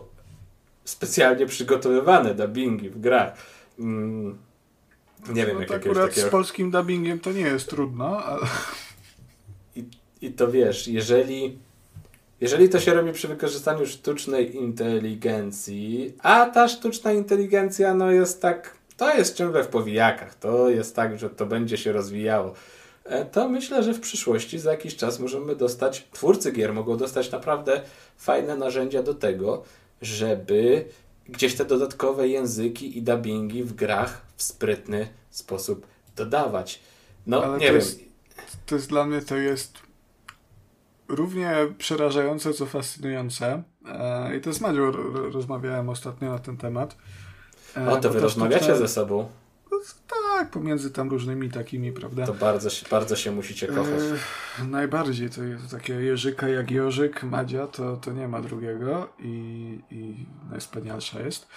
[0.85, 3.33] specjalnie przygotowywane dubbingi w grach.
[3.79, 4.37] Mm,
[5.29, 6.27] nie wiem, no jak to akurat takiego...
[6.27, 8.47] z polskim dubbingiem to nie jest trudno, ale...
[9.75, 9.83] I,
[10.21, 11.57] I to wiesz, jeżeli
[12.41, 18.77] jeżeli to się robi przy wykorzystaniu sztucznej inteligencji, a ta sztuczna inteligencja no jest tak,
[18.97, 22.53] to jest ciągle w powijakach, to jest tak, że to będzie się rozwijało,
[23.31, 27.81] to myślę, że w przyszłości za jakiś czas możemy dostać, twórcy gier mogą dostać naprawdę
[28.17, 29.63] fajne narzędzia do tego,
[30.01, 30.85] żeby
[31.29, 36.79] gdzieś te dodatkowe języki i dubbingi w grach w sprytny sposób dodawać.
[37.27, 37.75] No, Ale nie wiem.
[37.75, 37.99] Jest,
[38.65, 39.77] to jest dla mnie to jest
[41.07, 43.63] równie przerażające, co fascynujące.
[43.87, 44.91] E, I to z Madzią
[45.31, 46.97] rozmawiałem ostatnio na ten temat.
[47.77, 49.29] E, o, to wy rozmawiacie ze sobą.
[50.43, 52.25] Tak, pomiędzy tam różnymi takimi, prawda?
[52.25, 54.01] To bardzo, bardzo się musicie kochać.
[54.59, 59.79] E, najbardziej to jest takie Jerzyka jak Jorzyk, Madzia, to, to nie ma drugiego i,
[59.91, 61.47] i najwspanialsza jest.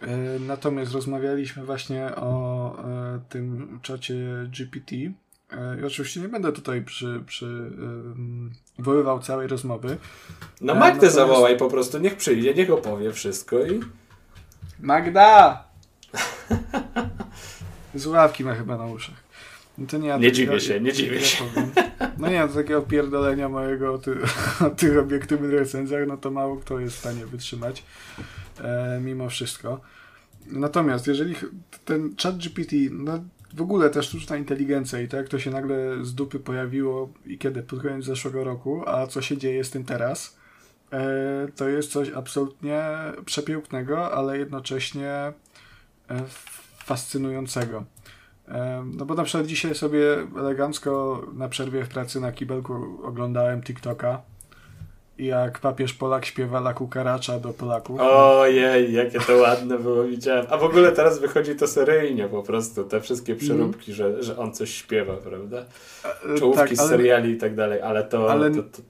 [0.00, 4.14] E, natomiast rozmawialiśmy właśnie o e, tym czacie
[4.58, 4.96] GPT.
[4.96, 7.70] E, I oczywiście nie będę tutaj przy, przy
[8.78, 9.96] wywoływał całej rozmowy.
[10.60, 11.16] No e, Magdę natomiast...
[11.16, 13.80] zawołaj po prostu, niech przyjdzie, niech opowie wszystko i...
[14.80, 15.64] Magda!
[17.94, 19.24] Zławki ma chyba na uszach.
[19.78, 21.44] No to nie, ja, nie dziwię ja, się, nie dziwię się.
[21.44, 21.70] Powiem.
[22.18, 24.16] No nie, do takiego pierdolenia mojego o, ty,
[24.66, 27.82] o tych obiektywnych recenzjach, no to mało kto jest w stanie wytrzymać
[28.60, 29.80] e, mimo wszystko.
[30.46, 31.34] Natomiast jeżeli
[31.84, 33.24] ten chat GPT, no
[33.54, 37.62] w ogóle ta sztuczna inteligencja i tak to się nagle z dupy pojawiło i kiedy?
[37.62, 40.36] Pod koniec zeszłego roku, a co się dzieje z tym teraz?
[40.92, 42.82] E, to jest coś absolutnie
[43.24, 45.32] przepięknego, ale jednocześnie e,
[46.84, 47.84] fascynującego.
[48.84, 50.00] No bo na przykład dzisiaj sobie
[50.38, 54.22] elegancko na przerwie w pracy na kibelku oglądałem TikToka
[55.18, 58.00] i jak papież Polak śpiewa La Cucaracza do Polaków.
[58.00, 60.46] Ojej, jakie to ładne było, widziałem.
[60.50, 63.96] A w ogóle teraz wychodzi to seryjnie po prostu, te wszystkie przeróbki, mm.
[63.96, 65.64] że, że on coś śpiewa, prawda?
[66.34, 68.30] E, Czołówki tak, ale, z seriali i tak dalej, ale to...
[68.30, 68.82] Ale to, to...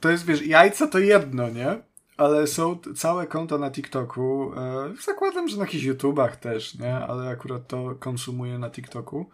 [0.00, 1.76] to jest, wiesz, jajca to jedno, nie?
[2.16, 4.52] Ale są całe konta na TikToku.
[4.56, 6.94] E, zakładam, że na jakichś YouTubach też, nie?
[6.94, 9.30] Ale akurat to konsumuję na TikToku.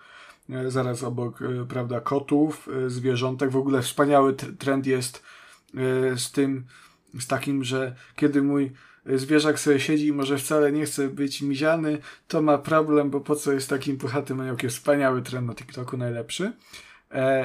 [0.51, 3.51] E, zaraz obok, e, prawda, kotów, zwierzątek.
[3.51, 5.23] W ogóle wspaniały trend jest
[6.17, 6.65] z tym,
[7.21, 8.73] z takim, że kiedy mój
[9.07, 13.37] zwierzak sobie siedzi i może wcale nie chce być miziany, to ma problem, bo po
[13.37, 14.71] co jest takim puchatym aniołkiem?
[14.71, 16.53] Wspaniały trend na TikToku, najlepszy.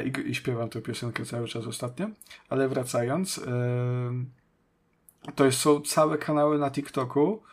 [0.06, 2.10] i, I śpiewam tę piosenkę cały czas ostatnio.
[2.50, 3.42] Ale wracając,
[5.36, 7.44] to są całe kanały na TikToku,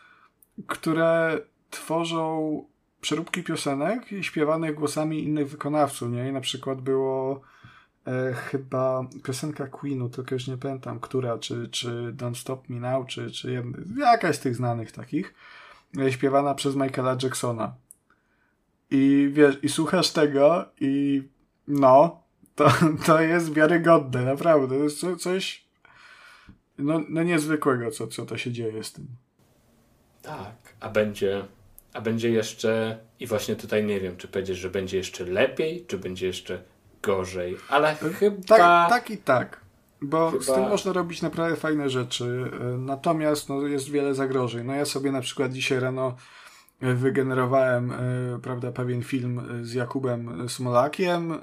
[0.67, 2.63] które tworzą
[3.01, 6.29] przeróbki piosenek śpiewanych głosami innych wykonawców, nie?
[6.29, 7.41] I na przykład było
[8.07, 13.07] e, chyba piosenka Queenu, tylko już nie pamiętam, która, czy, czy Don't Stop Me Now,
[13.07, 13.63] czy, czy
[13.97, 15.33] jakaś z tych znanych takich,
[15.97, 17.73] e, śpiewana przez Michaela Jacksona.
[18.91, 21.23] I wiesz, i słuchasz tego i
[21.67, 22.21] no,
[22.55, 22.69] to,
[23.05, 24.77] to jest wiarygodne, naprawdę.
[24.77, 25.64] To jest coś
[26.77, 29.07] no, no niezwykłego, co, co to się dzieje z tym.
[30.21, 31.45] Tak, a będzie,
[31.93, 35.97] a będzie jeszcze, i właśnie tutaj nie wiem, czy powiedzieć, że będzie jeszcze lepiej, czy
[35.97, 36.63] będzie jeszcze
[37.03, 38.37] gorzej, ale e, chyba...
[38.47, 39.61] Tak, tak i tak,
[40.01, 40.43] bo chyba...
[40.43, 44.67] z tym można robić naprawdę fajne rzeczy, e, natomiast no, jest wiele zagrożeń.
[44.67, 46.15] No ja sobie na przykład dzisiaj rano
[46.81, 47.93] wygenerowałem,
[48.41, 51.33] prawda, pewien film z Jakubem Smolakiem,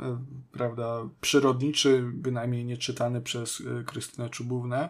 [0.52, 4.88] prawda, przyrodniczy, bynajmniej nie czytany przez Krystynę Czubównę.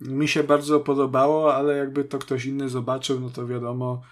[0.00, 4.02] Mi się bardzo podobało, ale jakby to ktoś inny zobaczył, no to wiadomo,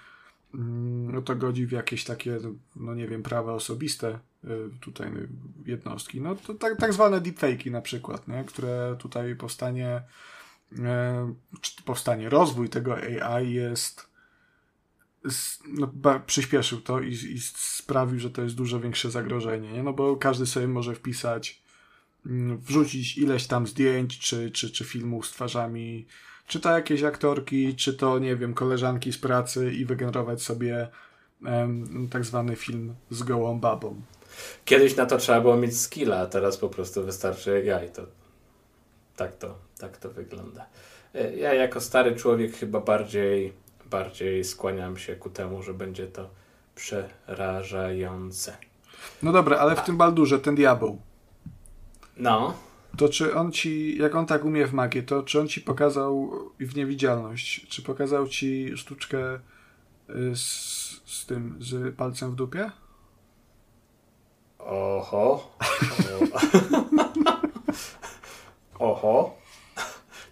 [1.13, 2.39] no to godzi w jakieś takie,
[2.77, 4.19] no nie wiem, prawa osobiste
[4.81, 5.13] tutaj
[5.67, 6.21] jednostki.
[6.21, 8.45] No to tak, tak zwane deepfake'i na przykład, nie?
[8.45, 10.03] które tutaj powstanie,
[11.85, 14.13] powstanie, rozwój tego AI jest
[15.69, 15.93] no,
[16.27, 19.83] przyspieszył to i, i, sprawił, że to jest dużo większe zagrożenie, nie?
[19.83, 21.62] no bo każdy sobie może wpisać,
[22.59, 26.07] wrzucić ileś tam zdjęć, czy, czy, czy filmów z twarzami,
[26.47, 30.89] czy to jakieś aktorki, czy to, nie wiem, koleżanki z pracy i wygenerować sobie
[31.45, 34.03] um, tak zwany film z gołą babą.
[34.65, 37.91] Kiedyś na to trzeba było mieć skilla, a teraz po prostu wystarczy AI.
[37.91, 38.07] To,
[39.17, 40.67] tak, to, tak to wygląda.
[41.15, 43.53] E, ja jako stary człowiek chyba bardziej
[43.93, 46.31] bardziej skłaniam się ku temu, że będzie to
[46.75, 48.57] przerażające.
[49.23, 49.83] No dobra, ale w A.
[49.83, 51.01] tym Baldurze ten diabeł.
[52.23, 52.55] No.
[52.97, 56.33] To czy on ci, jak on tak umie w magię, to czy on ci pokazał
[56.61, 59.39] w niewidzialność, czy pokazał ci sztuczkę y,
[60.37, 60.47] z,
[61.05, 62.71] z tym, z palcem w dupie?
[64.59, 65.57] Oho.
[68.79, 69.35] Oho.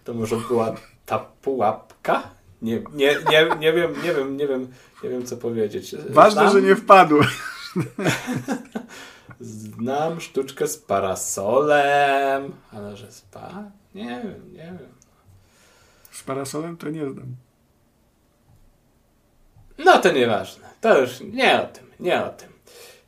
[0.03, 0.75] To może była
[1.05, 2.23] ta pułapka?
[2.61, 4.67] Nie, nie, nie, nie wiem, nie wiem, nie wiem,
[5.03, 5.95] nie wiem co powiedzieć.
[6.09, 6.53] Ważne, Znam...
[6.53, 7.15] że nie wpadł.
[9.41, 13.71] Znam sztuczkę z parasolem, ale że spa?
[13.95, 14.91] Nie wiem, nie wiem.
[16.11, 17.35] Z parasolem to nie znam.
[19.77, 20.69] No to nieważne.
[20.81, 22.49] To już nie o tym, nie o tym.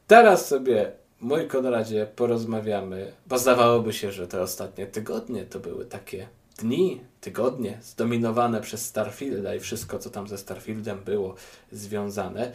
[0.07, 6.27] Teraz sobie, mój Konradzie, porozmawiamy, bo zdawałoby się, że te ostatnie tygodnie to były takie
[6.57, 11.35] dni, tygodnie zdominowane przez Starfielda i wszystko, co tam ze Starfieldem było
[11.71, 12.51] związane,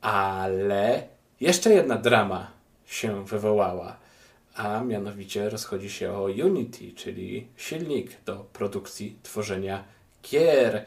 [0.00, 1.02] ale
[1.40, 2.55] jeszcze jedna drama
[2.86, 3.96] się wywołała,
[4.54, 9.84] a mianowicie rozchodzi się o Unity, czyli silnik do produkcji tworzenia
[10.22, 10.84] gier.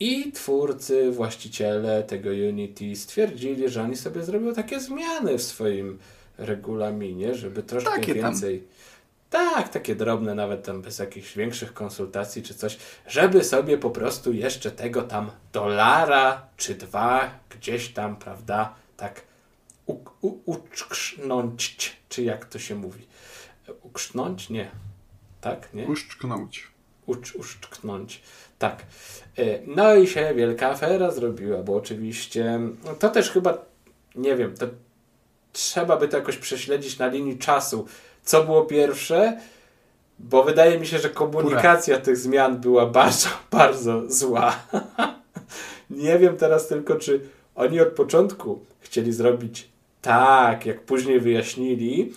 [0.00, 5.98] I twórcy, właściciele tego Unity stwierdzili, że oni sobie zrobią takie zmiany w swoim
[6.38, 8.58] regulaminie, żeby troszkę takie więcej.
[8.58, 8.76] Tam
[9.30, 14.32] tak, takie drobne, nawet tam bez jakichś większych konsultacji czy coś, żeby sobie po prostu
[14.32, 19.22] jeszcze tego tam dolara czy dwa gdzieś tam, prawda, tak
[20.46, 23.06] uczknąć, czy jak to się mówi.
[23.82, 24.50] Ukrznąć?
[24.50, 24.70] Nie.
[25.40, 25.74] Tak?
[25.74, 25.86] Nie?
[25.86, 26.68] Uszczknąć.
[27.06, 28.22] Ucz, uszczknąć.
[28.58, 28.86] Tak.
[29.38, 33.58] E, no i się wielka afera zrobiła, bo oczywiście no to też chyba,
[34.14, 34.66] nie wiem, to
[35.52, 37.86] trzeba by to jakoś prześledzić na linii czasu,
[38.22, 39.40] co było pierwsze,
[40.18, 44.56] bo wydaje mi się, że komunikacja tych zmian była bardzo, bardzo zła.
[45.90, 47.20] Nie wiem teraz tylko, czy
[47.54, 49.68] oni od początku chcieli zrobić
[50.06, 52.12] tak, jak później wyjaśnili,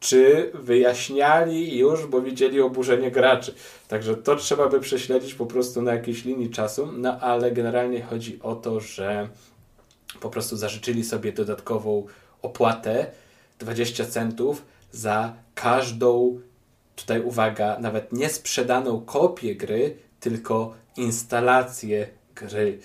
[0.00, 3.54] czy wyjaśniali już, bo widzieli oburzenie graczy.
[3.88, 8.38] Także to trzeba by prześledzić po prostu na jakiejś linii czasu, no ale generalnie chodzi
[8.42, 9.28] o to, że
[10.20, 12.06] po prostu zażyczyli sobie dodatkową
[12.42, 13.06] opłatę
[13.58, 16.40] 20 centów za każdą,
[16.96, 22.78] tutaj uwaga, nawet nie sprzedaną kopię gry, tylko instalację gry.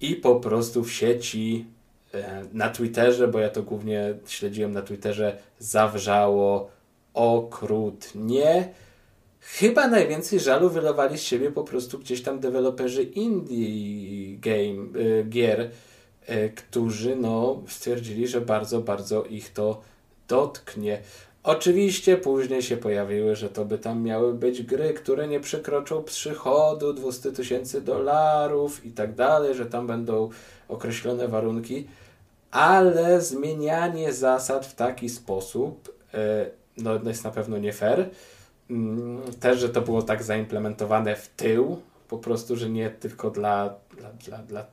[0.00, 1.66] I po prostu w sieci,
[2.52, 6.70] na Twitterze, bo ja to głównie śledziłem na Twitterze, zawrzało
[7.14, 8.68] okrutnie.
[9.40, 15.70] Chyba najwięcej żalu wylewali z siebie po prostu gdzieś tam deweloperzy indie game, e, gier,
[16.26, 19.80] e, którzy no, stwierdzili, że bardzo, bardzo ich to
[20.28, 21.00] dotknie.
[21.46, 26.92] Oczywiście później się pojawiły, że to by tam miały być gry, które nie przekroczą przychodu
[26.92, 30.30] 200 tysięcy dolarów i tak dalej, że tam będą
[30.68, 31.86] określone warunki,
[32.56, 38.08] ale zmienianie zasad w taki sposób e, no, jest na pewno nie fair.
[38.70, 43.74] Mm, też, że to było tak zaimplementowane w tył, po prostu, że nie tylko dla,
[43.96, 44.66] dla, dla, dla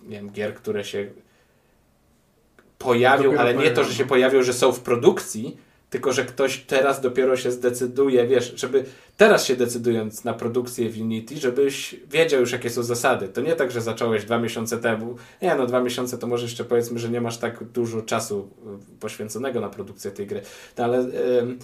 [0.00, 1.10] nie wiem, gier, które się
[2.78, 5.56] pojawią, ale nie to, że się pojawią, że są w produkcji,
[5.90, 8.84] tylko że ktoś teraz dopiero się zdecyduje, wiesz, żeby
[9.20, 13.28] teraz się decydując na produkcję w Unity, żebyś wiedział już jakie są zasady.
[13.28, 16.64] To nie tak, że zacząłeś dwa miesiące temu, nie no dwa miesiące to może jeszcze
[16.64, 18.48] powiedzmy, że nie masz tak dużo czasu
[18.94, 20.42] y, poświęconego na produkcję tej gry,
[20.78, 21.56] no ale yy,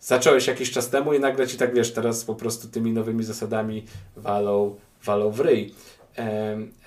[0.00, 3.84] zacząłeś jakiś czas temu i nagle ci tak, wiesz, teraz po prostu tymi nowymi zasadami
[4.16, 5.74] walą, walą w ryj.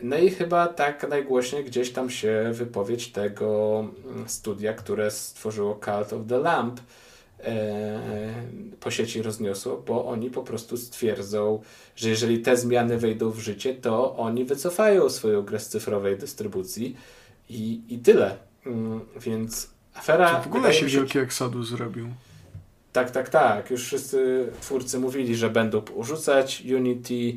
[0.04, 6.14] No i chyba tak najgłośniej gdzieś tam się wypowiedź tego mm, studia, które stworzyło Cult
[6.14, 6.80] of the Lamp
[8.80, 11.62] po sieci rozniosło, bo oni po prostu stwierdzą,
[11.96, 16.96] że jeżeli te zmiany wejdą w życie, to oni wycofają swoją grę z cyfrowej dystrybucji
[17.50, 18.38] i, i tyle.
[18.66, 20.42] Mm, więc Afera...
[20.42, 22.08] w ogóle się wielki eksodus zrobił.
[22.94, 23.72] Tak, tak, tak.
[23.72, 27.36] Już wszyscy twórcy mówili, że będą urzucać Unity,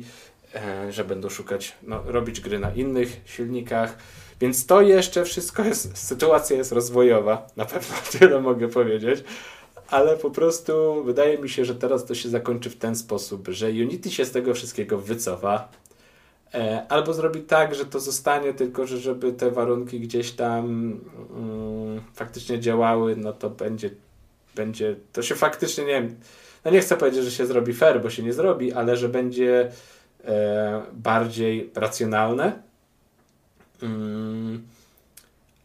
[0.55, 3.97] e, że będą szukać, no, robić gry na innych silnikach.
[4.41, 9.23] Więc to jeszcze wszystko jest, sytuacja jest rozwojowa, na pewno tyle mogę powiedzieć,
[9.95, 13.67] ale po prostu wydaje mi się, że teraz to się zakończy w ten sposób, że
[13.67, 15.67] Unity się z tego wszystkiego wycofa,
[16.53, 22.01] e, albo zrobi tak, że to zostanie, tylko że żeby te warunki gdzieś tam mm,
[22.13, 23.89] faktycznie działały, no to będzie,
[24.55, 26.15] będzie, to się faktycznie, nie wiem,
[26.65, 29.71] no nie chcę powiedzieć, że się zrobi fair, bo się nie zrobi, ale że będzie
[30.25, 32.65] e, bardziej racjonalne,
[33.83, 34.61] Mm,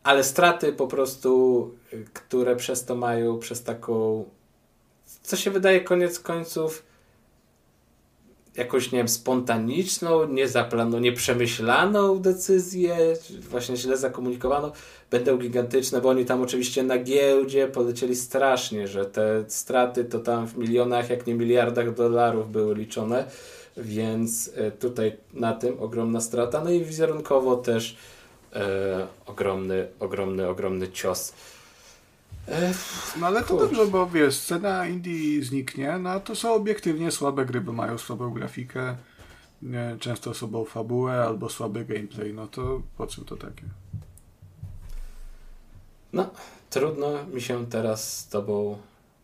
[0.03, 1.71] ale straty po prostu,
[2.13, 4.25] które przez to mają, przez taką,
[5.23, 6.83] co się wydaje koniec końców,
[8.57, 12.97] jakąś, nie wiem, spontaniczną, niezaplanowaną, nieprzemyślaną decyzję,
[13.41, 14.73] właśnie źle zakomunikowaną,
[15.11, 20.47] będą gigantyczne, bo oni tam oczywiście na giełdzie polecieli strasznie, że te straty to tam
[20.47, 23.25] w milionach, jak nie miliardach dolarów były liczone
[23.77, 26.65] więc e, tutaj na tym ogromna strata.
[26.65, 27.97] No i wizerunkowo też
[29.27, 31.33] ogromny, ogromny, ogromny cios.
[32.49, 32.73] E,
[33.21, 37.47] no ale to dobrze, bo wiesz, scena Indii zniknie, no a to są obiektywnie słabe
[37.47, 38.97] gry, bo mają słabą grafikę,
[39.63, 43.65] nie, często słabą fabułę albo słaby gameplay, no to po co to takie?
[46.13, 46.31] No,
[46.71, 48.79] trudno mi się teraz z tobą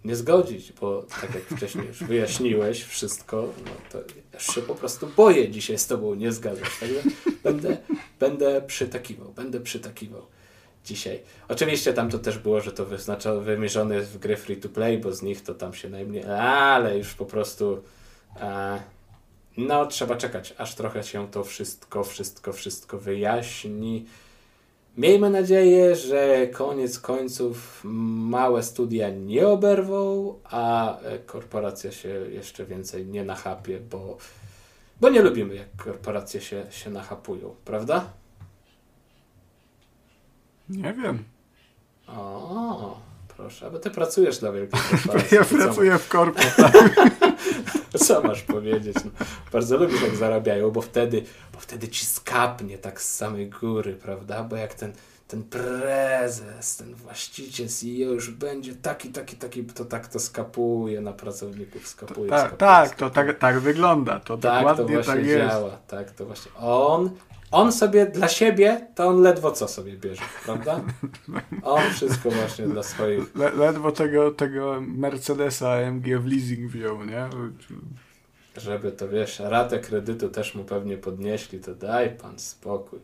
[0.07, 3.99] nie zgodzić, bo tak jak wcześniej już wyjaśniłeś wszystko, no to
[4.33, 6.69] ja się po prostu boję dzisiaj z tobą nie zgadzać.
[6.81, 7.01] Także
[7.45, 7.77] będę,
[8.21, 10.23] będę przytakiwał, będę przytakiwał
[10.85, 11.21] dzisiaj.
[11.49, 14.99] Oczywiście tam to też było, że to wyznacza, wymierzone jest w gry free to play,
[14.99, 17.83] bo z nich to tam się najmniej, ale już po prostu
[18.41, 18.81] e,
[19.57, 24.07] no trzeba czekać, aż trochę się to wszystko, wszystko, wszystko wyjaśni.
[24.97, 33.25] Miejmy nadzieję, że koniec końców małe studia nie oberwą, a korporacja się jeszcze więcej nie
[33.25, 34.17] nachapie, bo,
[35.01, 38.13] bo nie lubimy, jak korporacje się, się nachapują, prawda?
[40.69, 41.25] Nie wiem.
[42.09, 43.01] O,
[43.37, 45.37] proszę, bo ty pracujesz dla wielkiej korporacji.
[45.37, 46.43] Ja pracuję w korpo,
[48.07, 48.97] Co masz powiedzieć?
[49.05, 49.11] No,
[49.53, 54.45] bardzo lubisz, jak zarabiają, bo wtedy, bo wtedy ci skapnie tak z samej góry, prawda?
[54.45, 54.93] Bo jak ten,
[55.29, 61.13] ten prezes, ten właściciel CEO już będzie taki, taki, taki, to tak to skapuje na
[61.13, 62.31] pracowników, skapuje.
[62.31, 63.11] tak, skapuje, tak, skapuje.
[63.11, 64.21] to tak, tak wygląda.
[64.21, 65.79] To tak, to właśnie tak działa.
[65.87, 66.53] Tak, to właśnie.
[66.55, 67.11] On
[67.51, 70.81] on sobie dla siebie, to on ledwo co sobie bierze, prawda?
[71.63, 73.35] On wszystko właśnie dla swoich.
[73.35, 77.29] Le, ledwo tego, tego Mercedesa AMG w leasing wziął, nie?
[78.57, 82.99] Żeby to wiesz, ratę kredytu też mu pewnie podnieśli, to daj pan spokój.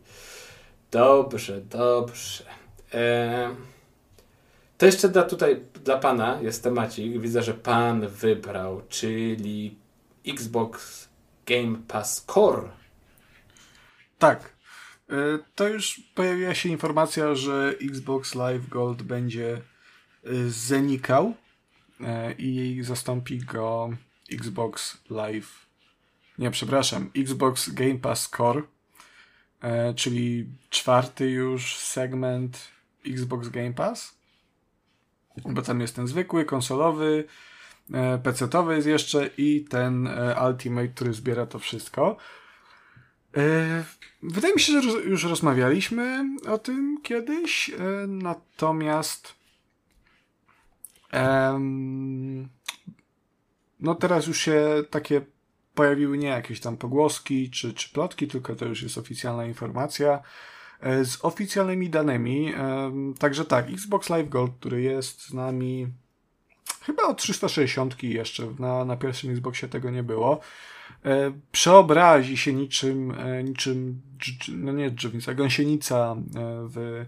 [0.91, 2.45] Dobrze, dobrze.
[2.93, 3.49] Eee,
[4.79, 7.21] to jeszcze dla tutaj dla pana jest temacik.
[7.21, 9.77] Widzę, że pan wybrał, czyli
[10.27, 11.09] Xbox
[11.47, 12.82] Game Pass Core
[14.23, 14.57] tak.
[15.09, 15.15] E,
[15.55, 19.61] to już pojawiła się informacja, że Xbox Live Gold będzie e,
[20.49, 21.35] zanikał
[22.01, 23.91] e, i zastąpi go
[24.33, 25.67] Xbox Live.
[26.39, 28.63] Nie, przepraszam, Xbox Game Pass Core,
[29.97, 32.69] czyli czwarty już segment
[33.07, 34.15] Xbox Game Pass.
[35.45, 37.25] Bo tam jest ten zwykły, konsolowy,
[38.23, 40.09] PC-towy jest jeszcze i ten
[40.49, 42.17] Ultimate, który zbiera to wszystko.
[43.37, 43.85] E,
[44.23, 47.77] wydaje mi się, że już rozmawialiśmy o tym kiedyś, e,
[48.07, 49.43] natomiast
[53.81, 55.21] no teraz już się takie
[55.75, 60.23] pojawiły nie jakieś tam pogłoski czy, czy plotki, tylko to już jest oficjalna informacja
[60.81, 62.55] e, z oficjalnymi danymi.
[63.19, 65.87] Także tak, Xbox Live Gold, który jest z nami
[66.83, 70.41] chyba od 360 jeszcze, na, na pierwszym Xboxie tego nie było.
[71.05, 74.01] E, przeobrazi się niczym, e, niczym
[74.49, 76.19] no nie drzewnica, gąsienica e,
[76.69, 77.05] w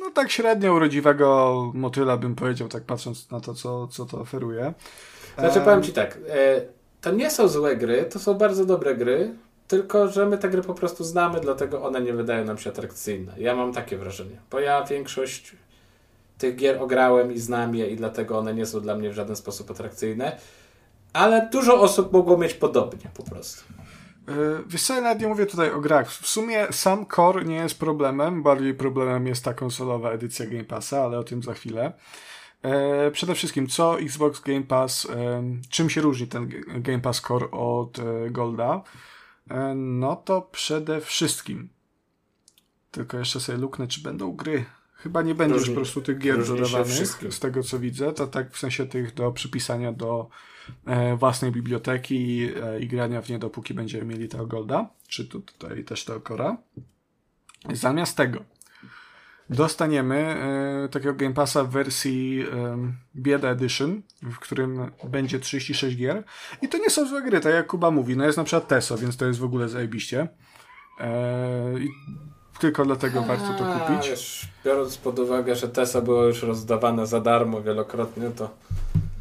[0.00, 4.74] no tak średnio urodziwego motyla, bym powiedział, tak patrząc na to, co, co to oferuje.
[5.38, 6.18] Znaczy, powiem Ci tak,
[7.00, 9.34] to nie są złe gry, to są bardzo dobre gry,
[9.68, 13.34] tylko że my te gry po prostu znamy, dlatego one nie wydają nam się atrakcyjne.
[13.38, 15.56] Ja mam takie wrażenie, bo ja większość
[16.38, 19.36] tych gier ograłem i znam je i dlatego one nie są dla mnie w żaden
[19.36, 20.36] sposób atrakcyjne
[21.12, 23.64] ale dużo osób mogło mieć podobnie po prostu.
[24.28, 24.32] E,
[24.66, 26.10] wiesz co, ja nawet nie mówię tutaj o grach.
[26.10, 31.02] W sumie sam core nie jest problemem, bardziej problemem jest ta konsolowa edycja Game Passa,
[31.02, 31.92] ale o tym za chwilę.
[32.62, 37.50] E, przede wszystkim, co Xbox Game Pass, e, czym się różni ten Game Pass Core
[37.50, 37.98] od
[38.30, 38.82] Golda?
[39.74, 41.68] No to przede wszystkim,
[42.90, 44.64] tylko jeszcze sobie luknę, czy będą gry.
[45.02, 48.52] Chyba nie będzie już po prostu tych gier dodawanych, z tego co widzę, to tak
[48.52, 50.28] w sensie tych do przypisania do
[50.86, 55.40] e, własnej biblioteki e, i grania w nie dopóki będziemy mieli tego Golda, czy tu,
[55.40, 56.56] tutaj też tego Cora.
[57.72, 58.44] Zamiast tego
[59.50, 62.76] dostaniemy e, takiego Game Passa w wersji e,
[63.16, 66.24] Bieda Edition, w którym będzie 36 gier.
[66.62, 68.16] I to nie są złe gry, tak jak Kuba mówi.
[68.16, 70.28] No jest na przykład Teso, więc to jest w ogóle zajebiście.
[71.00, 71.88] E, I
[72.60, 74.08] tylko dlatego warto to kupić.
[74.08, 78.50] Wiesz, biorąc pod uwagę, że Tesa było już rozdawane za darmo wielokrotnie, to...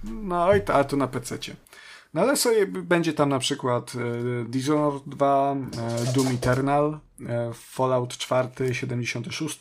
[0.04, 1.56] No i to, a to na PC-cie.
[2.14, 8.18] No ale sobie będzie tam na przykład e, Dishonored 2, e, Doom Eternal, e, Fallout
[8.18, 9.60] 4, 76,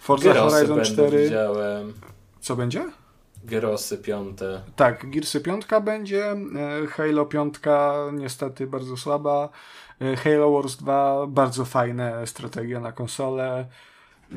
[0.00, 1.24] Forza Gerosy Horizon 4.
[1.24, 1.92] Widziałem.
[2.40, 2.84] Co będzie?
[3.44, 4.38] Gerosy 5.
[4.76, 7.54] Tak, Gearsy 5 będzie, e, Halo 5
[8.12, 9.48] niestety bardzo słaba,
[10.24, 13.68] Halo Wars 2 bardzo fajne strategia na konsolę.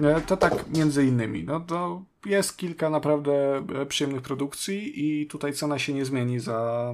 [0.03, 1.43] E, to tak między innymi.
[1.43, 6.93] No to jest kilka naprawdę przyjemnych produkcji i tutaj cena się nie zmieni za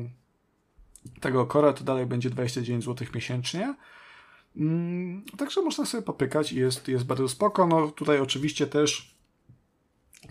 [1.20, 3.76] tego Cora, to dalej będzie 29 zł miesięcznie.
[4.58, 7.68] Mm, także można sobie popykać i jest, jest bardzo spoko.
[7.68, 9.16] No tutaj oczywiście też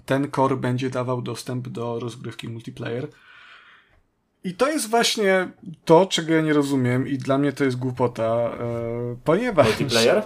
[0.07, 3.09] ten core będzie dawał dostęp do rozgrywki multiplayer.
[4.49, 5.49] I to jest właśnie
[5.85, 9.67] to, czego ja nie rozumiem i dla mnie to jest głupota, e, ponieważ...
[9.67, 10.23] Multiplayer?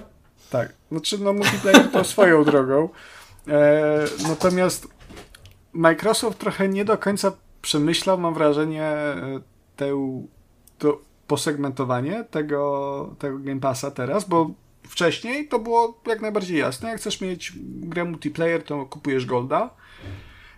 [0.51, 0.73] Tak.
[0.91, 2.89] Znaczy, no multiplayer to swoją drogą.
[3.49, 4.89] E, natomiast
[5.73, 9.41] Microsoft trochę nie do końca przemyślał, mam wrażenie, e,
[9.77, 9.87] tę,
[10.79, 14.51] to posegmentowanie tego, tego Game Passa teraz, bo
[14.83, 16.89] wcześniej to było jak najbardziej jasne.
[16.89, 19.71] Jak chcesz mieć grę multiplayer, to kupujesz Golda.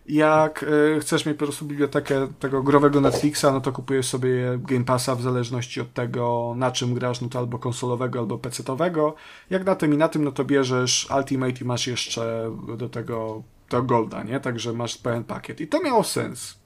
[0.07, 4.85] Jak y, chcesz mieć po prostu bibliotekę tego growego Netflixa, no to kupujesz sobie Game
[4.85, 9.15] Passa w zależności od tego, na czym grasz, no to albo konsolowego, albo PC-owego.
[9.51, 13.43] Jak na tym i na tym, no to bierzesz Ultimate i masz jeszcze do tego
[13.69, 14.41] to Golda, nie?
[14.41, 15.61] Także masz pełen pakiet.
[15.61, 16.59] I to miało sens.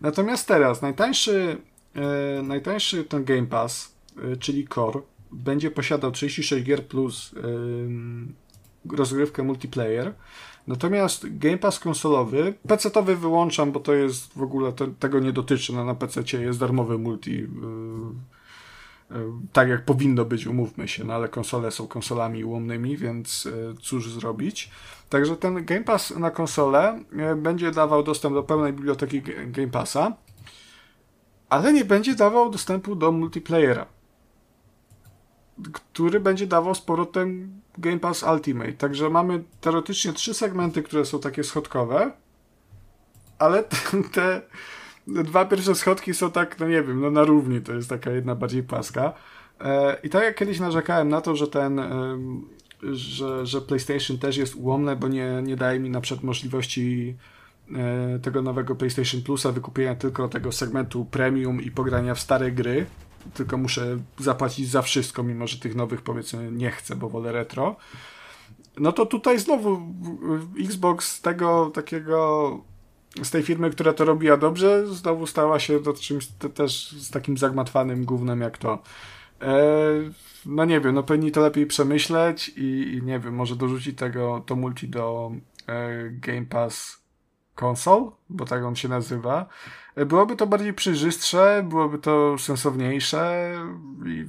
[0.00, 1.56] Natomiast teraz najtańszy
[1.94, 3.94] e, najtańszy ten Game Pass,
[4.32, 5.00] e, czyli Core,
[5.32, 7.34] będzie posiadał 36 gier plus
[8.92, 10.14] rozgrywkę multiplayer.
[10.70, 15.72] Natomiast Game Pass konsolowy, PC-owy wyłączam, bo to jest w ogóle, to, tego nie dotyczy.
[15.72, 17.32] No, na PC jest darmowy multi.
[17.32, 17.46] Yy,
[19.10, 23.74] yy, tak jak powinno być, umówmy się, no ale konsole są konsolami łomnymi, więc yy,
[23.82, 24.70] cóż zrobić.
[25.08, 27.04] Także ten Game Pass na konsolę
[27.36, 30.12] będzie dawał dostęp do pełnej biblioteki Game Passa
[31.50, 33.86] ale nie będzie dawał dostępu do multiplayera,
[35.72, 38.72] który będzie dawał z powrotem Game Pass Ultimate.
[38.72, 42.12] Także mamy teoretycznie trzy segmenty, które są takie schodkowe,
[43.38, 44.42] ale te, te
[45.06, 48.34] dwa pierwsze schodki są tak, no nie wiem, no na równi, to jest taka jedna
[48.34, 49.12] bardziej płaska.
[49.60, 51.80] E, I tak jak kiedyś narzekałem na to, że ten,
[52.82, 57.16] że, że PlayStation też jest ułomne, bo nie, nie daje mi na przykład możliwości
[57.76, 62.86] E, tego nowego PlayStation Plusa, wykupienia tylko tego segmentu premium i pogrania w stare gry,
[63.34, 67.76] tylko muszę zapłacić za wszystko, mimo że tych nowych powiedzmy nie chcę, bo wolę retro.
[68.78, 69.82] No to tutaj znowu
[70.60, 72.60] Xbox z tego takiego
[73.22, 77.38] z tej firmy, która to robiła dobrze, znowu stała się do czymś też z takim
[77.38, 78.82] zagmatwanym głównym jak to.
[79.42, 79.72] E,
[80.46, 84.42] no nie wiem, no powinni to lepiej przemyśleć i, i nie wiem, może dorzucić tego
[84.46, 85.32] to multi do
[85.66, 86.99] e, Game Pass
[87.54, 89.46] konsol, bo tak on się nazywa,
[90.06, 93.52] byłoby to bardziej przejrzystsze, byłoby to sensowniejsze
[94.06, 94.26] i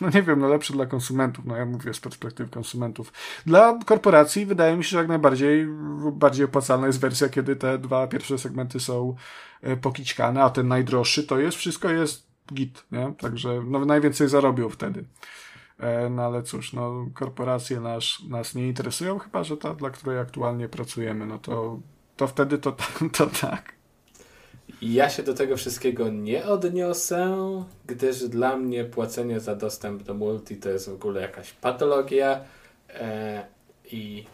[0.00, 3.12] no nie wiem, no lepsze dla konsumentów, no ja mówię z perspektywy konsumentów.
[3.46, 5.66] Dla korporacji wydaje mi się, że jak najbardziej
[6.12, 9.16] bardziej opłacalna jest wersja, kiedy te dwa pierwsze segmenty są
[9.62, 13.14] e, pokićkane, a ten najdroższy to jest, wszystko jest git, nie?
[13.18, 15.04] Także no, najwięcej zarobią wtedy.
[15.78, 20.18] E, no ale cóż, no korporacje nas, nas nie interesują, chyba że ta, dla której
[20.18, 21.80] aktualnie pracujemy, no to
[22.16, 22.76] to wtedy to,
[23.18, 23.76] to tak.
[24.82, 27.36] Ja się do tego wszystkiego nie odniosę,
[27.86, 32.40] gdyż dla mnie płacenie za dostęp do multi to jest w ogóle jakaś patologia
[32.90, 33.46] e,
[33.92, 34.24] i,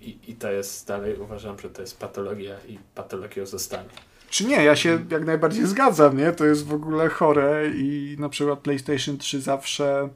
[0.00, 3.88] i, i to jest dalej uważam, że to jest patologia i patologią zostanie.
[4.30, 6.32] Czy nie, ja się jak najbardziej zgadzam, nie?
[6.32, 10.08] To jest w ogóle chore i na przykład PlayStation 3 zawsze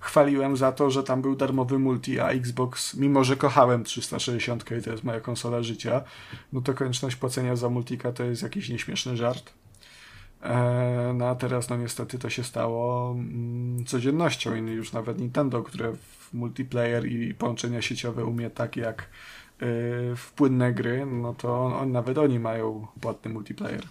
[0.00, 4.82] chwaliłem za to, że tam był darmowy multi, a Xbox, mimo że kochałem 360 i
[4.82, 6.02] to jest moja konsola życia,
[6.52, 9.52] no to konieczność płacenia za multika to jest jakiś nieśmieszny żart.
[10.42, 15.62] E, no a teraz no niestety to się stało mm, codziennością i już nawet Nintendo,
[15.62, 19.06] które w multiplayer i połączenia sieciowe umie tak jak y,
[20.16, 23.82] w płynne gry, no to on, on, nawet oni mają płatny multiplayer.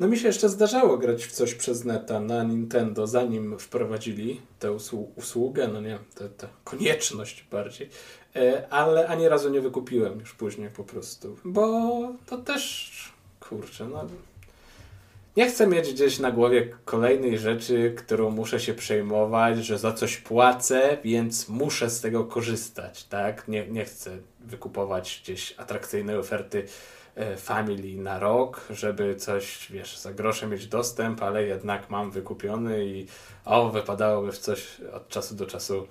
[0.00, 4.76] No mi się jeszcze zdarzało grać w coś przez neta na Nintendo, zanim wprowadzili tę
[5.16, 5.98] usługę, no nie,
[6.36, 7.88] tę, konieczność bardziej
[8.36, 11.90] e, ale ani razu nie wykupiłem już później po prostu, bo
[12.26, 12.92] to też,
[13.40, 14.06] kurczę, no
[15.36, 20.16] nie chcę mieć gdzieś na głowie kolejnej rzeczy, którą muszę się przejmować, że za coś
[20.16, 23.48] płacę, więc muszę z tego korzystać, tak?
[23.48, 26.64] Nie, nie chcę wykupować gdzieś atrakcyjnej oferty
[27.36, 33.06] Family na rok, żeby coś, wiesz, za grosze mieć dostęp, ale jednak mam wykupiony i
[33.44, 35.86] o, wypadałoby w coś od czasu do czasu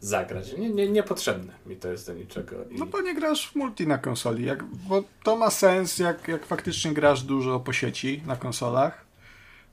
[0.00, 0.52] zagrać.
[0.52, 2.56] Nie, nie, niepotrzebne mi to jest do niczego.
[2.70, 2.78] I...
[2.78, 6.46] No bo nie grasz w multi na konsoli, jak, bo to ma sens, jak, jak
[6.46, 9.04] faktycznie grasz dużo po sieci na konsolach,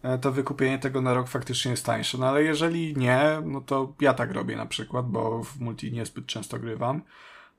[0.03, 2.18] e, to wykupienie tego na rok faktycznie jest tańsze.
[2.18, 6.26] No ale jeżeli nie, no to ja tak robię na przykład, bo w multi niezbyt
[6.26, 7.01] często grywam,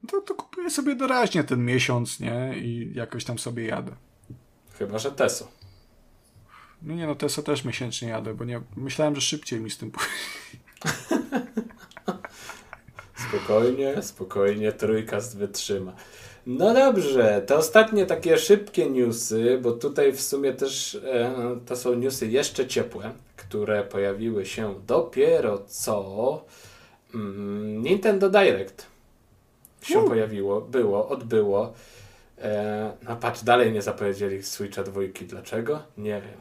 [0.07, 2.55] to, to kupuję sobie doraźnie ten miesiąc, nie?
[2.57, 3.92] I jakoś tam sobie jadę.
[4.78, 5.49] Chyba, że Teso.
[6.82, 9.90] No nie, no Teso też miesięcznie jadę, bo nie, myślałem, że szybciej mi z tym
[9.90, 10.11] pójdzie.
[13.28, 15.92] Spokojnie, spokojnie, trójkast wytrzyma.
[16.46, 21.32] No dobrze, to ostatnie takie szybkie newsy, bo tutaj w sumie też e,
[21.66, 26.44] to są newsy jeszcze ciepłe, które pojawiły się dopiero co
[27.14, 28.86] mm, Nintendo Direct
[29.83, 30.09] się uh.
[30.09, 31.72] pojawiło, było, odbyło.
[32.39, 35.24] E, no patrz, dalej nie zapowiedzieli Switcha dwójki.
[35.24, 35.83] Dlaczego?
[35.99, 36.41] Nie wiem.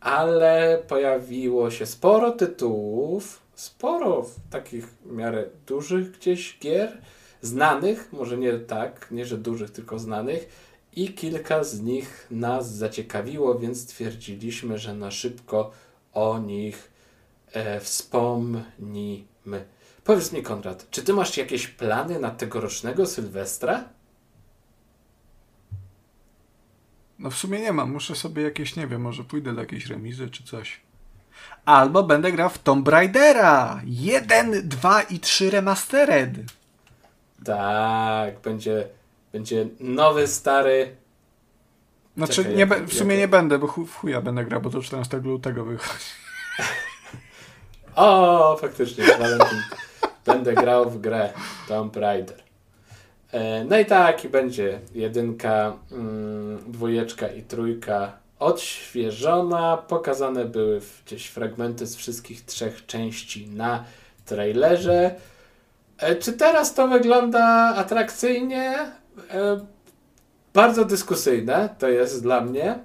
[0.00, 6.98] Ale pojawiło się sporo tytułów, sporo takich w miarę dużych gdzieś gier,
[7.42, 10.48] znanych, może nie tak, nie że dużych, tylko znanych
[10.96, 15.70] i kilka z nich nas zaciekawiło, więc stwierdziliśmy, że na szybko
[16.12, 16.90] o nich
[17.52, 19.64] e, wspomnimy.
[20.04, 23.84] Powiedz mi, Konrad, czy ty masz jakieś plany na tegorocznego Sylwestra?
[27.18, 27.92] No w sumie nie mam.
[27.92, 30.84] Muszę sobie jakieś, nie wiem, może pójdę do jakiejś remizy czy coś
[31.64, 36.30] albo będę grał w Tomb Raidera 1, 2 i 3 Remastered.
[37.44, 38.88] Tak, będzie,
[39.32, 40.96] będzie nowy, stary.
[42.16, 43.20] Znaczy, Czekaj, nie, jak, w sumie jak...
[43.20, 46.04] nie będę, bo w chuja będę grał, bo to 14 lutego wychodzi.
[47.96, 49.04] o, faktycznie,
[50.26, 51.30] będę grał w grę
[51.68, 52.44] Tomb Raider.
[53.32, 59.76] E, no i tak, i będzie jedynka, mm, dwójeczka i trójka odświeżona.
[59.76, 63.84] Pokazane były gdzieś fragmenty z wszystkich trzech części na
[64.26, 65.14] trailerze.
[65.98, 67.44] E, czy teraz to wygląda
[67.76, 68.78] atrakcyjnie?
[69.30, 69.60] E,
[70.54, 72.78] bardzo dyskusyjne to jest dla mnie.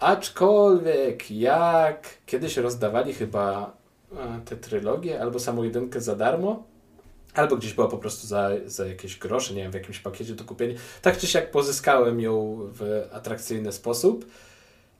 [0.00, 3.75] Aczkolwiek jak kiedyś rozdawali chyba
[4.44, 6.64] tę trylogię albo samą jedynkę za darmo,
[7.34, 10.44] albo gdzieś była po prostu za, za jakieś grosze, nie wiem, w jakimś pakiecie do
[10.44, 10.74] kupienia.
[11.02, 14.26] Tak czy siak pozyskałem ją w atrakcyjny sposób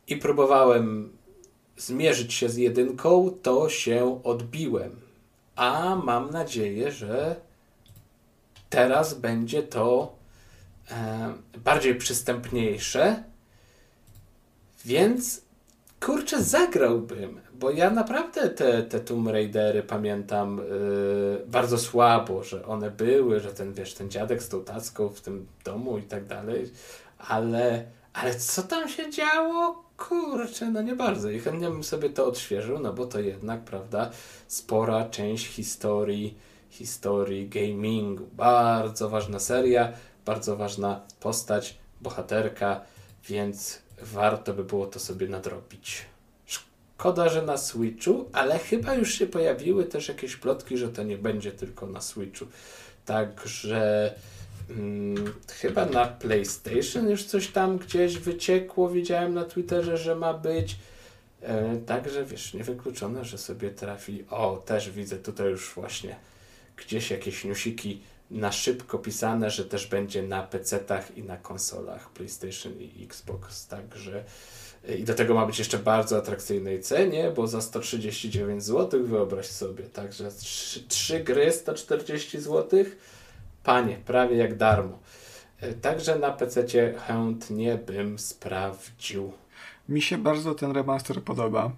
[0.08, 1.12] i próbowałem
[1.76, 5.00] zmierzyć się z jedynką, to się odbiłem.
[5.56, 7.36] A mam nadzieję, że
[8.70, 10.16] teraz będzie to
[10.90, 11.34] e,
[11.64, 13.22] bardziej przystępniejsze.
[14.84, 15.42] Więc
[16.00, 22.90] kurczę, zagrałbym, bo ja naprawdę te, te Tomb Raidery pamiętam yy, bardzo słabo, że one
[22.90, 26.70] były, że ten, wiesz, ten dziadek z tą tacką w tym domu i tak dalej,
[27.18, 29.86] ale, ale co tam się działo?
[29.96, 31.30] Kurczę, no nie bardzo.
[31.30, 34.10] I chętnie bym sobie to odświeżył, no bo to jednak, prawda,
[34.46, 36.38] spora część historii,
[36.70, 38.26] historii gamingu.
[38.32, 39.92] Bardzo ważna seria,
[40.24, 42.80] bardzo ważna postać, bohaterka,
[43.28, 46.06] więc warto by było to sobie nadrobić.
[46.98, 51.18] Szkoda, że na Switchu, ale chyba już się pojawiły też jakieś plotki, że to nie
[51.18, 52.46] będzie tylko na Switchu.
[53.04, 54.14] Także
[54.68, 60.76] Hmm, chyba na PlayStation już coś tam gdzieś wyciekło, widziałem na Twitterze, że ma być.
[61.42, 64.24] E, także wiesz, niewykluczone, że sobie trafi.
[64.30, 66.16] O, też widzę tutaj już właśnie
[66.76, 72.72] gdzieś jakieś newsiki na szybko pisane, że też będzie na PC-tach i na konsolach PlayStation
[72.80, 73.66] i Xbox.
[73.66, 74.24] Także
[74.98, 79.84] i do tego ma być jeszcze bardzo atrakcyjnej cenie, bo za 139 zł wyobraź sobie,
[79.84, 82.98] także 3, 3 gry 140 złotych
[83.66, 84.98] Panie, prawie jak darmo.
[85.60, 86.64] E, także na PC
[86.98, 89.32] chętnie bym sprawdził.
[89.88, 91.70] Mi się bardzo ten remaster podoba,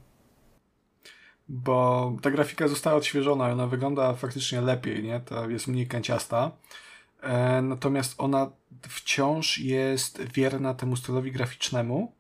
[1.49, 5.21] bo ta grafika została odświeżona i ona wygląda faktycznie lepiej, nie?
[5.21, 6.51] Ta jest mniej kanciasta.
[7.23, 8.51] E, natomiast ona
[8.89, 12.13] wciąż jest wierna temu stylowi graficznemu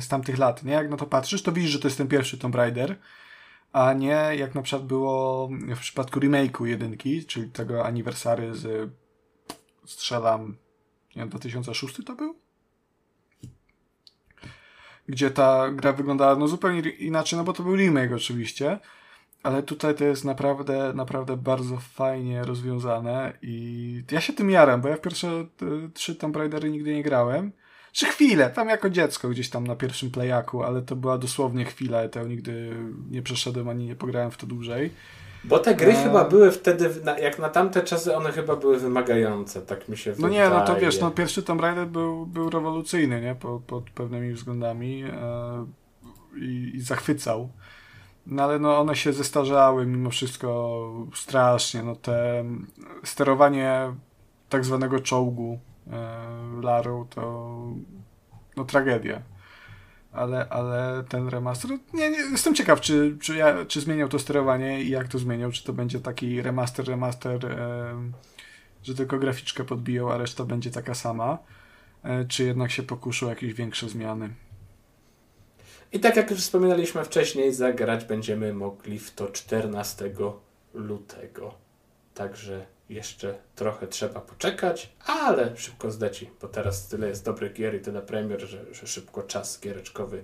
[0.00, 0.72] z tamtych lat, nie?
[0.72, 2.96] Jak na to patrzysz, to widzisz, że to jest ten pierwszy Tomb Raider,
[3.72, 8.90] a nie jak na przykład było w przypadku remake'u jedynki, czyli tego aniversary z
[9.86, 10.56] strzelam,
[11.16, 12.34] nie wiem, 2006 to był?
[15.08, 18.78] Gdzie ta gra wyglądała no zupełnie inaczej, no bo to był remake oczywiście,
[19.42, 24.88] ale tutaj to jest naprawdę, naprawdę bardzo fajnie rozwiązane i ja się tym jaram, bo
[24.88, 27.52] ja w pierwsze y, trzy Tomb Raidery nigdy nie grałem.
[27.98, 32.02] Czy chwilę, tam jako dziecko gdzieś tam na pierwszym playaku, ale to była dosłownie chwila,
[32.02, 32.76] ja nigdy
[33.10, 34.90] nie przeszedłem ani nie pograłem w to dłużej.
[35.44, 36.02] Bo te gry A...
[36.02, 36.90] chyba były wtedy,
[37.22, 40.34] jak na tamte czasy, one chyba były wymagające, tak mi się wydaje.
[40.34, 43.90] No nie, no to wiesz, no pierwszy Tomb Raider był, był rewolucyjny, nie, pod, pod
[43.90, 45.66] pewnymi względami e,
[46.36, 47.48] i, i zachwycał.
[48.26, 51.82] No ale no one się zestarzały mimo wszystko strasznie.
[51.82, 52.44] No te
[53.04, 53.92] sterowanie
[54.48, 55.67] tak zwanego czołgu e,
[56.62, 57.54] Larą to
[58.56, 59.22] no tragedia.
[60.12, 64.82] Ale, ale ten remaster, nie, nie, jestem ciekaw, czy, czy, ja, czy zmieniał to sterowanie
[64.82, 67.94] i jak to zmieniał, czy to będzie taki remaster, remaster, e,
[68.82, 71.38] że tylko graficzkę podbiją, a reszta będzie taka sama,
[72.02, 74.30] e, czy jednak się pokuszą jakieś większe zmiany.
[75.92, 80.10] I tak jak już wspominaliśmy wcześniej, zagrać będziemy mogli w to 14
[80.74, 81.54] lutego.
[82.14, 87.80] Także jeszcze trochę trzeba poczekać, ale szybko zdeci, bo teraz tyle jest dobrych gier i
[87.80, 90.22] tyle premier, że, że szybko czas giereczkowy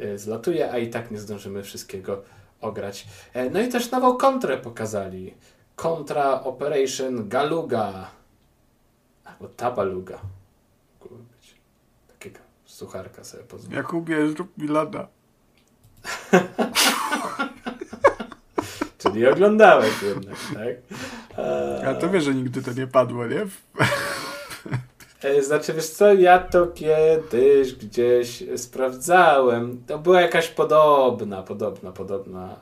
[0.00, 2.22] y, zlatuje, a i tak nie zdążymy wszystkiego
[2.60, 3.06] ograć.
[3.32, 5.34] E, no i też nową kontrę pokazali.
[5.76, 8.10] Kontra Operation Galuga.
[9.24, 10.20] Albo Tabaluga.
[12.76, 13.76] Sucharka sobie pozwolę.
[13.76, 15.08] Jakubie, zrób mi lada.
[18.98, 20.76] Czyli oglądałeś jednak, tak?
[21.88, 23.46] A to wiesz, że nigdy to nie padło, nie?
[25.22, 29.82] E, znaczy, wiesz co, ja to kiedyś gdzieś sprawdzałem.
[29.86, 32.56] To była jakaś podobna, podobna, podobna,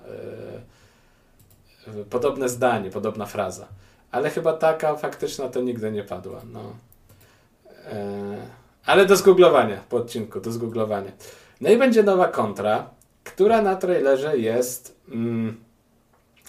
[1.96, 3.66] yy, podobne zdanie, podobna fraza.
[4.10, 6.40] Ale chyba taka faktyczna to nigdy nie padła.
[6.52, 6.60] No.
[7.68, 8.38] Yy.
[8.86, 11.12] Ale do zgooglowania po odcinku, do zgooglowania.
[11.60, 12.90] No i będzie nowa kontra,
[13.24, 14.96] która na trailerze jest.
[15.08, 15.64] Mm,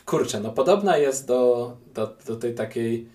[0.06, 3.08] kurczę, no podobna jest do, do, do tej takiej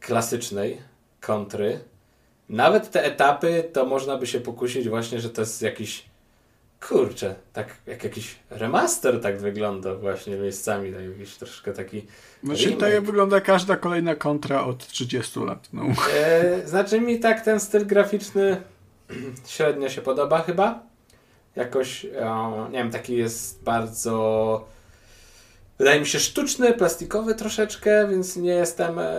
[0.00, 0.80] klasycznej
[1.20, 1.80] kontry.
[2.48, 6.10] Nawet te etapy to można by się pokusić właśnie, że to jest jakiś
[6.88, 12.06] kurczę, tak jak jakiś remaster tak wygląda właśnie miejscami, tak jakiś troszkę taki
[12.44, 15.68] Znaczy tak wygląda każda kolejna kontra od 30 lat.
[15.72, 15.82] No.
[16.14, 18.62] E, znaczy mi tak ten styl graficzny
[19.46, 20.82] średnio się podoba chyba.
[21.56, 24.64] Jakoś, o, nie wiem, taki jest bardzo
[25.80, 29.12] wydaje mi się sztuczny, plastikowy troszeczkę, więc nie jestem e,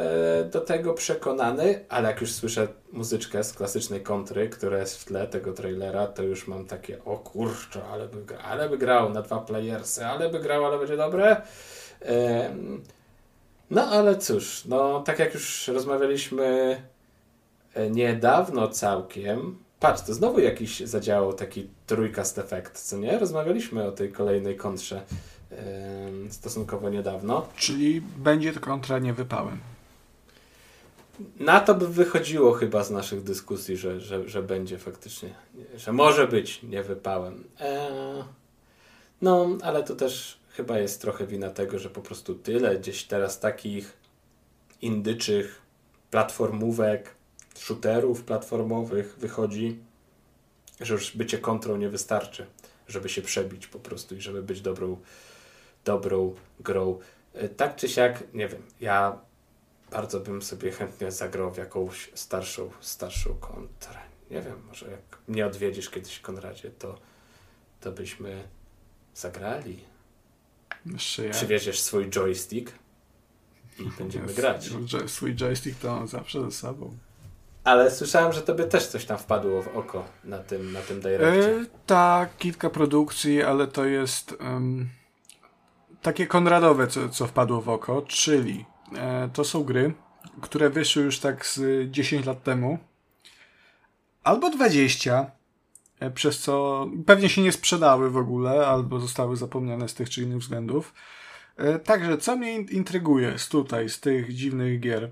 [0.51, 5.27] do tego przekonany, ale jak już słyszę muzyczkę z klasycznej kontry, która jest w tle
[5.27, 9.39] tego trailera, to już mam takie, o kurczę, ale by, ale by grał na dwa
[9.39, 11.41] playersy, ale by grał, ale będzie dobre.
[13.69, 16.77] No ale cóż, no tak jak już rozmawialiśmy
[17.73, 23.19] e, niedawno całkiem, patrz, to znowu jakiś zadziałał taki trójkast efekt, co nie?
[23.19, 25.01] Rozmawialiśmy o tej kolejnej kontrze
[26.29, 27.47] stosunkowo niedawno.
[27.55, 29.57] Czyli będzie to kontra niewypałem.
[31.39, 35.33] Na to by wychodziło chyba z naszych dyskusji, że, że, że będzie faktycznie,
[35.75, 37.43] że może być niewypałem.
[37.59, 38.23] Eee,
[39.21, 43.39] no, ale to też chyba jest trochę wina tego, że po prostu tyle gdzieś teraz
[43.39, 43.97] takich
[44.81, 45.61] indyczych
[46.11, 47.15] platformówek,
[47.55, 49.79] shooterów platformowych wychodzi,
[50.79, 52.45] że już bycie kontrą nie wystarczy,
[52.87, 54.97] żeby się przebić po prostu i żeby być dobrą
[55.85, 56.99] dobrą grą.
[57.33, 59.19] E, tak czy siak, nie wiem, ja
[59.91, 63.99] bardzo bym sobie chętnie zagrał w jakąś starszą, starszą kontrę.
[64.31, 66.97] Nie wiem, może jak mnie odwiedzisz kiedyś Konradzie, to,
[67.81, 68.43] to byśmy
[69.15, 69.79] zagrali.
[70.85, 71.31] Jeszcze ja.
[71.31, 72.71] Przywieziesz swój joystick
[73.79, 74.69] i będziemy grać.
[75.07, 76.97] Swój joystick to mam zawsze ze sobą.
[77.63, 81.01] Ale słyszałem, że tobie też coś tam wpadło w oko na tym, na tym.
[81.05, 84.31] E, tak, kilka produkcji, ale to jest...
[84.39, 85.00] Um
[86.01, 88.65] takie konradowe, co, co wpadło w oko, czyli
[88.95, 89.93] e, to są gry,
[90.41, 92.79] które wyszły już tak z 10 lat temu,
[94.23, 95.31] albo 20,
[95.99, 100.21] e, przez co pewnie się nie sprzedały w ogóle, albo zostały zapomniane z tych czy
[100.21, 100.93] innych względów.
[101.57, 105.11] E, także, co mnie intryguje z tutaj, z tych dziwnych gier,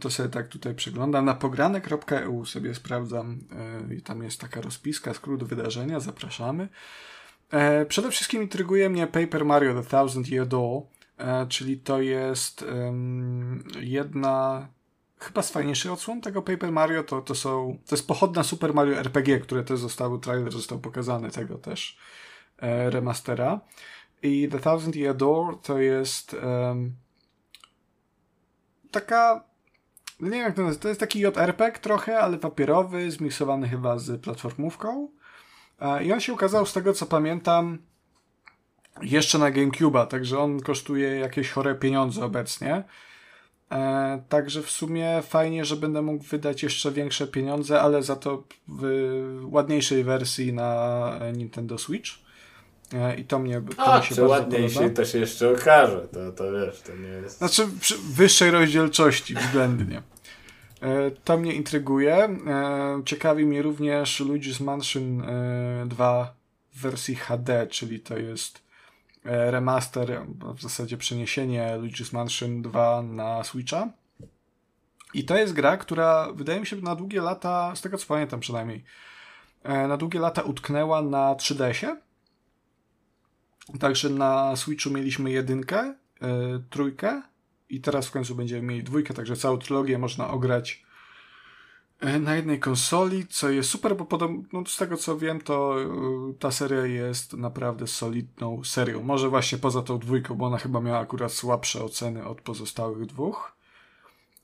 [0.00, 1.24] to sobie tak tutaj przeglądam.
[1.24, 3.38] Na pogranek.eu sobie sprawdzam
[3.90, 6.68] e, i tam jest taka rozpiska, skrót wydarzenia, zapraszamy.
[7.52, 10.82] E, przede wszystkim intryguje mnie Paper Mario The Thousand Year Door,
[11.18, 12.64] e, czyli to jest
[13.80, 14.68] jedna
[15.18, 18.98] chyba z fajniejszych odsłon tego Paper Mario, to, to są, to jest pochodna Super Mario
[18.98, 21.98] RPG, które też zostały, trailer został pokazany tego też
[22.58, 23.60] e, remastera.
[24.22, 26.92] I The Thousand Year Door to jest um,
[28.90, 29.44] taka
[30.20, 34.22] nie wiem jak to nazywa, to jest taki JRPG trochę, ale papierowy, zmiksowany chyba z
[34.22, 35.08] platformówką.
[36.04, 37.78] I on się ukazał, z tego co pamiętam,
[39.02, 42.84] jeszcze na GameCube'a, także on kosztuje jakieś chore pieniądze obecnie.
[43.72, 48.44] E, także w sumie fajnie, że będę mógł wydać jeszcze większe pieniądze, ale za to
[48.68, 48.84] w
[49.44, 52.10] ładniejszej wersji na Nintendo Switch.
[52.94, 56.08] E, I to mnie, to A, mi się czy ładniejszej to się jeszcze okaże.
[56.12, 57.38] To, to wiesz, to nie jest...
[57.38, 60.02] Znaczy przy wyższej rozdzielczości względnie.
[60.82, 62.14] E, to mnie intryguje.
[62.16, 65.22] E, ciekawi mnie również Luigi's Mansion
[65.86, 66.26] 2 e,
[66.72, 68.62] w wersji HD, czyli to jest
[69.24, 73.88] remaster, w zasadzie przeniesienie Luigi's Mansion 2 na Switcha.
[75.14, 78.40] I to jest gra, która wydaje mi się na długie lata, z tego co pamiętam
[78.40, 78.84] przynajmniej,
[79.64, 81.96] na długie lata utknęła na 3DS-ie.
[83.80, 85.94] Także na Switchu mieliśmy jedynkę,
[86.70, 87.22] trójkę
[87.72, 90.82] i teraz w końcu będziemy mieli dwójkę, także całą trylogię można ograć
[92.00, 95.82] e, na jednej konsoli, co jest super, bo podobno, no z tego co wiem, to
[95.82, 95.86] e,
[96.38, 99.02] ta seria jest naprawdę solidną serią.
[99.02, 103.56] Może właśnie poza tą dwójką, bo ona chyba miała akurat słabsze oceny od pozostałych dwóch.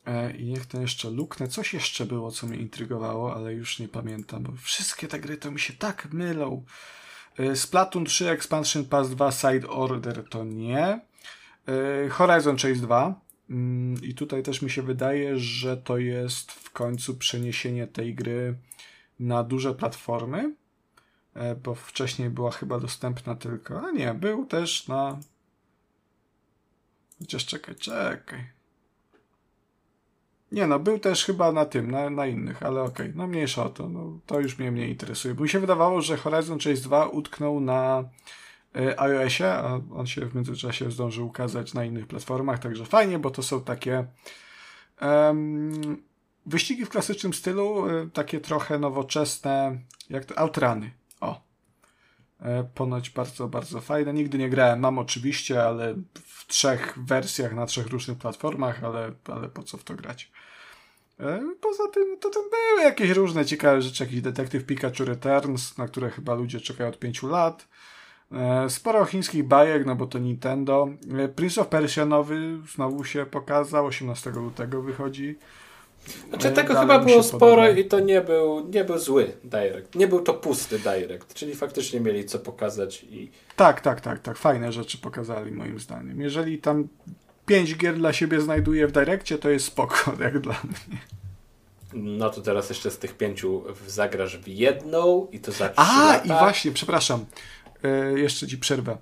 [0.06, 1.48] E, I niech to jeszcze luknę.
[1.48, 5.50] Coś jeszcze było, co mnie intrygowało, ale już nie pamiętam, bo wszystkie te gry to
[5.50, 6.64] mi się tak mylą.
[7.54, 11.08] Splatoon 3 Expansion Pass 2 Side Order to nie.
[11.68, 13.20] E, Horizon Chase 2.
[13.50, 18.58] Mm, I tutaj też mi się wydaje, że to jest w końcu przeniesienie tej gry
[19.20, 20.54] na duże platformy,
[21.34, 25.18] e, bo wcześniej była chyba dostępna tylko, a nie, był też na.
[27.18, 28.58] Chociaż czekaj, czekaj.
[30.52, 33.64] Nie no, był też chyba na tym, na, na innych, ale okej, okay, no mniejsza
[33.64, 35.34] o to, no, to już mnie mniej interesuje.
[35.34, 38.04] Bo mi się wydawało, że Horizon Chase 2 utknął na
[38.96, 43.42] iOSie, a on się w międzyczasie zdążył ukazać na innych platformach, także fajnie, bo to
[43.42, 44.06] są takie
[45.02, 46.02] um,
[46.46, 49.78] wyścigi w klasycznym stylu, e, takie trochę nowoczesne,
[50.10, 50.90] jak to, outrany.
[51.20, 51.40] O.
[52.40, 54.12] E, ponoć bardzo, bardzo fajne.
[54.12, 59.48] Nigdy nie grałem, mam oczywiście, ale w trzech wersjach na trzech różnych platformach, ale, ale
[59.48, 60.32] po co w to grać?
[61.60, 66.10] Poza tym, to tam były jakieś różne ciekawe rzeczy, jakiś Detective Pikachu Returns, na które
[66.10, 67.68] chyba ludzie czekają od pięciu lat.
[68.32, 70.88] E, sporo chińskich bajek, no bo to Nintendo.
[71.18, 75.38] E, Prince of Persia nowy znowu się pokazał, 18 lutego wychodzi.
[76.28, 77.68] Znaczy tego Dalej chyba było sporo podoba.
[77.78, 79.94] i to nie był, nie był zły direct.
[79.94, 83.30] Nie był to pusty direct, czyli faktycznie mieli co pokazać i...
[83.56, 84.38] Tak, tak, tak, tak.
[84.38, 86.20] Fajne rzeczy pokazali moim zdaniem.
[86.20, 86.88] Jeżeli tam
[87.46, 90.98] pięć gier dla siebie znajduje w direkcie, to jest spoko, jak dla mnie.
[91.92, 96.24] No to teraz jeszcze z tych pięciu zagrasz w jedną i to za A, lata.
[96.24, 97.24] i właśnie, przepraszam.
[97.84, 98.98] E, jeszcze ci przerwę.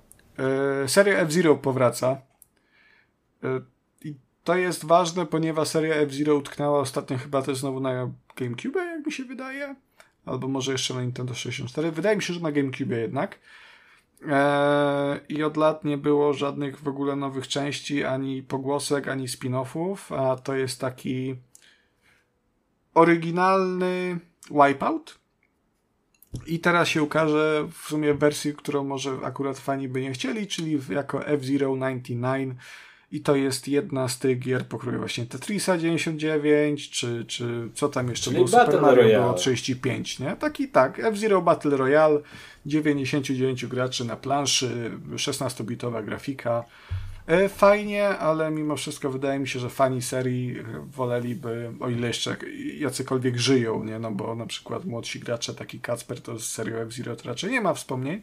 [0.83, 2.21] E, seria F-Zero powraca.
[3.43, 3.61] E,
[4.03, 9.05] I to jest ważne, ponieważ seria F-Zero utknęła ostatnio chyba też znowu na GameCube, jak
[9.05, 9.75] mi się wydaje.
[10.25, 11.91] Albo może jeszcze na Nintendo 64.
[11.91, 13.39] Wydaje mi się, że na GameCube jednak.
[15.29, 20.35] I od lat nie było żadnych w ogóle nowych części, ani pogłosek, ani spin-offów, a
[20.35, 21.35] to jest taki
[22.93, 24.19] oryginalny
[24.51, 25.19] Wipeout
[26.45, 30.79] i teraz się ukaże w sumie wersji, którą może akurat fani by nie chcieli, czyli
[30.89, 32.57] jako F-Zero 99
[33.11, 38.09] i to jest jedna z tych gier pokroju właśnie Tetrisa 99, czy, czy co tam
[38.09, 39.23] jeszcze czyli było, Battle Super Mario Royale.
[39.23, 40.35] było 35, nie?
[40.35, 42.19] Taki tak, F-Zero Battle Royale,
[42.65, 46.63] 99 graczy na planszy, 16-bitowa grafika,
[47.49, 50.55] fajnie, ale mimo wszystko wydaje mi się, że fani serii
[50.85, 52.37] woleliby, o ile jeszcze
[52.77, 53.99] jacykolwiek żyją, nie?
[53.99, 57.61] No bo na przykład młodsi gracze, taki Kacper, to z serią F-Zero to raczej nie
[57.61, 58.21] ma wspomnień.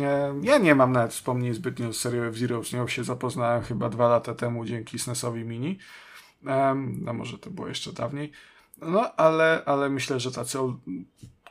[0.00, 3.88] E, ja nie mam nawet wspomnień zbytnio z serią F-Zero, z nią się zapoznałem chyba
[3.88, 5.78] dwa lata temu dzięki SNESowi Mini.
[7.00, 8.32] No może to było jeszcze dawniej.
[8.82, 10.58] No, ale, ale myślę, że tacy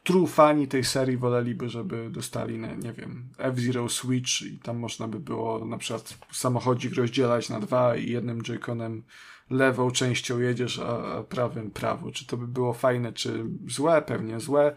[0.04, 5.08] true fani tej serii woleliby, żeby dostali, nie, nie wiem, F-Zero Switch i tam można
[5.08, 9.04] by było na przykład samochodzik rozdzielać na dwa i jednym joyconem
[9.50, 12.12] lewą częścią jedziesz, a prawym prawo.
[12.12, 14.02] Czy to by było fajne, czy złe?
[14.02, 14.76] Pewnie złe,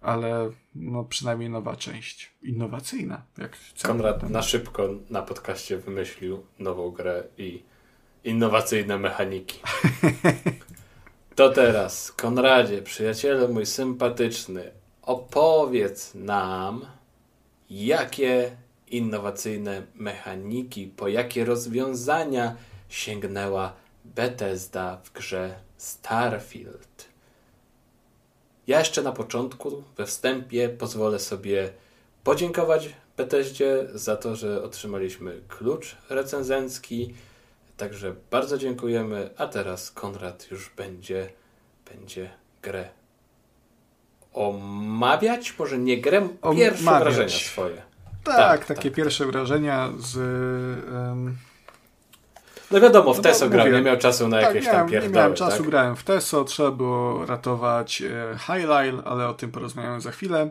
[0.00, 2.32] ale no przynajmniej nowa część.
[2.42, 3.22] Innowacyjna.
[3.38, 7.62] Jak Konrad na szybko na podcaście wymyślił nową grę i
[8.24, 9.60] innowacyjne mechaniki.
[11.36, 14.70] To teraz, Konradzie, przyjaciele mój sympatyczny,
[15.02, 16.86] opowiedz nam,
[17.70, 18.56] jakie
[18.88, 22.56] innowacyjne mechaniki, po jakie rozwiązania
[22.88, 23.72] sięgnęła
[24.04, 27.04] Bethesda w grze Starfield.
[28.66, 31.70] Ja jeszcze na początku, we wstępie, pozwolę sobie
[32.24, 37.14] podziękować Bethesdzie za to, że otrzymaliśmy klucz recenzencki
[37.76, 41.28] Także bardzo dziękujemy, a teraz Konrad już będzie,
[41.90, 42.30] będzie
[42.62, 42.88] grę
[44.32, 47.02] omawiać, może nie grę, pierwsze Omawiać.
[47.02, 47.82] wrażenia swoje.
[48.24, 50.16] Tak, tak takie tak, pierwsze wrażenia z...
[50.92, 51.36] Um...
[52.70, 55.12] No wiadomo, w no Teso grał, nie miał czasu na tak, jakieś miałem, tam pierdoły.
[55.12, 55.66] Nie miałem czasu, tak?
[55.66, 60.50] grałem w Teso, trzeba było ratować e, Highline, ale o tym porozmawiamy za chwilę.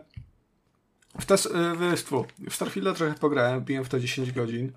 [1.19, 1.49] W, tes, e,
[1.95, 4.72] w, w Starfielda trochę pograłem, biłem w to 10 godzin.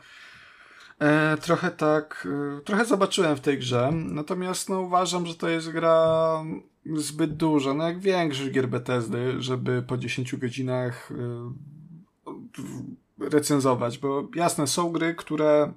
[1.01, 5.71] E, trochę tak, e, trochę zobaczyłem w tej grze, natomiast no, uważam, że to jest
[5.71, 6.45] gra
[6.97, 11.53] zbyt duża, no jak większość gier Bethesdy, żeby po 10 godzinach e,
[13.31, 15.73] recenzować, bo jasne, są gry, które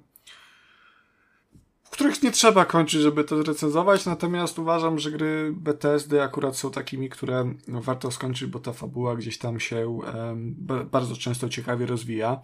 [1.84, 6.70] w których nie trzeba kończyć, żeby to recenzować, natomiast uważam, że gry Bethesdy akurat są
[6.70, 10.54] takimi, które warto skończyć, bo ta fabuła gdzieś tam się um,
[10.90, 12.40] bardzo często ciekawie rozwija.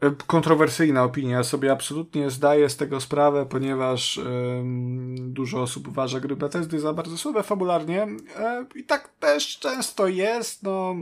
[0.00, 1.44] E, kontrowersyjna opinia.
[1.44, 4.20] Sobie absolutnie zdaję z tego sprawę, ponieważ
[5.18, 8.06] dużo osób uważa gry Bethesdy za bardzo słabe fabularnie.
[8.36, 10.62] E, I tak też często jest.
[10.62, 10.94] No,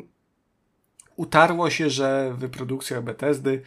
[1.16, 3.62] utarło się, że w produkcjach Bethesdy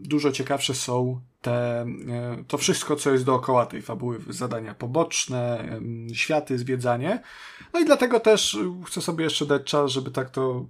[0.00, 1.86] dużo ciekawsze są te,
[2.40, 5.68] y, to wszystko, co jest dookoła tej fabuły, zadania poboczne,
[6.12, 7.22] światy, zwiedzanie.
[7.72, 10.66] No i dlatego też chcę sobie jeszcze dać czas, żeby tak to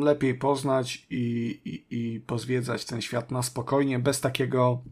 [0.00, 4.82] lepiej poznać i, i, i pozwiedzać ten świat na spokojnie, bez takiego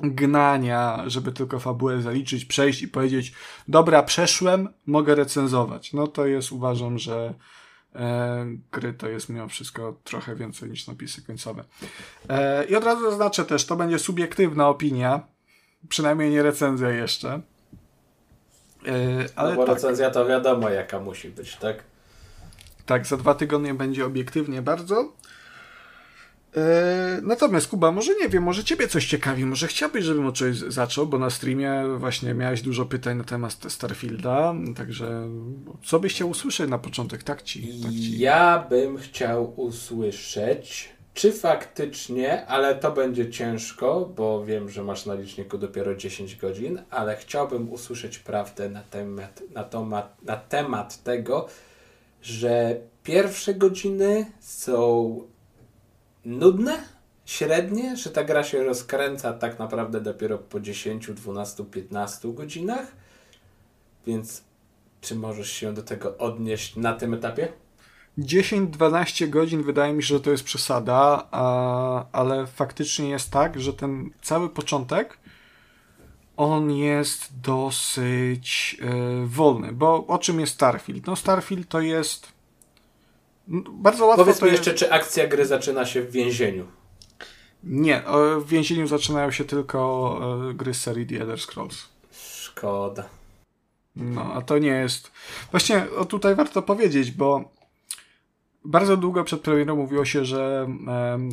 [0.00, 3.32] gnania, żeby tylko fabułę zaliczyć, przejść i powiedzieć,
[3.68, 5.92] dobra, przeszłem, mogę recenzować.
[5.92, 7.34] No to jest, uważam, że
[7.94, 11.64] e, gry to jest mimo wszystko trochę więcej niż napisy końcowe.
[12.28, 15.20] E, I od razu zaznaczę też, to będzie subiektywna opinia,
[15.88, 17.40] przynajmniej nie recenzja jeszcze.
[18.86, 19.74] E, ale no bo tak.
[19.74, 21.95] recenzja to wiadomo jaka musi być, tak?
[22.86, 25.12] Tak, za dwa tygodnie będzie obiektywnie bardzo.
[26.56, 30.56] E, natomiast Kuba, może nie wiem, może ciebie coś ciekawi, może chciałbyś, żebym od czegoś
[30.56, 35.28] zaczął, bo na streamie właśnie miałeś dużo pytań na temat Starfielda, także
[35.84, 37.80] co byś chciał usłyszeć na początek, tak ci?
[37.82, 38.18] Tak ci.
[38.18, 45.14] Ja bym chciał usłyszeć, czy faktycznie, ale to będzie ciężko, bo wiem, że masz na
[45.14, 51.48] liczniku dopiero 10 godzin, ale chciałbym usłyszeć prawdę na temat, na na temat tego,
[52.22, 55.20] że pierwsze godziny są
[56.24, 56.78] nudne,
[57.24, 62.92] średnie, że ta gra się rozkręca tak naprawdę dopiero po 10, 12, 15 godzinach.
[64.06, 64.42] Więc
[65.00, 67.48] czy możesz się do tego odnieść na tym etapie?
[68.18, 73.72] 10-12 godzin wydaje mi się, że to jest przesada, a, ale faktycznie jest tak, że
[73.72, 75.18] ten cały początek
[76.36, 81.06] on jest dosyć yy, wolny, bo o czym jest Starfield?
[81.06, 82.32] No Starfield to jest
[83.68, 84.84] bardzo łatwo Powiedz mi jeszcze, jest...
[84.84, 86.66] czy akcja gry zaczyna się w więzieniu?
[87.64, 88.02] Nie,
[88.40, 91.88] w więzieniu zaczynają się tylko e, gry z serii The Elder Scrolls.
[92.12, 93.08] Szkoda.
[93.96, 95.12] No, a to nie jest...
[95.50, 97.50] Właśnie o tutaj warto powiedzieć, bo
[98.64, 100.68] bardzo długo przed premierą mówiło się, że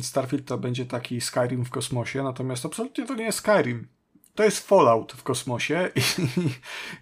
[0.02, 3.86] Starfield to będzie taki Skyrim w kosmosie, natomiast absolutnie to nie jest Skyrim.
[4.34, 6.00] To jest Fallout w kosmosie i,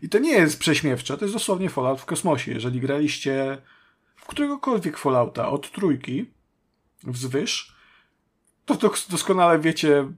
[0.06, 2.52] i to nie jest prześmiewcze, to jest dosłownie Fallout w kosmosie.
[2.52, 3.58] Jeżeli graliście
[4.16, 6.30] w któregokolwiek Fallouta od trójki
[7.04, 7.76] wzwyż,
[8.64, 10.12] to doskonale wiecie,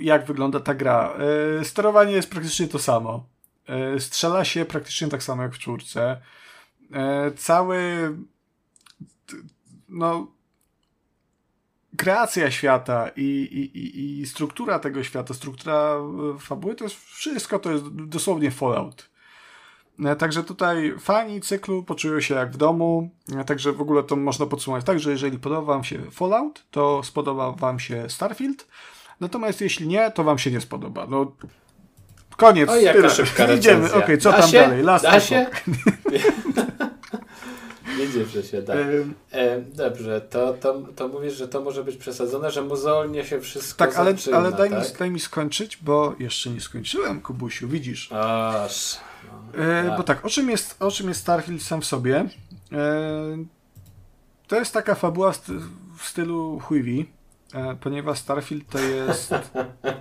[0.00, 1.14] jak wygląda ta gra.
[1.60, 3.26] E, sterowanie jest praktycznie to samo.
[3.66, 6.20] E, strzela się praktycznie tak samo jak w czwórce.
[6.92, 7.78] E, cały
[9.88, 10.26] no
[11.96, 15.94] kreacja świata i, i, i struktura tego świata, struktura
[16.40, 19.10] fabuły, to jest wszystko, to jest dosłownie Fallout.
[20.04, 24.16] E, także tutaj fani cyklu poczują się jak w domu, e, także w ogóle to
[24.16, 28.66] można podsumować tak, że jeżeli podoba Wam się Fallout, to spodoba Wam się Starfield,
[29.20, 31.06] natomiast jeśli nie, to Wam się nie spodoba.
[31.06, 31.32] No,
[32.36, 32.70] koniec.
[32.70, 33.56] O, jaka tyle.
[33.58, 34.58] Idziemy, okej, okay, co da tam się?
[34.58, 34.82] dalej?
[34.82, 35.46] Last da się?
[37.96, 38.74] Widzisz, że się da.
[39.32, 43.86] E, dobrze, to, to, to mówisz, że to może być przesadzone, że mozolnie się wszystko
[43.86, 44.92] Tak, ale, zaczyna, ale daj, tak?
[44.92, 48.12] Mi, daj mi skończyć, bo jeszcze nie skończyłem, Kubusiu, widzisz.
[48.12, 48.96] Aż.
[49.54, 49.96] E, tak.
[49.96, 52.24] Bo tak, o czym, jest, o czym jest Starfield sam w sobie?
[52.72, 53.44] E,
[54.46, 55.32] to jest taka fabuła
[55.98, 57.10] w stylu Huivi,
[57.54, 59.34] e, ponieważ Starfield to jest,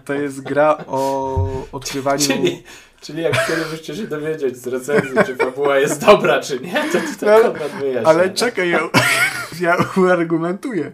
[0.05, 2.27] to jest gra o odkrywaniu...
[2.27, 2.63] Czyli,
[3.01, 7.25] czyli jak chcielibyście się dowiedzieć z recenzji, czy fabuła jest dobra, czy nie, to to
[7.43, 8.09] no, wyjaśnia.
[8.09, 8.79] Ale czekaj, ja,
[9.61, 10.91] ja uargumentuję.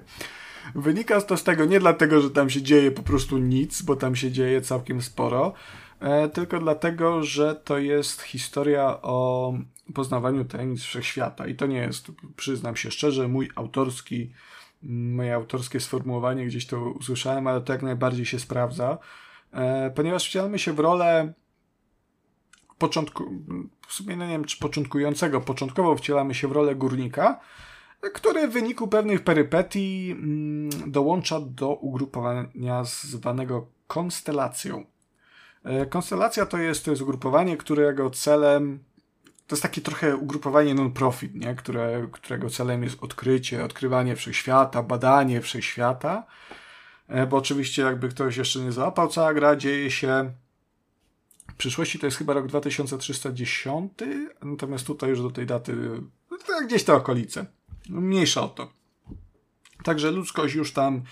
[0.76, 4.16] Wynika to z tego nie dlatego, że tam się dzieje po prostu nic, bo tam
[4.16, 5.54] się dzieje całkiem sporo,
[6.04, 9.54] E, tylko dlatego, że to jest historia o
[9.94, 11.48] poznawaniu tajemnic wszechświata.
[11.48, 14.32] I to nie jest, przyznam się szczerze, mój autorski,
[14.82, 18.98] moje autorskie sformułowanie, gdzieś to usłyszałem, ale to jak najbardziej się sprawdza,
[19.52, 21.34] e, ponieważ wcielamy się w rolę
[22.84, 23.24] początku,
[23.88, 27.40] w sumie no nie wiem, czy początkującego, początkowo wcielamy się w rolę górnika,
[28.14, 34.86] który w wyniku pewnych perypetii mm, dołącza do ugrupowania zwanego konstelacją.
[35.64, 38.80] E, konstelacja to jest, to jest ugrupowanie, którego celem
[39.48, 41.56] to jest takie trochę ugrupowanie non-profit, nie?
[41.56, 46.24] Które, którego celem jest odkrycie, odkrywanie wszechświata, badanie wszechświata.
[47.08, 50.34] E, bo oczywiście, jakby ktoś jeszcze nie załapał, cała gra dzieje się
[51.54, 53.94] w przyszłości, to jest chyba rok 2310,
[54.44, 55.76] natomiast tutaj już do tej daty
[56.32, 57.46] no gdzieś te okolice.
[57.90, 58.72] Mniejsza o to.
[59.84, 61.04] Także ludzkość już tam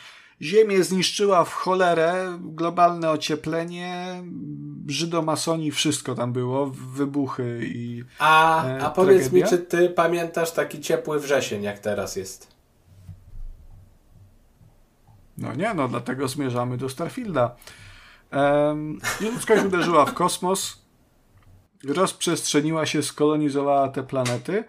[0.42, 4.24] Ziemię zniszczyła w cholerę, globalne ocieplenie,
[4.88, 8.04] żydomasoni, wszystko tam było, wybuchy i.
[8.20, 9.46] A, e, a powiedz tragedia.
[9.46, 12.48] mi, czy ty pamiętasz taki ciepły wrzesień, jak teraz jest?
[15.38, 17.56] No nie, no dlatego zmierzamy do Starfielda.
[18.32, 20.86] Um, ludzkość uderzyła w kosmos,
[21.84, 24.64] rozprzestrzeniła się, skolonizowała te planety.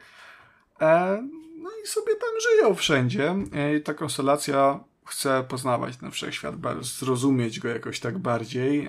[0.80, 1.22] E,
[1.58, 3.34] no i sobie tam żyją wszędzie.
[3.52, 8.88] E, I ta konstelacja chce poznawać ten wszechświat, zrozumieć go jakoś tak bardziej.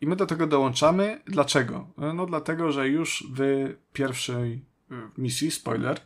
[0.00, 1.20] I my do tego dołączamy.
[1.26, 1.86] Dlaczego?
[2.14, 4.64] No dlatego, że już w pierwszej
[5.18, 6.00] misji, spoiler, e,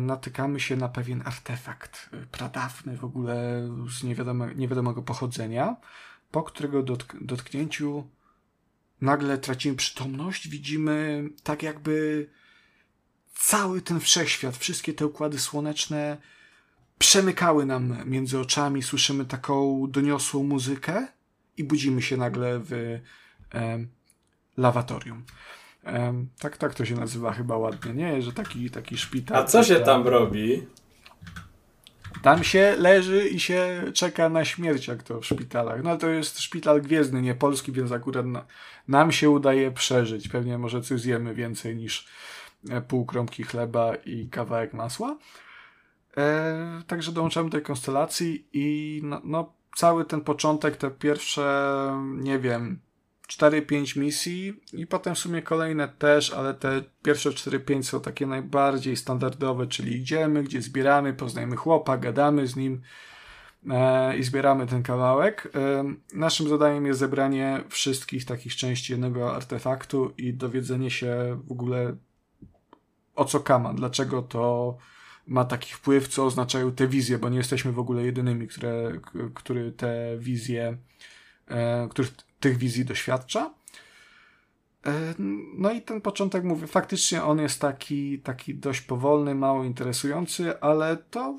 [0.00, 5.76] natykamy się na pewien artefakt e, pradawny, w ogóle z niewiadome, niewiadomego pochodzenia,
[6.30, 8.08] po którego dotk dotknięciu
[9.00, 12.26] nagle tracimy przytomność, widzimy tak jakby
[13.34, 16.16] cały ten wszechświat, wszystkie te układy słoneczne
[16.98, 21.06] przemykały nam między oczami, słyszymy taką doniosłą muzykę
[21.56, 23.00] i budzimy się nagle w e,
[24.56, 25.24] lawatorium.
[26.38, 28.22] Tak, tak to się nazywa chyba ładnie, nie?
[28.22, 29.38] Że taki, taki szpital.
[29.38, 30.66] A co się tam robi?
[32.22, 35.82] Tam się leży i się czeka na śmierć, jak to w szpitalach.
[35.82, 38.44] No to jest szpital gwiezdny, nie polski, więc akurat na,
[38.88, 40.28] nam się udaje przeżyć.
[40.28, 42.08] Pewnie może coś zjemy więcej niż
[42.70, 45.18] e, pół kromki chleba i kawałek masła.
[46.16, 52.38] E, także dołączamy do tej konstelacji i no, no, cały ten początek, te pierwsze, nie
[52.38, 52.80] wiem,
[53.28, 58.96] 4-5 misji i potem w sumie kolejne też, ale te pierwsze 4-5 są takie najbardziej
[58.96, 62.80] standardowe, czyli idziemy, gdzie zbieramy, poznajemy chłopa, gadamy z nim
[63.70, 65.48] e, i zbieramy ten kawałek.
[65.54, 65.84] E,
[66.14, 71.96] naszym zadaniem jest zebranie wszystkich takich części jednego artefaktu i dowiedzenie się w ogóle
[73.14, 74.76] o co kama, dlaczego to
[75.26, 78.92] ma taki wpływ, co oznaczają te wizje, bo nie jesteśmy w ogóle jedynymi, które,
[79.34, 80.78] który te wizje,
[81.48, 83.54] e, których tych wizji doświadcza.
[84.86, 85.14] E,
[85.58, 90.96] no i ten początek, mówię, faktycznie on jest taki, taki dość powolny, mało interesujący, ale
[90.96, 91.38] to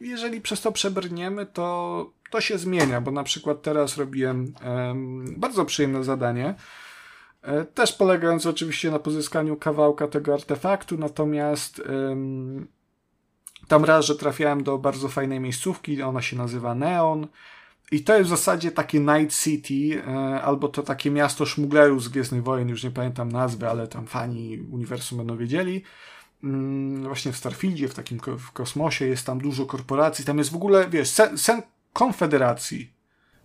[0.00, 4.54] jeżeli przez to przebrniemy, to, to się zmienia, bo na przykład teraz robiłem
[5.36, 6.54] bardzo przyjemne zadanie,
[7.42, 11.82] e, też polegające oczywiście na pozyskaniu kawałka tego artefaktu, natomiast
[13.68, 17.26] tam raz, że trafiałem do bardzo fajnej miejscówki, ona się nazywa Neon.
[17.92, 22.08] I to jest w zasadzie takie Night City, e, albo to takie miasto szmuglerów z
[22.08, 25.82] Gwiezdnych Wojen, już nie pamiętam nazwy, ale tam fani uniwersum będą wiedzieli.
[26.44, 30.56] Mm, właśnie w Starfieldzie, w takim w kosmosie jest tam dużo korporacji, tam jest w
[30.56, 32.92] ogóle, wiesz, sen, sen konfederacji,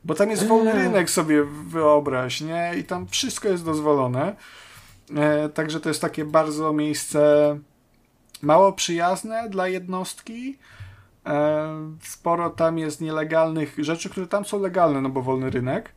[0.03, 0.83] bo tam jest wolny eee.
[0.83, 2.71] rynek sobie wyobraź, nie?
[2.79, 4.35] I tam wszystko jest dozwolone.
[5.15, 7.59] E, także to jest takie bardzo miejsce
[8.41, 10.57] mało przyjazne dla jednostki.
[11.25, 15.93] E, sporo tam jest nielegalnych rzeczy, które tam są legalne, no bo wolny rynek.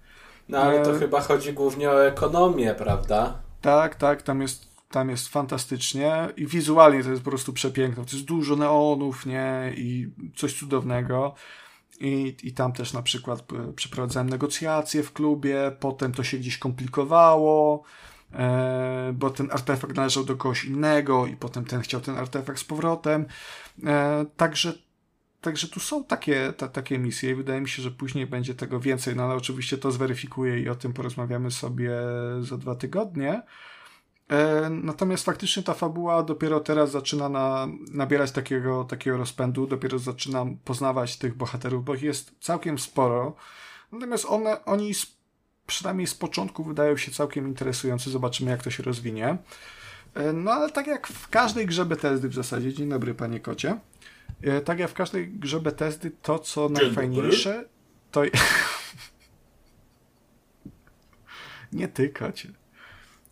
[0.48, 3.38] No ale to e, chyba chodzi głównie o ekonomię, prawda?
[3.60, 8.04] Tak, tak, tam jest, tam jest fantastycznie i wizualnie to jest po prostu przepiękne.
[8.04, 9.72] To jest dużo neonów, nie?
[9.76, 11.34] I coś cudownego.
[12.00, 16.58] I, I tam też na przykład e, przeprowadzałem negocjacje w klubie, potem to się gdzieś
[16.58, 17.82] komplikowało.
[18.32, 22.64] E, bo ten artefakt należał do kogoś innego i potem ten chciał ten artefakt z
[22.64, 23.26] powrotem.
[23.86, 24.72] E, także
[25.44, 28.80] Także tu są takie, ta, takie misje i wydaje mi się, że później będzie tego
[28.80, 31.90] więcej, no ale oczywiście to zweryfikuję i o tym porozmawiamy sobie
[32.40, 33.42] za dwa tygodnie.
[34.28, 40.56] E, natomiast faktycznie ta fabuła dopiero teraz zaczyna na, nabierać takiego, takiego rozpędu, dopiero zaczynam
[40.56, 43.36] poznawać tych bohaterów, bo ich jest całkiem sporo.
[43.92, 44.92] Natomiast one, oni
[45.66, 48.10] przynajmniej z początku wydają się całkiem interesujące.
[48.10, 49.38] Zobaczymy, jak to się rozwinie.
[50.14, 53.78] E, no ale tak jak w każdej grze Bethesdy w zasadzie, dzień dobry panie kocie,
[54.64, 57.52] tak jak w każdej grze Bethesdy, to co dzień najfajniejsze,
[58.12, 58.30] dobry.
[58.30, 58.38] to...
[61.72, 62.48] Nie ty kocie.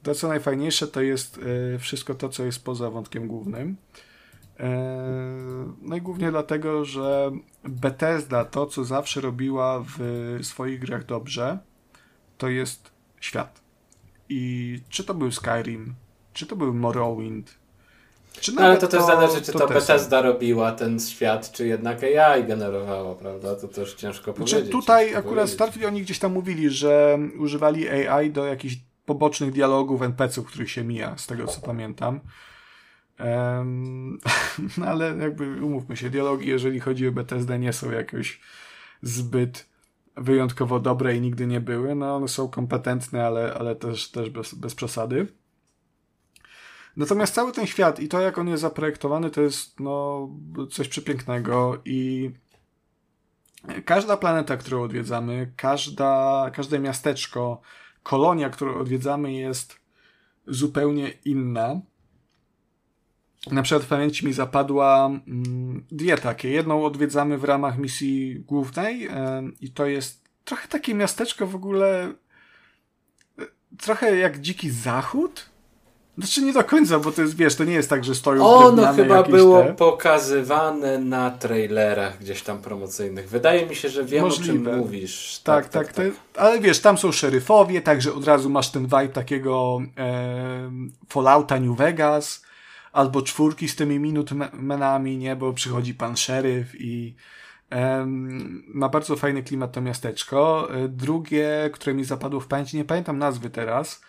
[0.02, 1.40] To co najfajniejsze to jest
[1.74, 3.76] e, wszystko to, co jest poza wątkiem głównym.
[5.82, 7.30] No i głównie dlatego, że
[7.64, 11.58] Bethesda to, co zawsze robiła w swoich grach dobrze,
[12.38, 12.90] to jest
[13.20, 13.62] świat.
[14.28, 15.94] I czy to był Skyrim,
[16.32, 17.58] czy to był Morrowind,
[18.58, 22.44] ale to, to też zależy, czy to, to Bethesda robiła ten świat, czy jednak AI
[22.44, 23.56] generowało, prawda?
[23.56, 24.72] To też ciężko znaczy, powiedzieć.
[24.72, 28.76] Tutaj akurat Starfield oni gdzieś tam mówili, że używali AI do jakichś
[29.06, 32.20] pobocznych dialogów NPC-ów, których się mija, z tego co pamiętam.
[33.20, 34.18] Um,
[34.78, 38.40] no ale jakby umówmy się, dialogi, jeżeli chodzi o Bethesda, nie są jakoś
[39.02, 39.66] zbyt
[40.16, 41.94] wyjątkowo dobre i nigdy nie były.
[41.94, 45.26] No one są kompetentne, ale, ale też, też bez, bez przesady.
[46.96, 50.28] Natomiast cały ten świat i to, jak on jest zaprojektowany, to jest no,
[50.70, 52.30] coś przepięknego i
[53.84, 57.60] każda planeta, którą odwiedzamy, każda, każde miasteczko,
[58.02, 59.76] kolonia, którą odwiedzamy jest
[60.46, 61.80] zupełnie inna.
[63.50, 66.50] Na przykład w pamięci mi zapadła mm, dwie takie.
[66.50, 69.08] Jedną odwiedzamy w ramach misji głównej
[69.60, 72.12] i to jest trochę takie miasteczko w ogóle
[73.38, 73.46] e,
[73.78, 75.51] trochę jak dziki zachód
[76.18, 78.92] znaczy nie do końca, bo to jest, wiesz, to nie jest tak, że stoją Ono
[78.92, 79.74] chyba było te...
[79.74, 83.28] pokazywane na trailerach gdzieś tam promocyjnych.
[83.28, 84.70] Wydaje mi się, że wiem Możliwe.
[84.70, 85.40] o czym mówisz.
[85.44, 85.94] Tak, tak, tak.
[85.94, 86.42] tak, tak.
[86.44, 90.70] Ale wiesz, tam są szeryfowie, także od razu masz ten vibe takiego e,
[91.08, 92.42] Fallouta New Vegas
[92.92, 95.36] albo czwórki z tymi minutmenami, nie?
[95.36, 97.14] Bo przychodzi pan szeryf i
[97.70, 98.04] e,
[98.74, 100.68] ma bardzo fajny klimat to miasteczko.
[100.74, 104.00] E, drugie, które mi zapadło w pamięci, nie pamiętam nazwy teraz,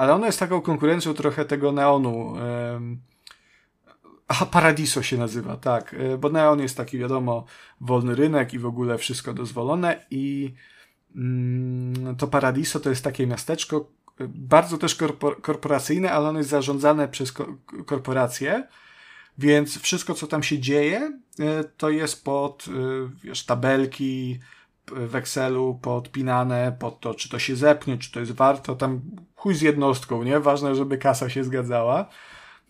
[0.00, 2.34] ale ono jest taką konkurencją trochę tego neonu.
[4.32, 5.94] Aha, Paradiso się nazywa, tak.
[5.94, 7.44] E, bo neon jest taki, wiadomo,
[7.80, 10.06] wolny rynek i w ogóle wszystko dozwolone.
[10.10, 10.54] I
[11.16, 13.86] mm, to Paradiso to jest takie miasteczko,
[14.20, 14.98] e, bardzo też
[15.42, 17.32] korporacyjne, ale ono jest zarządzane przez
[17.86, 18.68] korporacje.
[19.38, 22.66] Więc wszystko, co tam się dzieje, e, to jest pod
[23.24, 24.38] wiesz, tabelki,
[24.92, 29.00] w Excelu podpinane pod to, czy to się zepnie, czy to jest warto, tam
[29.40, 30.40] chuj z jednostką, nie?
[30.40, 32.06] Ważne, żeby kasa się zgadzała.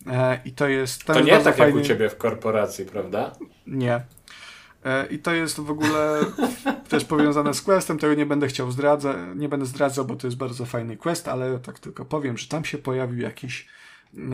[0.07, 1.05] E, I to jest...
[1.05, 1.77] To nie tak fajny...
[1.77, 3.31] jak u ciebie w korporacji, prawda?
[3.67, 4.01] Nie.
[4.85, 6.19] E, I to jest w ogóle
[6.89, 10.37] też powiązane z questem, tego nie będę chciał zdradzać, nie będę zdradzał, bo to jest
[10.37, 13.67] bardzo fajny quest, ale tak tylko powiem, że tam się pojawił jakiś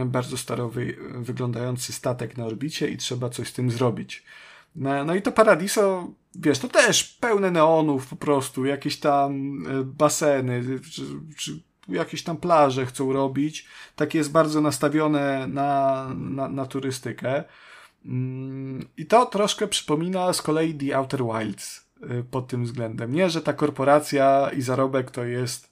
[0.06, 4.24] bardzo starowy wyglądający statek na orbicie i trzeba coś z tym zrobić.
[4.76, 9.84] No, no i to Paradiso, wiesz, to też pełne neonów po prostu, jakieś tam e,
[9.84, 11.04] baseny, czy,
[11.38, 13.68] czy jakieś tam plaże chcą robić.
[13.96, 17.44] Takie jest bardzo nastawione na, na, na turystykę.
[18.06, 23.14] Mm, I to troszkę przypomina z kolei The Outer Wilds e, pod tym względem.
[23.14, 25.72] Nie, że ta korporacja i zarobek to jest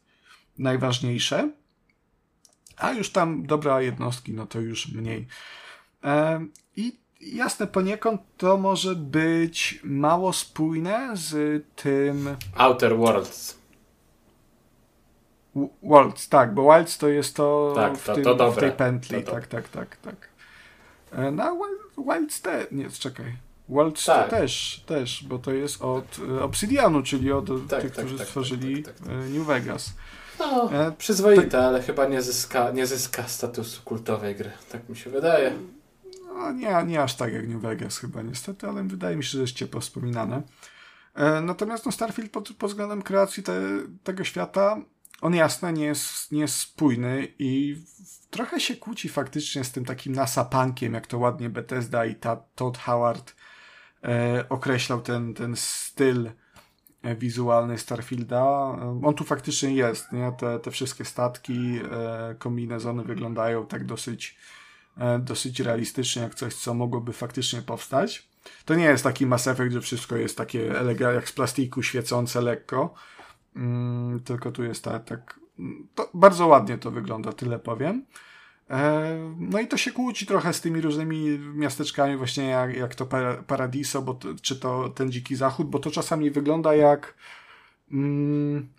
[0.58, 1.52] najważniejsze,
[2.78, 5.28] a już tam dobra jednostki, no to już mniej.
[6.04, 12.36] E, I jasne, poniekąd to może być mało spójne z tym.
[12.56, 13.65] Outer Worlds.
[15.84, 19.24] Worlds, tak, bo Wilds to jest to, tak, w, tym, to w tej pętli.
[19.24, 20.16] To tak, tak, tak, tak.
[21.12, 21.60] E, no,
[21.98, 22.66] Wilds te.
[22.72, 23.36] Nie, czekaj.
[23.70, 24.30] Worlds tak.
[24.30, 28.18] to też, też, bo to jest od e, Obsidianu, czyli od tak, tych, tak, którzy
[28.18, 29.94] tak, stworzyli tak, tak, e, New Vegas.
[30.40, 35.54] No, przyzwoite, ale chyba nie zyska, nie zyska statusu kultowej gry, tak mi się wydaje.
[36.26, 39.42] No, nie, nie aż tak jak New Vegas chyba niestety, ale wydaje mi się, że
[39.42, 40.42] jest ciepło wspominane.
[41.42, 43.62] Natomiast no, Starfield pod, pod względem kreacji te,
[44.04, 44.78] tego świata,
[45.22, 47.82] on jasne nie jest, nie jest spójny i
[48.30, 52.78] trochę się kłóci faktycznie z tym takim nasapankiem, jak to ładnie Bethesda i ta, Todd
[52.78, 53.36] Howard
[54.04, 56.30] e, określał ten, ten styl
[57.04, 58.42] e, wizualny Starfielda.
[58.42, 60.32] E, on tu faktycznie jest, nie?
[60.38, 64.38] Te, te wszystkie statki, e, kombinezony wyglądają tak dosyć
[64.98, 68.28] E, dosyć realistycznie, jak coś, co mogłoby faktycznie powstać.
[68.66, 72.94] To nie jest taki Mass Effect, że wszystko jest takie jak z plastiku, świecące lekko,
[73.56, 75.40] mm, tylko tu jest tak, tak
[76.14, 78.06] bardzo ładnie to wygląda, tyle powiem.
[78.70, 83.08] E, no i to się kłóci trochę z tymi różnymi miasteczkami, właśnie jak, jak to
[83.48, 87.16] Paradiso, bo to, czy to ten Dziki Zachód, bo to czasami wygląda jak
[87.92, 88.70] mm,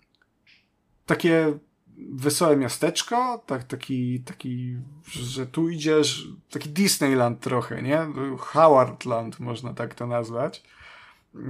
[1.05, 1.59] takie
[1.97, 4.77] wesołe miasteczko, tak, taki, taki,
[5.07, 8.07] że tu idziesz, taki Disneyland trochę, nie?
[8.39, 10.63] Howardland można tak to nazwać.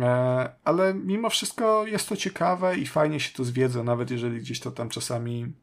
[0.01, 4.59] E, ale mimo wszystko jest to ciekawe i fajnie się to zwiedza, nawet jeżeli gdzieś
[4.59, 5.53] to tam czasami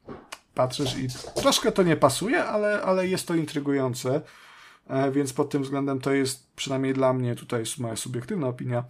[0.55, 4.21] patrzysz i troszkę to nie pasuje, ale, ale jest to intrygujące.
[4.89, 8.85] E, więc pod tym względem to jest przynajmniej dla mnie, tutaj jest moja subiektywna opinia,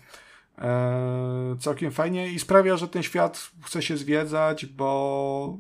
[0.58, 5.58] e, całkiem fajnie i sprawia, że ten świat chce się zwiedzać, bo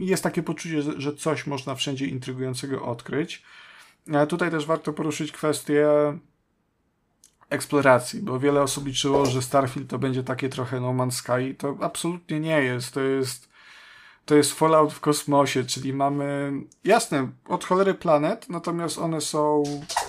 [0.00, 3.42] jest takie poczucie, że coś można wszędzie intrygującego odkryć.
[4.28, 5.88] Tutaj też warto poruszyć kwestię
[7.50, 11.54] eksploracji, bo wiele osób liczyło, że Starfield to będzie takie trochę No Man's Sky.
[11.58, 12.94] To absolutnie nie jest.
[12.94, 13.50] To jest
[14.30, 16.52] to jest Fallout w kosmosie, czyli mamy,
[16.84, 19.62] jasne, od cholery planet, natomiast one są,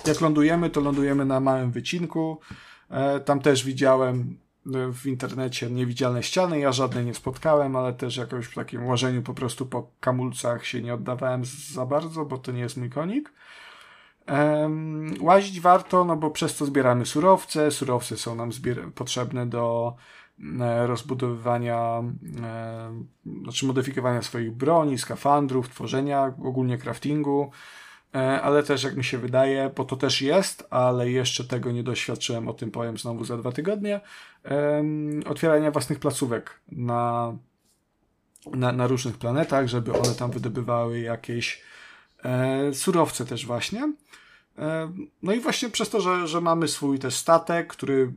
[0.06, 2.40] jak lądujemy, to lądujemy na małym wycinku.
[2.90, 8.16] E, tam też widziałem e, w internecie niewidzialne ściany, ja żadnej nie spotkałem, ale też
[8.16, 11.42] jakoś w takim łożeniu po prostu po kamulcach się nie oddawałem
[11.74, 13.32] za bardzo, bo to nie jest mój konik.
[14.28, 17.70] Um, łazić warto, no bo przez to zbieramy surowce.
[17.70, 18.50] Surowce są nam
[18.94, 19.94] potrzebne do
[20.60, 22.02] e, rozbudowywania,
[22.42, 23.04] e,
[23.42, 27.50] znaczy modyfikowania swoich broni, skafandrów, tworzenia, ogólnie craftingu,
[28.14, 31.82] e, ale też jak mi się wydaje, po to też jest, ale jeszcze tego nie
[31.82, 34.00] doświadczyłem, o tym powiem znowu za dwa tygodnie,
[35.26, 37.32] otwierania własnych placówek na,
[38.54, 41.62] na, na różnych planetach, żeby one tam wydobywały jakieś
[42.72, 43.92] surowce też właśnie.
[44.58, 44.92] E,
[45.22, 48.12] no i właśnie przez to, że, że mamy swój też statek, który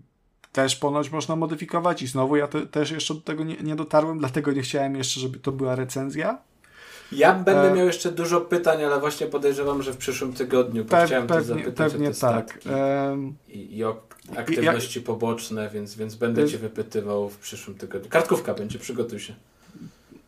[0.51, 4.19] też ponoć można modyfikować i znowu ja te, też jeszcze do tego nie, nie dotarłem,
[4.19, 6.37] dlatego nie chciałem jeszcze, żeby to była recenzja.
[7.11, 7.75] Ja będę e...
[7.75, 11.91] miał jeszcze dużo pytań, ale właśnie podejrzewam, że w przyszłym tygodniu, Pe chciałem pewnie, zapytać
[11.91, 12.59] pewnie o te tak.
[13.47, 14.01] I, i, o
[14.37, 15.05] aktywności Jak...
[15.05, 16.47] poboczne, więc, więc będę e...
[16.47, 18.09] Cię wypytywał w przyszłym tygodniu.
[18.09, 19.35] Kartkówka będzie, przygotuj się.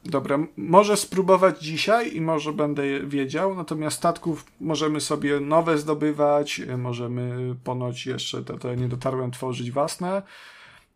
[0.10, 7.56] Dobra, może spróbować dzisiaj i może będę wiedział, natomiast statków możemy sobie nowe zdobywać, możemy
[7.64, 10.22] ponoć jeszcze, to, to nie dotarłem, tworzyć własne.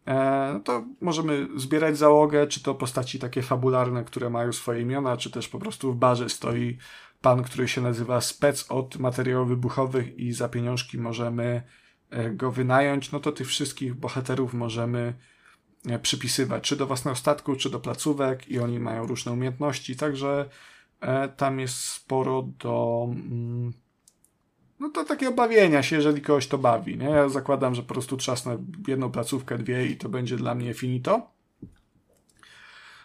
[0.07, 5.17] E, no to możemy zbierać załogę, czy to postaci takie fabularne, które mają swoje imiona,
[5.17, 6.77] czy też po prostu w barze stoi
[7.21, 11.61] pan, który się nazywa spec od materiałów wybuchowych i za pieniążki możemy
[12.09, 13.11] e, go wynająć.
[13.11, 15.13] No to tych wszystkich bohaterów możemy
[16.01, 20.49] przypisywać, czy do własnego statku, czy do placówek i oni mają różne umiejętności, także
[20.99, 23.73] e, tam jest sporo do mm,
[24.81, 27.09] no to takie obawienia się, jeżeli kogoś to bawi, nie?
[27.09, 31.31] Ja zakładam, że po prostu trzasnę jedną placówkę, dwie i to będzie dla mnie finito.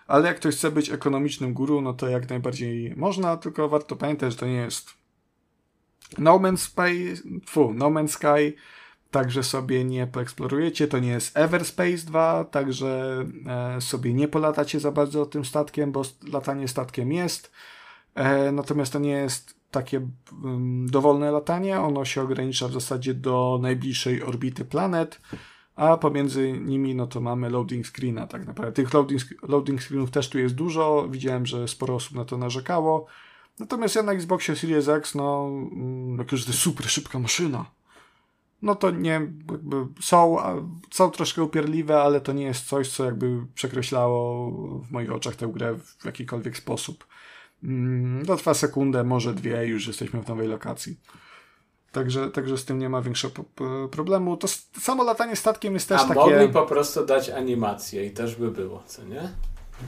[0.07, 4.33] Ale jak ktoś chce być ekonomicznym guru, no to jak najbardziej można, tylko warto pamiętać,
[4.33, 4.91] że to nie jest
[6.19, 7.15] No Man's Sky,
[7.75, 8.57] No Man's Sky,
[9.19, 10.89] także sobie nie poeksplorujecie.
[10.89, 16.03] To nie jest Everspace 2, także e, sobie nie polatacie za bardzo tym statkiem, bo
[16.33, 17.53] latanie statkiem jest.
[18.15, 20.09] E, natomiast to nie jest takie
[20.45, 25.21] mm, dowolne latanie, ono się ogranicza w zasadzie do najbliższej orbity planet,
[25.77, 28.73] a pomiędzy nimi no to mamy loading screena tak naprawdę.
[28.73, 33.07] Tych loading, loading screenów też tu jest dużo, widziałem, że sporo osób na to narzekało.
[33.59, 37.77] Natomiast ja na Xboxie Series X, no, mm, jak już to jest super szybka maszyna,
[38.67, 40.37] no to nie, jakby są,
[40.91, 45.47] są troszkę upierliwe, ale to nie jest coś, co jakby przekreślało w moich oczach tę
[45.47, 47.07] grę w jakikolwiek sposób.
[47.63, 51.01] Mm, to trwa sekundę, może dwie, już jesteśmy w nowej lokacji.
[51.93, 53.45] Także, także z tym nie ma większego
[53.91, 54.37] problemu.
[54.37, 54.49] To
[54.81, 56.21] samo latanie statkiem jest też A takie...
[56.21, 59.29] A mogli po prostu dać animację i też by było, co nie?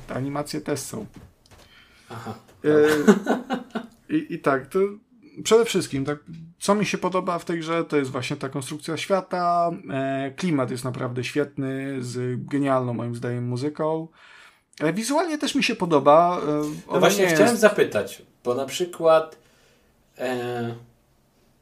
[0.07, 1.07] Te animacje też są.
[2.11, 2.35] Aha.
[2.65, 2.69] E,
[4.15, 4.79] i, I tak, to
[5.45, 6.19] przede wszystkim, tak,
[6.59, 9.71] co mi się podoba w tej grze, to jest właśnie ta konstrukcja świata.
[9.91, 14.09] E, klimat jest naprawdę świetny, z genialną moim zdaniem muzyką.
[14.81, 16.41] E, wizualnie też mi się podoba.
[16.43, 16.63] E,
[16.93, 17.61] no właśnie chciałem jest...
[17.61, 19.39] zapytać, bo na przykład
[20.19, 20.75] e,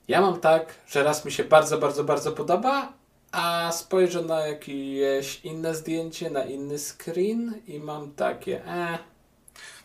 [0.09, 2.93] ja mam tak, że raz mi się bardzo, bardzo, bardzo podoba,
[3.33, 8.99] a spojrzę na jakieś inne zdjęcie, na inny screen i mam takie, e,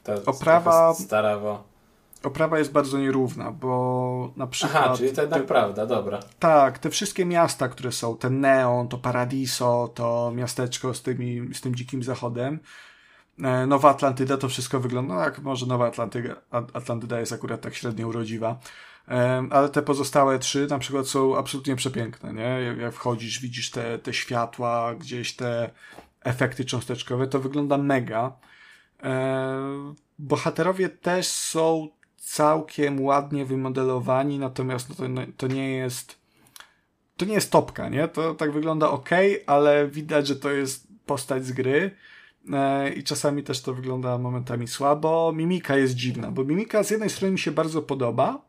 [0.03, 1.70] to Oprawa, starawo
[2.23, 4.83] oprawa jest bardzo nierówna, bo na przykład...
[4.85, 6.19] Aha, czyli to jednak te, prawda, dobra.
[6.39, 11.61] Tak, te wszystkie miasta, które są, ten Neon, to Paradiso, to miasteczko z, tymi, z
[11.61, 12.59] tym dzikim zachodem,
[13.43, 17.75] e, Nowa Atlantyda, to wszystko wygląda, no jak może Nowa Atlantyda, Atlantyda jest akurat tak
[17.75, 18.59] średnio urodziwa,
[19.07, 22.75] e, ale te pozostałe trzy na przykład są absolutnie przepiękne, nie?
[22.81, 25.69] Jak wchodzisz, widzisz te, te światła, gdzieś te
[26.23, 28.31] efekty cząsteczkowe, to wygląda mega.
[29.03, 31.89] E, bohaterowie też są
[32.31, 36.21] całkiem ładnie wymodelowani, natomiast no to, no, to nie jest
[37.17, 38.07] to nie jest topka, nie?
[38.07, 39.09] To tak wygląda ok,
[39.45, 41.91] ale widać, że to jest postać z gry
[42.53, 45.33] e, i czasami też to wygląda momentami słabo.
[45.35, 48.41] Mimika jest dziwna, bo mimika z jednej strony mi się bardzo podoba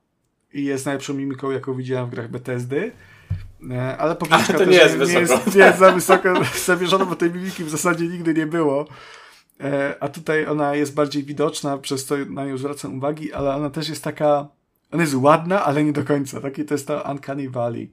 [0.52, 2.92] i jest najlepszą mimiką, jaką widziałem w grach Bethesdy,
[3.70, 6.34] e, ale powierzchnia to nie jest, nie, jest, nie jest za wysoko
[6.66, 8.86] zamierzona, bo tej mimiki w zasadzie nigdy nie było.
[9.60, 13.70] E, a tutaj ona jest bardziej widoczna, przez to na nią zwracam uwagi, ale ona
[13.70, 14.48] też jest taka,
[14.90, 16.40] ona jest ładna, ale nie do końca.
[16.40, 17.92] Taki to jest ta Uncanny Valley.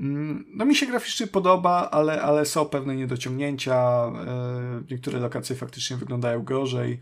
[0.00, 3.76] Mm, no mi się graficznie podoba, ale, ale są pewne niedociągnięcia.
[3.76, 7.00] E, niektóre lokacje faktycznie wyglądają gorzej.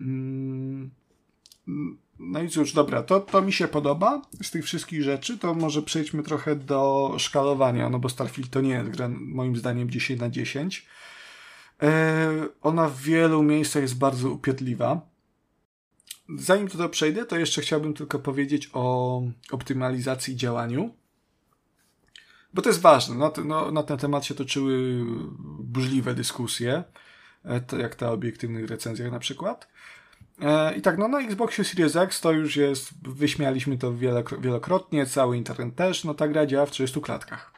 [0.00, 0.90] Mm,
[2.18, 5.82] no i cóż, dobra, to, to mi się podoba z tych wszystkich rzeczy, to może
[5.82, 10.30] przejdźmy trochę do szkalowania, no bo Starfield to nie jest gra moim zdaniem 10 na
[10.30, 10.86] 10.
[11.82, 15.00] E, ona w wielu miejscach jest bardzo upierdliwa.
[16.38, 20.94] zanim do tego przejdę, to jeszcze chciałbym tylko powiedzieć o optymalizacji działaniu.
[22.54, 23.16] Bo to jest ważne.
[23.16, 25.04] Na, no, na ten temat się toczyły
[25.58, 26.84] burzliwe dyskusje,
[27.44, 29.68] e, jak ta obiektywnych recenzjach na przykład.
[30.40, 33.94] E, I tak, no na Xboxie Series X to już jest, wyśmialiśmy to
[34.40, 37.53] wielokrotnie, cały internet też, no ta gra działa w 30 klatkach.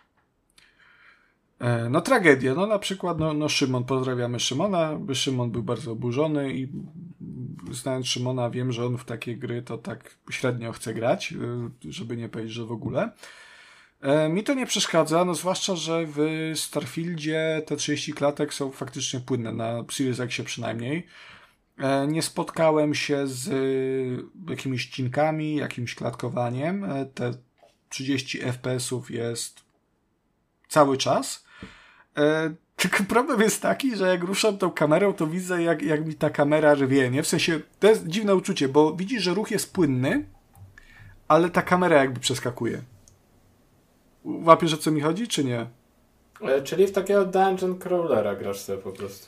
[1.60, 6.54] E, no tragedia, no na przykład no, no Szymon, pozdrawiamy Szymona, Szymon był bardzo oburzony
[6.54, 6.68] i
[7.70, 11.34] znając Szymona wiem, że on w takie gry to tak średnio chce grać,
[11.88, 13.12] żeby nie powiedzieć, że w ogóle.
[14.00, 19.20] E, mi to nie przeszkadza, no zwłaszcza, że w Starfieldzie te 30 klatek są faktycznie
[19.20, 21.06] płynne, na Series X przynajmniej.
[21.78, 23.50] E, nie spotkałem się z
[24.48, 26.84] jakimiś cinkami, jakimś klatkowaniem.
[26.84, 27.32] E, te
[27.88, 29.64] 30 FPS-ów jest
[30.68, 31.45] cały czas.
[32.76, 36.30] Tylko problem jest taki, że jak ruszam tą kamerą, to widzę, jak, jak mi ta
[36.30, 37.22] kamera rwie, nie?
[37.22, 40.24] W sensie, to jest dziwne uczucie, bo widzisz, że ruch jest płynny,
[41.28, 42.82] ale ta kamera jakby przeskakuje.
[44.24, 45.66] Łapiesz o co mi chodzi, czy nie?
[46.42, 49.26] E, czyli w takiego dungeon crawlera grasz sobie po prostu.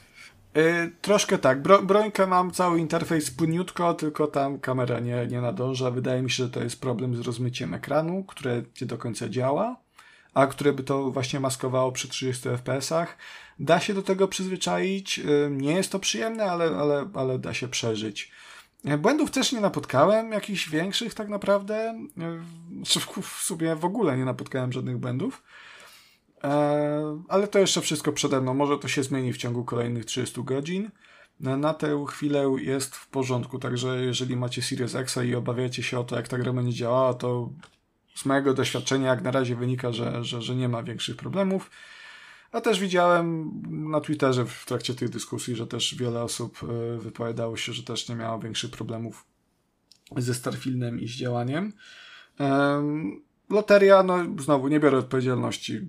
[0.55, 1.63] Yy, troszkę tak.
[1.63, 5.91] Bro, brońkę mam cały interfejs płynniutko, tylko tam kamera nie, nie nadąża.
[5.91, 9.77] Wydaje mi się, że to jest problem z rozmyciem ekranu, które nie do końca działa,
[10.39, 13.17] a które by to właśnie maskowało przy 30 FPS-ach.
[13.59, 15.19] Da się do tego przyzwyczaić.
[15.19, 18.33] Yy, nie jest to przyjemne, ale, ale, ale da się przeżyć.
[18.85, 21.75] E, błędów też nie napotkałem, jakichś większych tak naprawdę.
[21.75, 25.43] E, w sumie w ogóle nie napotkałem żadnych błędów.
[26.45, 28.55] E, ale to jeszcze wszystko przede mną.
[28.55, 30.91] Może to się zmieni w ciągu kolejnych 30 godzin.
[31.41, 36.05] Na tę chwilę jest w porządku, także jeżeli macie Series X i obawiacie się o
[36.05, 37.51] to, jak ta gra będzie działała, to
[38.19, 41.71] z mojego doświadczenia jak na razie wynika, że, że, że nie ma większych problemów.
[42.53, 43.53] A też widziałem
[43.91, 48.09] na Twitterze w trakcie tych dyskusji, że też wiele osób e, wypowiadało się, że też
[48.09, 49.25] nie miało większych problemów
[50.17, 51.73] ze Starfieldem i z działaniem.
[53.51, 55.81] Loteria, no znowu nie biorę odpowiedzialności.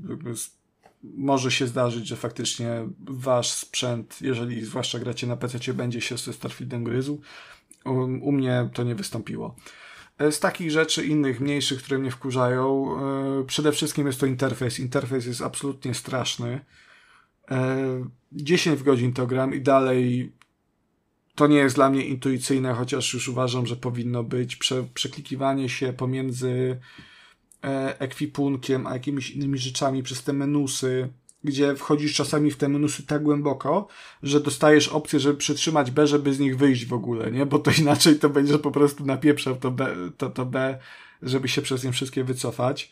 [1.03, 6.33] Może się zdarzyć, że faktycznie wasz sprzęt, jeżeli zwłaszcza gracie na PC, będzie się ze
[6.33, 7.21] Starfieldem gryzł.
[7.85, 9.55] U, u mnie to nie wystąpiło.
[10.19, 12.95] E, z takich rzeczy innych, mniejszych, które mnie wkurzają,
[13.41, 14.79] e, przede wszystkim jest to interfejs.
[14.79, 16.65] Interfejs jest absolutnie straszny.
[18.31, 20.31] 10 e, godzin to gram i dalej
[21.35, 24.55] to nie jest dla mnie intuicyjne, chociaż już uważam, że powinno być.
[24.55, 26.79] Prze przeklikiwanie się pomiędzy
[27.99, 31.09] ekwipunkiem a jakimiś innymi rzeczami przez te menusy,
[31.43, 33.87] gdzie wchodzisz czasami w te menusy tak głęboko,
[34.23, 37.45] że dostajesz opcję, żeby przytrzymać B, żeby z nich wyjść w ogóle, nie?
[37.45, 40.79] Bo to inaczej to będzie po prostu napieprzał to B, to, to B
[41.21, 42.91] żeby się przez nie wszystkie wycofać.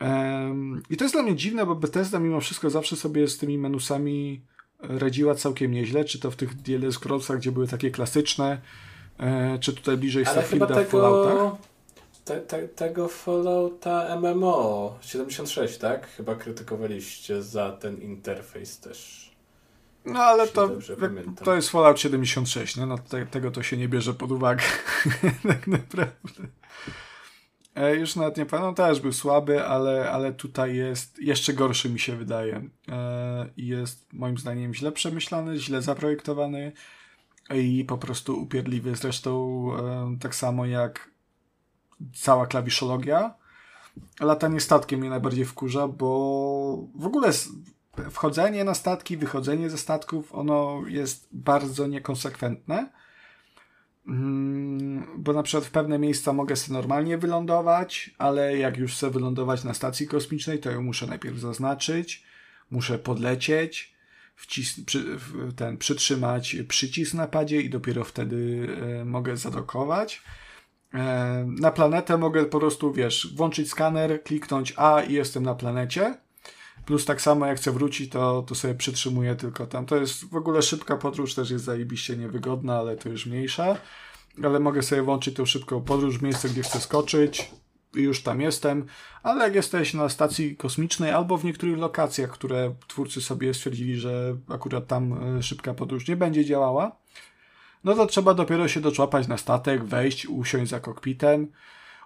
[0.00, 3.58] Um, I to jest dla mnie dziwne, bo Bethesda mimo wszystko zawsze sobie z tymi
[3.58, 4.42] menusami
[4.80, 8.60] radziła całkiem nieźle, czy to w tych DLS Scrollsach, gdzie były takie klasyczne,
[9.18, 10.88] e, czy tutaj bliżej Starfielda tego...
[10.88, 11.73] w Falloutach
[12.24, 16.06] te, te, tego Fallouta MMO 76, tak?
[16.06, 19.24] Chyba krytykowaliście za ten interfejs też.
[20.04, 20.70] No ale to,
[21.44, 22.86] to jest Fallout 76, nie?
[22.86, 24.64] No, te, tego to się nie bierze pod uwagę.
[25.48, 26.46] tak naprawdę.
[27.74, 32.00] E, już nawet nie pamiętam, też był słaby, ale, ale tutaj jest jeszcze gorszy mi
[32.00, 32.68] się wydaje.
[32.88, 36.72] E, jest moim zdaniem źle przemyślany, źle zaprojektowany
[37.54, 38.96] i po prostu upierdliwy.
[38.96, 41.13] Zresztą e, tak samo jak
[42.14, 43.34] cała klawiszologia.
[44.20, 47.30] Latanie statkiem mnie najbardziej wkurza, bo w ogóle
[48.10, 52.90] wchodzenie na statki, wychodzenie ze statków, ono jest bardzo niekonsekwentne.
[54.06, 59.10] Mm, bo na przykład w pewne miejsca mogę sobie normalnie wylądować, ale jak już chcę
[59.10, 62.24] wylądować na stacji kosmicznej, to ją muszę najpierw zaznaczyć,
[62.70, 63.94] muszę podlecieć,
[64.36, 65.06] przy,
[65.56, 68.68] ten, przytrzymać przycisk na padzie i dopiero wtedy
[69.00, 70.22] e, mogę zadokować.
[70.94, 76.18] E, na planetę mogę po prostu, wiesz, włączyć skaner, kliknąć A i jestem na planecie.
[76.86, 79.86] Plus tak samo jak chcę wrócić, to, to sobie przytrzymuję tylko tam.
[79.86, 83.76] To jest w ogóle szybka podróż, też jest zajebiście niewygodna, ale to już mniejsza.
[84.44, 87.50] Ale mogę sobie włączyć tą szybką podróż w miejsce, gdzie chcę skoczyć
[87.94, 88.86] i już tam jestem.
[89.22, 94.36] Ale jak jesteś na stacji kosmicznej albo w niektórych lokacjach, które twórcy sobie stwierdzili, że
[94.48, 96.96] akurat tam e, szybka podróż nie będzie działała,
[97.84, 101.52] no to trzeba dopiero się doczłapać na statek, wejść, usiąść za kokpitem,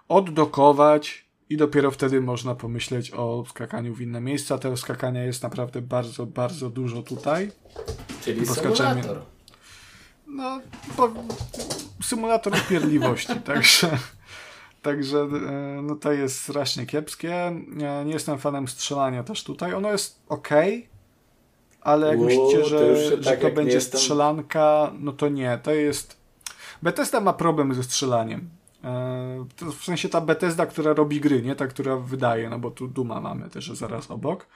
[0.07, 4.57] oddokować i dopiero wtedy można pomyśleć o skakaniu w inne miejsca.
[4.57, 7.51] Tego skakania jest naprawdę bardzo, bardzo dużo tutaj.
[8.23, 9.21] Czyli symulator.
[10.27, 10.59] No,
[10.97, 11.13] bo
[12.03, 13.97] symulator upierdliwości, także...
[14.81, 17.51] Także e, no to jest strasznie kiepskie.
[18.05, 19.73] Nie jestem fanem strzelania też tutaj.
[19.73, 20.49] Ono jest ok,
[21.81, 26.19] ale jak myślicie, że, to, że tak to będzie strzelanka, no to nie, to jest...
[26.83, 28.49] Bethesda ma problem ze strzelaniem.
[28.83, 29.45] E,
[29.79, 33.21] w sensie ta Bethesda, która robi gry, nie ta, która wydaje, no bo tu Duma
[33.21, 34.47] mamy też zaraz obok.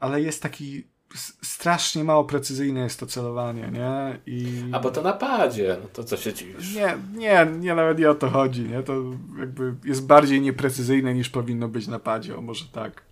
[0.00, 0.84] ale jest taki
[1.42, 4.20] strasznie mało precyzyjne jest to celowanie, nie?
[4.26, 4.62] I...
[4.72, 6.74] A bo to napadzie, no to co się dziwisz?
[6.74, 8.82] Nie, nie, nie, nawet nie o to chodzi, nie?
[8.82, 9.02] To
[9.38, 13.02] jakby jest bardziej nieprecyzyjne niż powinno być napadzie, o może tak.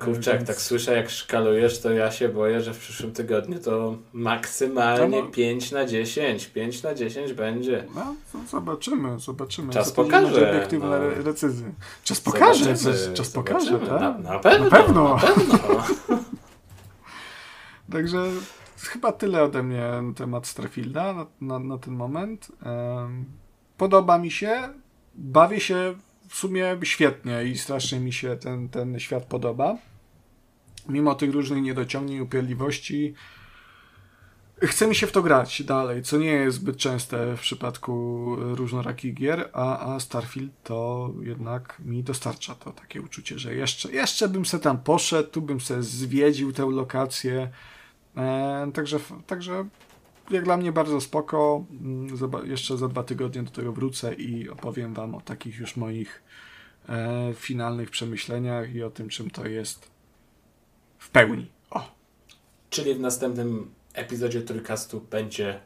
[0.00, 3.96] Kurczę, jak tak słyszę, jak szkalujesz, to ja się boję, że w przyszłym tygodniu to
[4.12, 5.30] maksymalnie no, no.
[5.30, 6.46] 5 na 10.
[6.46, 7.84] 5 na 10 będzie.
[7.94, 8.14] No,
[8.50, 9.72] zobaczymy, zobaczymy.
[9.72, 10.50] Czas pokaże.
[10.50, 11.22] obiektywne no.
[11.22, 11.72] recyzy.
[12.04, 14.00] Czas pokaże, czas, czas pokaże, tak?
[14.00, 14.64] Na, na, pewno.
[14.64, 15.14] Na pewno.
[15.14, 15.84] Na pewno.
[17.92, 18.18] Także
[18.76, 22.52] chyba tyle ode mnie na temat Starfielda na, na, na ten moment.
[22.66, 23.24] Um,
[23.76, 24.68] podoba mi się,
[25.14, 25.94] bawię się
[26.32, 29.78] w sumie świetnie i strasznie mi się ten, ten świat podoba.
[30.88, 33.14] Mimo tych różnych niedociągnięć, upierdliwości,
[34.62, 39.14] chce mi się w to grać dalej, co nie jest zbyt częste w przypadku różnorakich
[39.14, 44.46] gier, a, a Starfield to jednak mi dostarcza to takie uczucie, że jeszcze, jeszcze bym
[44.46, 47.50] se tam poszedł, tu bym se zwiedził tę lokację.
[48.16, 49.68] E, także, także
[50.30, 51.64] jak dla mnie bardzo spoko.
[51.70, 52.08] Mm,
[52.44, 56.22] jeszcze za dwa tygodnie do tego wrócę i opowiem Wam o takich już moich
[56.88, 59.90] e, finalnych przemyśleniach i o tym, czym to jest
[60.98, 61.50] w pełni.
[61.70, 61.90] O.
[62.70, 65.60] Czyli w następnym epizodzie Trójkastu będzie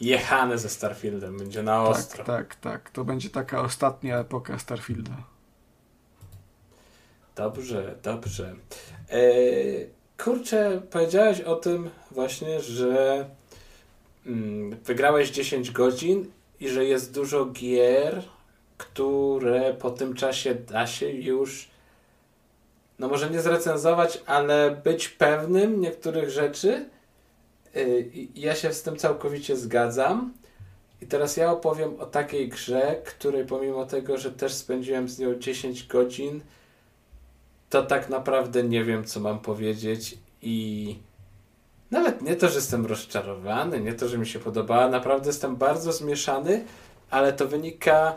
[0.00, 2.24] jechane ze Starfieldem, będzie na tak, ostro.
[2.24, 2.90] Tak, tak, tak.
[2.90, 5.16] To będzie taka ostatnia epoka Starfielda.
[7.36, 8.54] Dobrze, dobrze.
[9.10, 9.86] Eee,
[10.18, 13.26] kurczę, powiedziałeś o tym właśnie, że
[14.84, 16.30] wygrałeś 10 godzin
[16.60, 18.22] i że jest dużo gier,
[18.78, 21.72] które po tym czasie da się już
[22.98, 26.88] no może nie zrecenzować, ale być pewnym niektórych rzeczy.
[27.76, 30.32] Y, ja się z tym całkowicie zgadzam.
[31.00, 35.34] I teraz ja opowiem o takiej grze, której pomimo tego, że też spędziłem z nią
[35.34, 36.40] 10 godzin,
[37.70, 40.96] to tak naprawdę nie wiem, co mam powiedzieć i
[41.92, 45.92] nawet nie to, że jestem rozczarowany, nie to, że mi się podobała, naprawdę jestem bardzo
[45.92, 46.64] zmieszany,
[47.10, 48.16] ale to wynika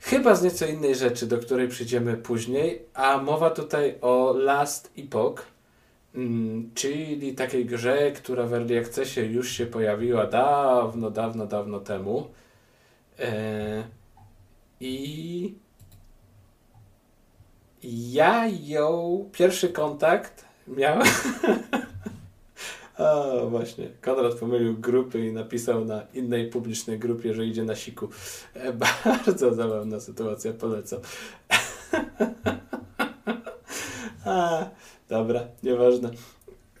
[0.00, 5.42] chyba z nieco innej rzeczy, do której przyjdziemy później, a mowa tutaj o Last Epoch,
[6.14, 12.30] mm, czyli takiej grze, która w Early Accessie już się pojawiła dawno, dawno, dawno temu.
[13.18, 13.84] E,
[14.80, 15.54] I
[17.82, 21.06] ja ją, pierwszy kontakt miałem
[22.98, 23.88] A, właśnie.
[24.00, 28.08] Konrad pomylił grupy i napisał na innej publicznej grupie, że idzie na siku.
[28.54, 28.72] E,
[29.04, 31.00] bardzo zabawna sytuacja, polecam.
[34.24, 34.66] A,
[35.08, 36.10] dobra, nieważne.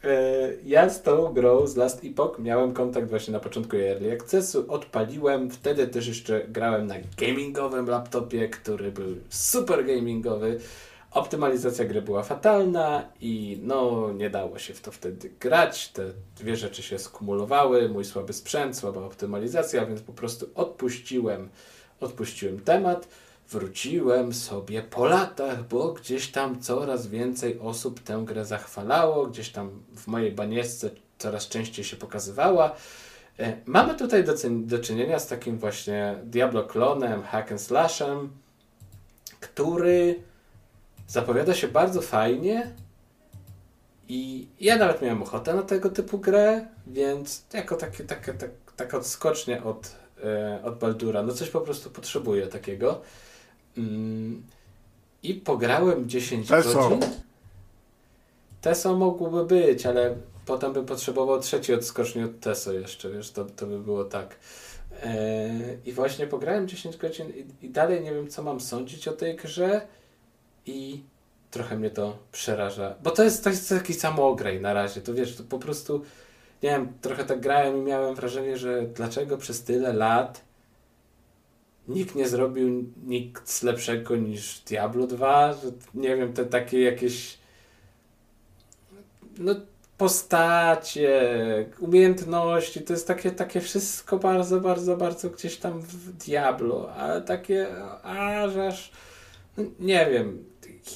[0.04, 4.64] E, ja z tą grą z Last Epoch miałem kontakt właśnie na początku Early Accessu,
[4.68, 10.60] odpaliłem, wtedy też jeszcze grałem na gamingowym laptopie, który był super gamingowy.
[11.10, 15.88] Optymalizacja gry była fatalna i no nie dało się w to wtedy grać.
[15.88, 16.04] Te
[16.36, 21.48] dwie rzeczy się skumulowały, mój słaby sprzęt, słaba optymalizacja, więc po prostu odpuściłem,
[22.00, 23.08] odpuściłem temat.
[23.50, 29.70] Wróciłem sobie po latach, bo gdzieś tam coraz więcej osób tę grę zachwalało, gdzieś tam
[29.96, 32.74] w mojej baniesce coraz częściej się pokazywała.
[33.38, 38.30] E, mamy tutaj do, do czynienia z takim właśnie Diablo-klonem, hack and slashem,
[39.40, 40.22] który
[41.08, 42.72] Zapowiada się bardzo fajnie
[44.08, 48.96] i ja nawet miałem ochotę na tego typu grę, więc jako takie, takie, tak, taka
[48.96, 53.00] odskocznie od, e, od Baldura, no coś po prostu potrzebuję takiego.
[53.78, 54.42] Mm,
[55.22, 56.88] I pograłem 10 Teso.
[56.88, 57.10] godzin.
[58.60, 60.16] Teso mogłoby być, ale
[60.46, 64.36] potem bym potrzebował trzeci odskocznie od Teso jeszcze, wiesz, to, to by było tak.
[65.02, 65.50] E,
[65.86, 69.36] I właśnie pograłem 10 godzin i, i dalej nie wiem, co mam sądzić o tej
[69.36, 69.80] grze
[70.68, 71.02] i
[71.50, 72.94] trochę mnie to przeraża.
[73.02, 76.02] Bo to jest, to jest taki samogrej na razie, to wiesz, to po prostu
[76.62, 80.44] nie wiem, trochę tak grałem i miałem wrażenie, że dlaczego przez tyle lat
[81.88, 87.38] nikt nie zrobił nic lepszego niż Diablo 2, że nie wiem, te takie jakieś
[89.38, 89.54] no
[89.98, 91.10] postacie,
[91.80, 97.66] umiejętności, to jest takie, takie wszystko bardzo, bardzo, bardzo gdzieś tam w Diablo, ale takie
[98.02, 98.92] aż aż
[99.80, 100.44] nie wiem,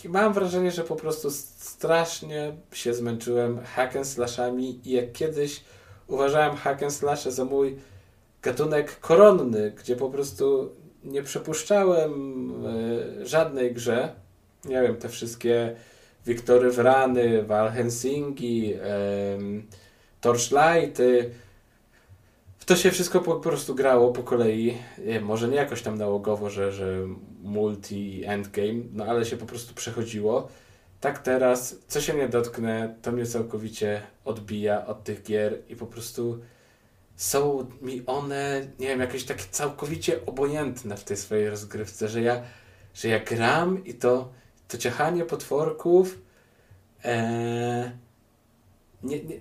[0.09, 5.65] mam wrażenie, że po prostu strasznie się zmęczyłem hack slashami i jak kiedyś
[6.07, 7.77] uważałem hack slashe za mój
[8.43, 10.73] gatunek koronny, gdzie po prostu
[11.05, 12.13] nie przepuszczałem
[13.21, 14.15] y, żadnej grze.
[14.65, 15.77] Nie wiem, te wszystkie
[16.27, 18.75] Wiktory Wrany, Valhensingi,
[20.21, 21.31] Torchlighty,
[22.63, 24.79] w to się wszystko po, prostu grało po kolei.
[25.23, 27.07] Może nie jakoś tam nałogowo, że, że
[27.43, 30.49] multi i endgame, no ale się po prostu przechodziło.
[31.01, 35.87] Tak teraz, co się nie dotknę, to mnie całkowicie odbija od tych gier i po
[35.87, 36.41] prostu
[37.17, 42.43] są mi one, nie wiem, jakieś takie całkowicie obojętne w tej swojej rozgrywce, że ja,
[42.95, 44.33] że ja gram i to,
[44.69, 46.19] to ciachanie potworków
[47.05, 47.93] ee,
[49.03, 49.37] nie, nie,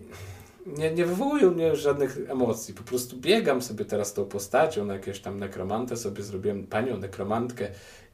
[0.65, 2.73] nie, nie wywołują mnie żadnych emocji.
[2.73, 7.67] Po prostu biegam sobie teraz tą postacią na jakiegoś tam nekromantę, sobie zrobiłem panią nekromantkę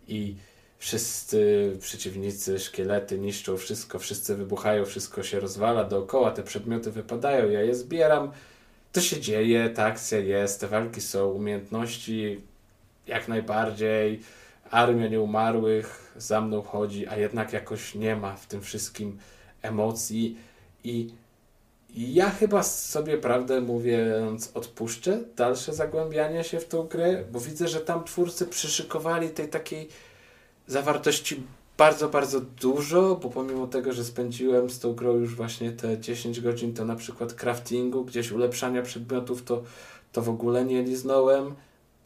[0.08, 0.36] i
[0.78, 7.62] wszyscy przeciwnicy, szkielety niszczą wszystko, wszyscy wybuchają, wszystko się rozwala dookoła, te przedmioty wypadają, ja
[7.62, 8.32] je zbieram.
[8.92, 12.42] To się dzieje, ta akcja jest, te walki są, umiejętności
[13.08, 14.22] jak najbardziej,
[14.72, 19.18] armia nieumarłych za mną chodzi, a jednak jakoś nie ma w tym wszystkim
[19.62, 20.38] emocji
[20.84, 21.10] i
[21.96, 27.80] ja chyba sobie, prawdę mówiąc, odpuszczę dalsze zagłębianie się w tą grę, bo widzę, że
[27.80, 29.88] tam twórcy przyszykowali tej takiej
[30.68, 31.44] zawartości
[31.78, 36.42] bardzo, bardzo dużo, bo pomimo tego, że spędziłem z tą grą już właśnie te 10
[36.42, 39.64] godzin, to na przykład craftingu, gdzieś ulepszania przedmiotów, to,
[40.12, 41.56] to w ogóle nie liznąłem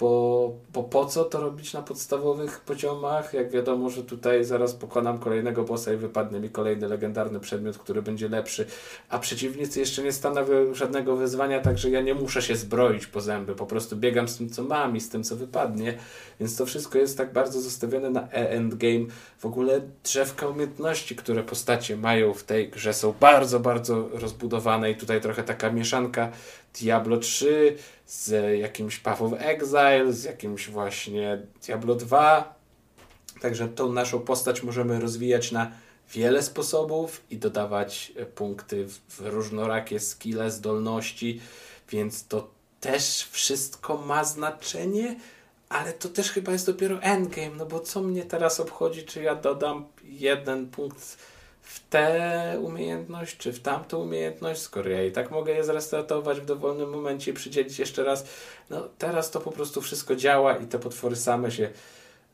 [0.02, 5.20] bo, bo po co to robić na podstawowych poziomach, jak wiadomo, że tutaj zaraz pokonam
[5.20, 8.66] kolejnego bossa i wypadnie mi kolejny legendarny przedmiot, który będzie lepszy,
[9.10, 13.56] a przeciwnicy jeszcze nie stanowią żadnego wyzwania, także ja nie muszę się zbroić po zęby,
[13.56, 15.98] po prostu biegam z tym, co mam i z tym, co wypadnie,
[16.40, 19.06] więc to wszystko jest tak bardzo zostawione na e-endgame.
[19.40, 24.96] W ogóle drzewka umiejętności, które postacie mają w tej grze są bardzo, bardzo rozbudowane i
[24.96, 26.32] tutaj trochę taka mieszanka
[26.74, 27.78] Diablo 3
[28.08, 32.56] z jakimś Path of Exile, z jakimś właśnie Diablo 2.
[33.42, 35.72] Także tą naszą postać możemy rozwijać na
[36.14, 41.42] wiele sposobów i dodawać punkty w różnorakie skille, zdolności,
[41.90, 45.16] więc to też wszystko ma znaczenie,
[45.70, 49.36] ale to też chyba jest dopiero endgame, no bo co mnie teraz obchodzi, czy ja
[49.36, 51.18] dodam jeden punkt
[51.72, 56.46] w tę umiejętność, czy w tamtą umiejętność, skoro ja i tak mogę je zrestartować w
[56.46, 58.26] dowolnym momencie i przydzielić jeszcze raz.
[58.70, 61.70] No teraz to po prostu wszystko działa i te potwory same się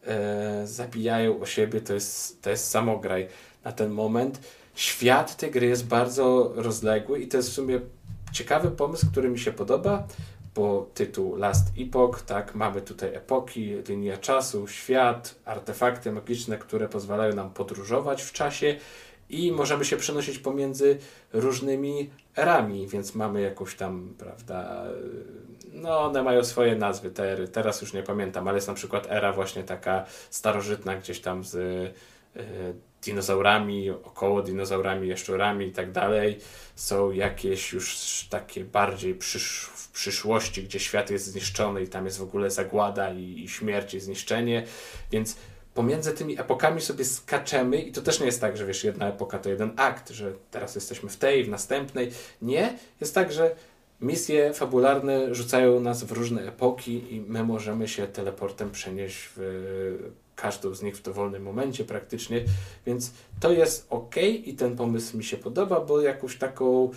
[0.05, 3.27] e, zabijają o siebie, to jest, to jest samograj
[3.63, 4.39] na ten moment.
[4.75, 7.79] Świat tej gry jest bardzo rozległy i to jest w sumie
[8.31, 10.07] ciekawy pomysł, który mi się podoba,
[10.55, 17.35] bo tytuł Last Epoch, tak, mamy tutaj epoki, linia czasu, świat, artefakty magiczne, które pozwalają
[17.35, 18.75] nam podróżować w czasie
[19.29, 20.97] i możemy się przenosić pomiędzy
[21.33, 24.83] różnymi erami, więc mamy jakąś tam, prawda,
[25.73, 29.07] no one mają swoje nazwy, te ery, teraz już nie pamiętam, ale jest na przykład
[29.09, 31.93] era właśnie taka starożytna gdzieś tam z y,
[33.03, 36.37] dinozaurami, około dinozaurami, jaszczurami i tak dalej.
[36.75, 37.97] Są jakieś już
[38.29, 43.13] takie bardziej przysz w przyszłości, gdzie świat jest zniszczony i tam jest w ogóle zagłada
[43.13, 44.63] i, i śmierć i zniszczenie,
[45.11, 45.37] więc
[45.77, 49.39] pomiędzy tymi epokami sobie skaczemy i to też nie jest tak, że wiesz, jedna epoka
[49.39, 52.11] to jeden akt, że teraz jesteśmy w tej, w następnej.
[52.41, 53.55] Nie, jest tak, że
[54.01, 59.39] misje fabularne rzucają nas w różne epoki i my możemy się teleportem przenieść w
[60.37, 62.43] każdą z nich w dowolnym momencie praktycznie,
[62.85, 64.15] więc to jest ok
[64.45, 66.91] i ten pomysł mi się podoba, bo jakąś taką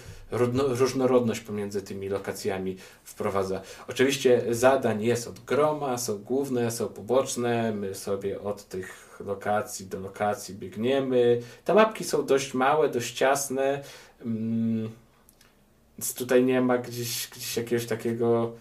[0.69, 3.61] różnorodność pomiędzy tymi lokacjami wprowadza.
[3.89, 10.01] Oczywiście zadań jest od groma, są główne, są poboczne, my sobie od tych lokacji do
[10.01, 11.41] lokacji biegniemy.
[11.65, 13.83] Te mapki są dość małe, dość ciasne,
[14.21, 14.91] mm,
[15.99, 18.53] więc tutaj nie ma gdzieś, gdzieś jakiegoś takiego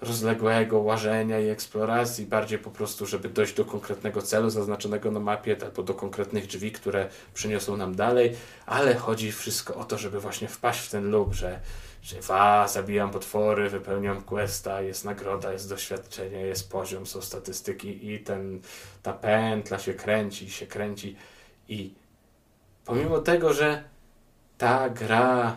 [0.00, 5.56] rozległego łażenia i eksploracji, bardziej po prostu, żeby dojść do konkretnego celu zaznaczonego na mapie,
[5.62, 10.48] albo do konkretnych drzwi, które przyniosą nam dalej, ale chodzi wszystko o to, żeby właśnie
[10.48, 11.60] wpaść w ten lub, że,
[12.02, 18.20] że wa, zabijam potwory, wypełniam questa, jest nagroda, jest doświadczenie, jest poziom, są statystyki i
[18.20, 18.60] ten,
[19.02, 21.16] ta pętla się kręci, się kręci.
[21.68, 21.94] I
[22.84, 23.84] pomimo tego, że
[24.58, 25.56] ta gra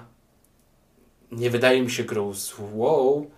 [1.31, 3.29] nie wydaje mi się grą złą,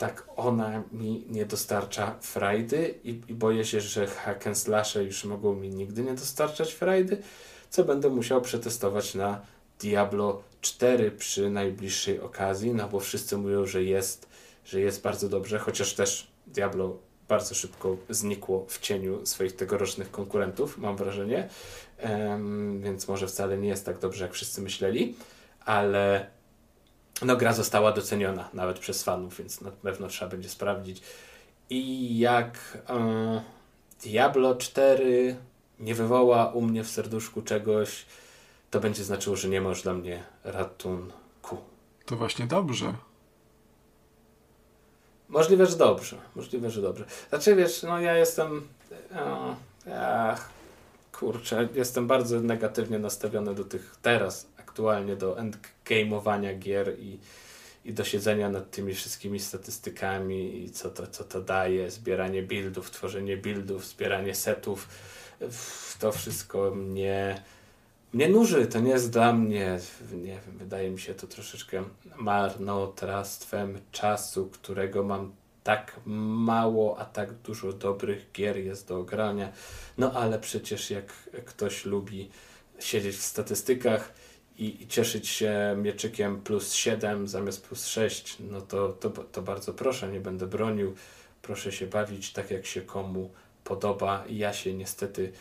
[0.00, 5.24] tak ona mi nie dostarcza frajdy i, i boję się, że hack and slashe już
[5.24, 7.22] mogą mi nigdy nie dostarczać frajdy,
[7.70, 9.40] co będę musiał przetestować na
[9.80, 14.28] Diablo 4 przy najbliższej okazji, no bo wszyscy mówią, że jest,
[14.64, 16.96] że jest bardzo dobrze, chociaż też Diablo
[17.28, 21.48] bardzo szybko znikło w cieniu swoich tegorocznych konkurentów, mam wrażenie,
[22.02, 25.14] um, więc może wcale nie jest tak dobrze, jak wszyscy myśleli,
[25.64, 26.26] ale
[27.22, 31.02] no gra została doceniona nawet przez fanów, więc na pewno trzeba będzie sprawdzić.
[31.70, 33.42] I jak e,
[34.02, 35.36] Diablo 4
[35.80, 38.06] nie wywoła u mnie w serduszku czegoś,
[38.70, 41.56] to będzie znaczyło, że nie ma już dla mnie ratunku.
[42.06, 42.94] To właśnie dobrze.
[45.28, 46.16] Możliwe, że dobrze.
[46.36, 47.04] Możliwe, że dobrze.
[47.28, 48.68] Znaczy, wiesz, no ja jestem...
[49.16, 49.56] O,
[49.96, 50.48] ach,
[51.12, 55.38] kurczę, jestem bardzo negatywnie nastawiony do tych teraz, aktualnie do
[55.90, 57.18] endgame'owania gier i,
[57.84, 62.90] i do siedzenia nad tymi wszystkimi statystykami i co to, co to daje, zbieranie buildów,
[62.90, 64.88] tworzenie buildów, zbieranie setów.
[66.00, 67.42] To wszystko mnie
[68.12, 69.78] mnie nuży, to nie jest dla mnie,
[70.12, 71.84] nie wiem, wydaje mi się to troszeczkę
[72.16, 75.32] marnotrawstwem czasu, którego mam
[75.64, 79.52] tak mało, a tak dużo dobrych gier jest do ogrania.
[79.98, 81.12] No ale przecież jak
[81.44, 82.30] ktoś lubi
[82.78, 84.12] siedzieć w statystykach
[84.60, 89.74] i, i cieszyć się mieczykiem plus 7 zamiast plus 6, no to, to, to bardzo
[89.74, 90.94] proszę, nie będę bronił.
[91.42, 93.30] Proszę się bawić tak, jak się komu
[93.64, 94.24] podoba.
[94.28, 95.32] Ja się niestety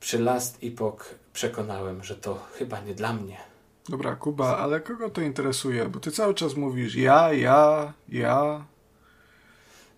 [0.00, 3.36] przy Last Epoch przekonałem, że to chyba nie dla mnie.
[3.88, 5.88] Dobra, Kuba, ale kogo to interesuje?
[5.88, 8.64] Bo ty cały czas mówisz ja, ja, ja.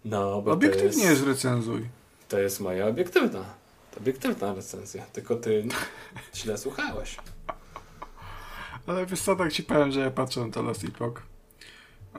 [0.04, 1.88] No, bo Obiektywnie jest, recenzuj.
[2.28, 3.44] To jest moja obiektywna.
[3.96, 5.06] Obiektywna recenzja.
[5.12, 5.64] Tylko ty
[6.34, 7.16] źle słuchałeś.
[8.86, 11.22] Ale wiesz co, tak ci powiem, że ja patrzę na to Last Epoch.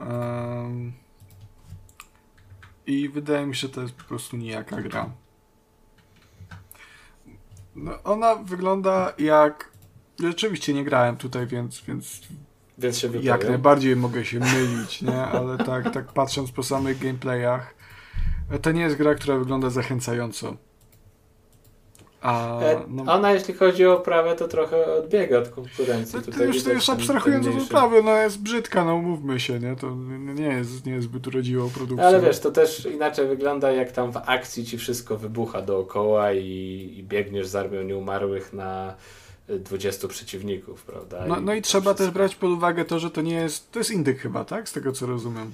[0.00, 0.92] Um,
[2.86, 5.10] I wydaje mi się, że to jest po prostu nijaka gra.
[7.76, 9.70] No, ona wygląda jak.
[10.20, 11.80] Rzeczywiście nie grałem tutaj, więc.
[11.80, 12.20] więc...
[12.78, 15.22] Więc się Jak najbardziej mogę się mylić, nie?
[15.22, 17.74] Ale tak, tak patrząc po samych gameplayach,
[18.62, 20.56] to nie jest gra, która wygląda zachęcająco.
[22.20, 26.20] A, e, no, ona jeśli chodzi o oprawę, to trochę odbiega od konkurencji.
[26.22, 29.76] To, to już, to już abstrahując od oprawy, no jest brzydka, no umówmy się, nie?
[29.76, 29.96] To
[30.34, 32.06] nie jest, nie jest zbyt urodziwą produkcją.
[32.06, 36.94] Ale wiesz, to też inaczej wygląda, jak tam w akcji ci wszystko wybucha dookoła i,
[36.96, 38.94] i biegniesz z armią nieumarłych na
[39.48, 41.24] 20 przeciwników, prawda?
[41.28, 42.04] No, no i trzeba wszystko.
[42.04, 44.68] też brać pod uwagę to, że to nie jest, to jest indyk chyba, tak?
[44.68, 45.50] Z tego co rozumiem.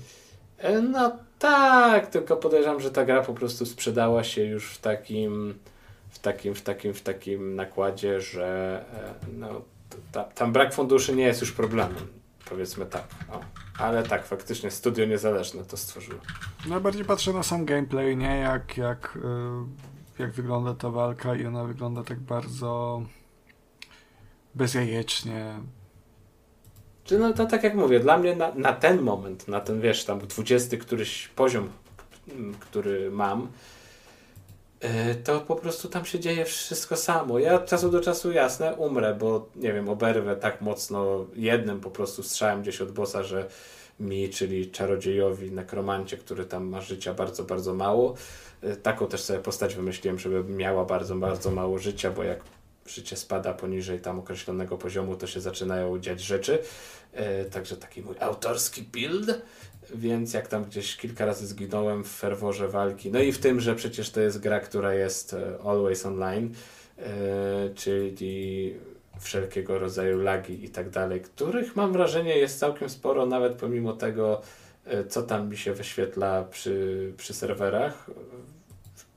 [0.58, 5.54] E, no tak, tylko podejrzewam, że ta gra po prostu sprzedała się już w takim
[6.12, 9.62] w takim, w takim, w takim nakładzie, że e, no,
[10.12, 12.06] ta, tam brak funduszy nie jest już problemem.
[12.48, 13.04] Powiedzmy tak.
[13.32, 13.40] O.
[13.78, 16.20] Ale tak, faktycznie studio niezależne to stworzyło.
[16.66, 18.36] Najbardziej patrzę na sam gameplay, nie?
[18.36, 19.18] Jak, jak,
[20.18, 23.02] e, jak wygląda ta walka i ona wygląda tak bardzo
[24.54, 25.54] bezjajecznie.
[27.04, 30.04] Czy no to tak jak mówię, dla mnie na, na ten moment, na ten wiesz,
[30.04, 31.68] tam 20 któryś poziom,
[32.60, 33.48] który mam,
[35.24, 37.38] to po prostu tam się dzieje wszystko samo.
[37.38, 41.90] Ja od czasu do czasu jasne umrę, bo nie wiem, oberwę tak mocno jednym po
[41.90, 43.48] prostu strzałem gdzieś od bossa, że
[44.00, 48.14] mi, czyli czarodziejowi, nekromancie, który tam ma życia bardzo, bardzo mało.
[48.62, 52.40] E, taką też sobie postać wymyśliłem, żeby miała bardzo, bardzo mało życia, bo jak
[52.86, 56.58] życie spada poniżej tam określonego poziomu, to się zaczynają dziać rzeczy.
[57.12, 59.42] E, także taki mój autorski build
[59.94, 63.74] więc jak tam gdzieś kilka razy zginąłem w ferworze walki, no i w tym, że
[63.74, 66.54] przecież to jest gra, która jest e, always online,
[66.98, 68.74] e, czyli
[69.20, 74.40] wszelkiego rodzaju lagi i tak dalej, których mam wrażenie jest całkiem sporo, nawet pomimo tego,
[74.84, 78.10] e, co tam mi się wyświetla przy, przy serwerach.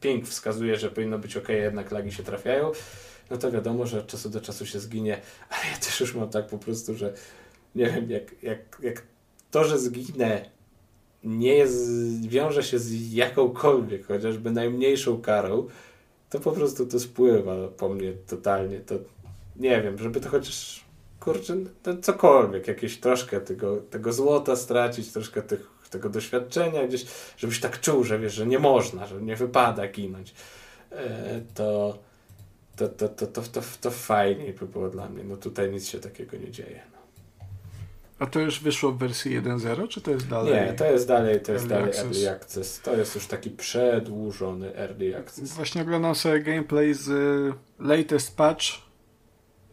[0.02, 2.72] Ping wskazuje, że powinno być ok, jednak lagi się trafiają.
[3.30, 6.30] No to wiadomo, że od czasu do czasu się zginie, ale ja też już mam
[6.30, 7.14] tak po prostu, że
[7.76, 9.02] nie wiem, jak, jak, jak
[9.52, 10.55] to, że zginę
[11.26, 15.68] nie jest, wiąże się z jakąkolwiek, chociażby najmniejszą karą,
[16.30, 18.80] to po prostu to spływa po mnie totalnie.
[18.80, 18.96] To
[19.56, 20.86] nie wiem, żeby to chociaż
[21.20, 27.06] kurczę, to cokolwiek, jakieś troszkę tego, tego złota stracić, troszkę tych, tego doświadczenia gdzieś,
[27.38, 30.34] żebyś tak czuł, że wiesz, że nie można, że nie wypada ginąć,
[30.92, 32.00] e, to,
[32.76, 35.24] to, to, to, to, to, to fajniej by było dla mnie.
[35.24, 36.95] No tutaj nic się takiego nie dzieje.
[38.20, 40.54] A to już wyszło w wersji 1.0, czy to jest dalej?
[40.54, 42.06] Nie, to jest dalej, to jest early dalej access.
[42.06, 42.82] Early Access.
[42.82, 45.54] To jest już taki przedłużony Early Access.
[45.54, 48.66] Właśnie oglądam sobie gameplay z y, latest patch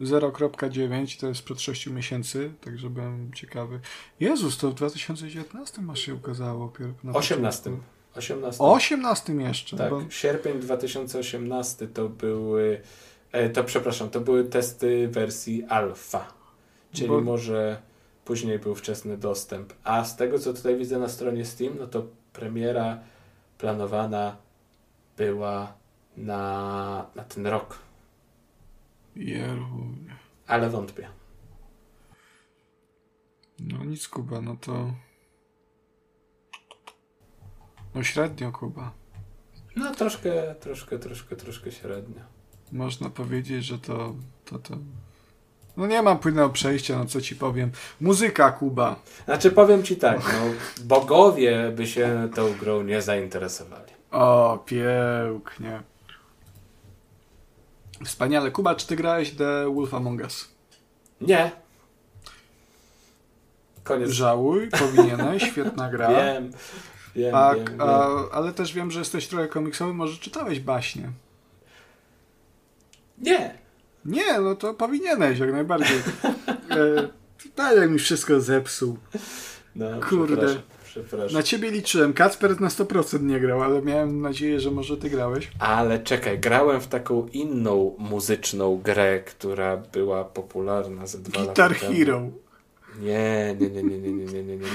[0.01, 3.79] 0.9, to jest przed 6 miesięcy, także byłem ciekawy.
[4.19, 6.73] Jezus, to w 2019 masz się ukazało.
[7.03, 7.71] Na 18.
[8.15, 8.63] 18.
[8.63, 9.77] 18 jeszcze.
[9.77, 10.01] Tak, bo...
[10.09, 12.81] sierpień 2018 to były,
[13.31, 16.33] e, to przepraszam, to były testy wersji alfa,
[16.93, 17.21] czyli bo...
[17.21, 17.81] może
[18.25, 19.73] Później był wczesny dostęp.
[19.83, 22.99] A z tego, co tutaj widzę na stronie Steam, no to premiera
[23.57, 24.37] planowana
[25.17, 25.73] była
[26.17, 27.79] na, na ten rok.
[29.15, 29.95] Jeru.
[30.47, 31.09] Ale wątpię.
[33.59, 34.93] No nic, Kuba, no to...
[37.95, 38.91] No średnio, Kuba.
[39.75, 42.21] No troszkę, troszkę, troszkę, troszkę średnio.
[42.71, 44.77] Można powiedzieć, że to, to, to
[45.77, 47.71] No nie mam płynnego przejścia, no co ci powiem.
[48.01, 48.95] Muzyka, Kuba.
[49.25, 53.93] Znaczy powiem ci tak, no, bogowie by się tą grą nie zainteresowali.
[54.11, 55.81] O, pięknie.
[58.05, 58.51] Wspaniale.
[58.51, 60.47] Kuba, czy ty grałeś The Wolf Among Us?
[61.21, 61.51] Nie.
[63.83, 64.09] Koniec.
[64.09, 66.09] Żałuj, powinieneś, świetna gra.
[66.09, 66.51] Wiem,
[67.15, 67.81] wiem, A, wiem, wiem.
[67.81, 71.09] a, ale też wiem, że jesteś trochę komiksowy, może czytałeś baśnie.
[73.17, 73.62] Nie.
[74.05, 75.97] Nie, no to powinieneś jak najbardziej.
[76.69, 77.07] e,
[77.55, 78.97] tak jak mi wszystko zepsuł.
[79.75, 80.35] No, Kurde.
[80.35, 81.33] Przepraszam, przepraszam.
[81.37, 82.13] Na ciebie liczyłem.
[82.13, 85.51] Kacper na 100% nie grał, ale miałem nadzieję, że może ty grałeś.
[85.59, 91.81] Ale czekaj, grałem w taką inną muzyczną grę, która była popularna ze dwa Guitar lata
[91.85, 91.97] temu.
[91.97, 92.21] Hero.
[92.99, 94.67] Nie, nie, nie, nie, nie, nie, nie, nie, nie.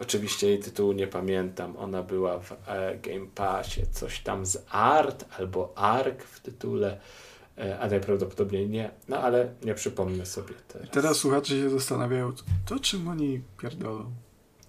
[0.00, 1.76] Oczywiście jej tytułu nie pamiętam.
[1.76, 3.82] Ona była w e, Game Passie.
[3.92, 7.00] Coś tam z Art albo Ark w tytule,
[7.80, 8.90] a najprawdopodobniej nie.
[9.08, 10.90] No ale nie przypomnę sobie teraz.
[10.90, 12.32] Teraz słuchacze się zastanawiają,
[12.66, 14.12] to czym oni pierdolą?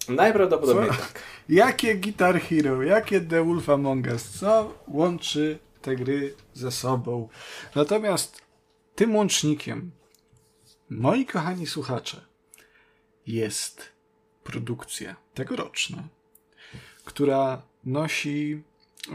[0.08, 0.96] Najprawdopodobniej Co?
[0.96, 1.22] tak.
[1.48, 7.28] Jakie Guitar Hero, jakie The Wolf Among Us, co łączy te gry ze sobą?
[7.74, 8.42] Natomiast
[8.94, 9.90] tym łącznikiem,
[10.90, 12.20] moi kochani słuchacze,
[13.26, 13.82] jest
[14.44, 16.02] produkcja tegoroczna,
[17.04, 18.62] która nosi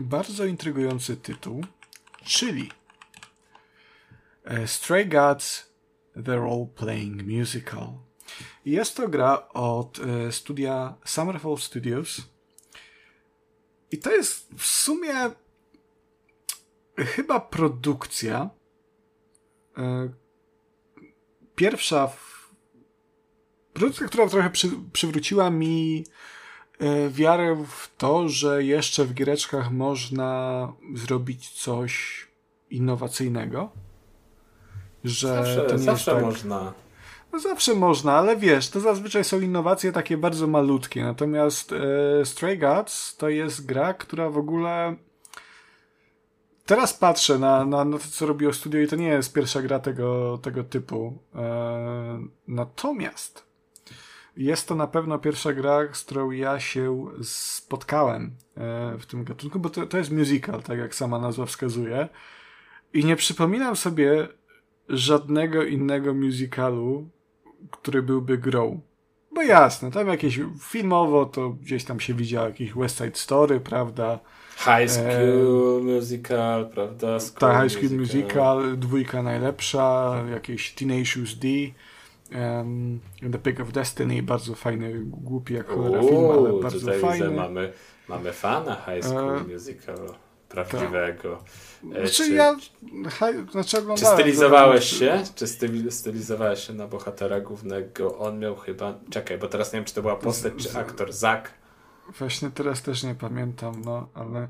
[0.01, 1.65] bardzo intrygujący tytuł,
[2.23, 2.71] czyli e,
[4.65, 5.71] Stray Gods
[6.25, 7.99] The Role Playing Musical.
[8.65, 12.21] Jest to gra od e, studia Summerfall Studios.
[13.91, 15.13] I to jest w sumie
[16.97, 18.49] chyba produkcja
[19.77, 20.09] e,
[21.55, 22.11] pierwsza
[23.73, 26.05] produkcja, która trochę przy, przywróciła mi
[26.79, 32.27] e, wiarę w to, że jeszcze w giereczkach można zrobić coś
[32.69, 33.71] innowacyjnego.
[35.03, 36.73] Że Zawsze, to nie zawsze jest tak, można.
[37.33, 41.03] no zawsze można, ale wiesz, to zazwyczaj są innowacje takie bardzo malutkie.
[41.03, 44.95] Natomiast e, Stray Gods to jest gra, która w ogóle.
[46.65, 49.79] Teraz patrzę na, na, na to, co robiło studio, i to nie jest pierwsza gra
[49.79, 51.17] tego, tego typu.
[51.35, 53.51] E, natomiast
[54.37, 59.59] jest to na pewno pierwsza gra, z którą ja się spotkałem e, w tym gatunku,
[59.59, 62.09] bo to, to jest musical, tak jak sama nazwa wskazuje.
[62.93, 64.27] I nie przypominam sobie
[64.91, 67.09] żadnego innego musicalu,
[67.71, 68.81] który byłby grą.
[69.35, 74.19] Bo jasne, tam jakieś filmowo to gdzieś tam się widziało, jakiś West Side Story, prawda?
[74.57, 77.19] High School Musical, prawda?
[77.19, 81.47] School Ta High School Musical, dwójka najlepsza, jakieś Tenacious D,
[82.35, 82.99] um,
[83.31, 87.29] The Pick of Destiny, bardzo fajny, głupi jak cholera film, ale bardzo tutaj fajny.
[87.29, 87.73] widzę, mamy,
[88.09, 89.97] mamy fana High School E, Musical
[90.51, 91.43] prawdziwego.
[91.95, 92.55] E, Znaczy czy, ja,
[93.51, 95.23] znaczy czy stylizowałeś się?
[95.35, 98.17] Czy styl, stylizowałeś się na bohatera głównego?
[98.17, 98.99] On miał chyba...
[99.09, 101.13] Czekaj, bo teraz nie wiem, czy to była postać, czy aktor.
[101.13, 101.53] Zak.
[102.19, 104.47] Właśnie teraz też nie pamiętam, no, ale,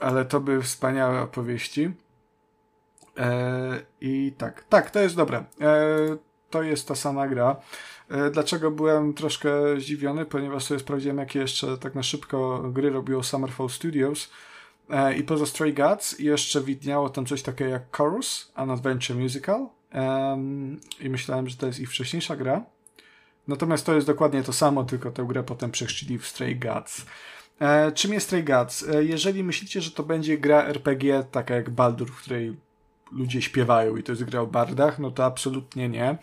[0.00, 1.90] ale to były wspaniałe opowieści.
[3.18, 5.44] E, I tak, tak, to jest dobre.
[5.60, 6.16] E,
[6.50, 7.56] to jest ta sama gra.
[8.08, 10.24] E, dlaczego byłem troszkę zdziwiony?
[10.24, 14.30] Ponieważ sobie sprawdziłem, jakie jeszcze tak na szybko gry robiło Summerfall Studios.
[14.90, 19.66] E, I poza Stray Gods jeszcze widniało tam coś takiego jak Chorus, an Adventure Musical.
[21.00, 22.64] I myślałem, że to jest ich wcześniejsza gra.
[23.48, 27.06] Natomiast to jest dokładnie to samo, tylko tę grę potem przechrzcili w Stray Gods.
[27.60, 28.88] E, czym jest Stray Gods?
[28.88, 32.56] E, jeżeli myślicie, że to będzie gra RPG, taka jak Baldur, w której
[33.12, 36.18] ludzie śpiewają i to jest gra o bardach, no to absolutnie nie.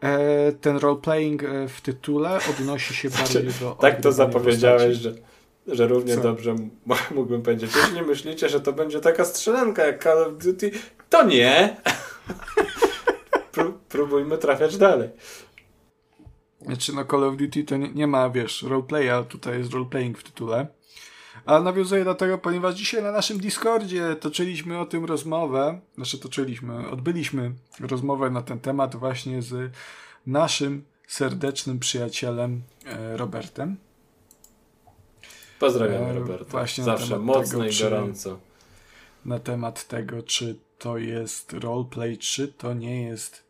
[0.00, 3.70] E, ten roleplaying e, w tytule odnosi się bardziej do...
[3.80, 5.16] Tak to zapowiedziałeś, postaci.
[5.16, 5.33] że,
[5.66, 6.20] że równie Co?
[6.20, 6.56] dobrze
[7.14, 10.70] mógłbym powiedzieć, jeśli nie myślicie, że to będzie taka strzelanka jak Call of Duty,
[11.10, 11.76] to nie.
[13.52, 15.08] Pró- próbujmy trafiać dalej.
[16.60, 20.24] Znaczy, no Call of Duty to nie, nie ma, wiesz, roleplaya, tutaj jest roleplaying w
[20.24, 20.66] tytule.
[21.46, 26.90] Ale nawiązuję do tego, ponieważ dzisiaj na naszym Discordzie toczyliśmy o tym rozmowę, znaczy toczyliśmy,
[26.90, 29.72] odbyliśmy rozmowę na ten temat właśnie z
[30.26, 33.76] naszym serdecznym przyjacielem e, Robertem.
[35.60, 36.44] Pozdrawiamy E, Roberta.
[36.50, 38.38] właśnie Zawsze mocno tego, i czy- gorąco.
[39.24, 43.44] na temat tego, czy to jest roleplay, czy to nie jest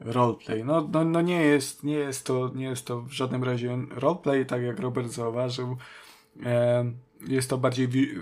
[0.00, 0.64] roleplay.
[0.64, 4.46] No, no, no nie, jest, nie, jest to, nie jest to w żadnym razie roleplay,
[4.46, 5.76] tak jak Robert zauważył.
[6.46, 6.84] E,
[7.28, 8.12] jest to bardziej wi-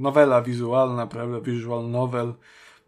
[0.00, 1.40] nowela wizualna, prawda?
[1.40, 2.34] Visual novel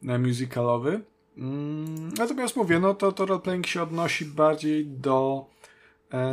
[0.08, 1.00] e, musicalowy.
[1.38, 5.44] Mm, Natomiast mówię, no to, to roleplaying się odnosi bardziej do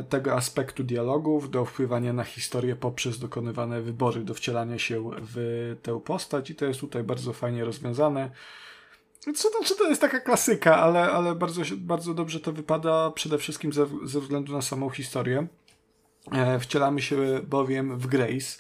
[0.10, 6.02] tego aspektu dialogów, do wpływania na historię poprzez dokonywane wybory, do wcielania się w tę
[6.02, 8.32] postać i to jest tutaj bardzo fajnie rozwiązane.
[9.36, 13.38] Co to, czy to jest taka klasyka, ale, ale bardzo, bardzo dobrze to wypada przede
[13.38, 15.48] wszystkim ze, ze względu na samą historię.
[16.32, 17.18] E, wcielamy się
[17.48, 18.60] bowiem w Grace,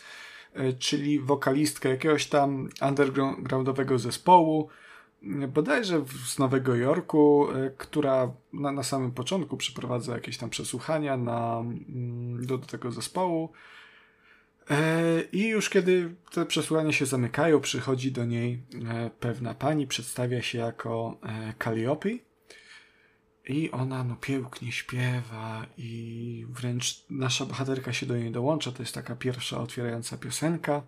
[0.53, 4.69] e, czyli wokalistkę jakiegoś tam undergroundowego zespołu,
[5.47, 11.59] bodajże z Nowego Jorku, e, która na, na samym początku przeprowadza jakieś tam przesłuchania na,
[11.59, 13.51] mm, do, do tego zespołu.
[14.69, 20.41] E, I już kiedy te przesłuchania się zamykają, przychodzi do niej e, pewna pani, przedstawia
[20.41, 21.19] się jako
[21.63, 22.09] Calliope.
[23.47, 28.71] I ona no pięknie śpiewa i wręcz nasza bohaterka się do niej dołącza.
[28.71, 30.81] To jest taka pierwsza otwierająca piosenka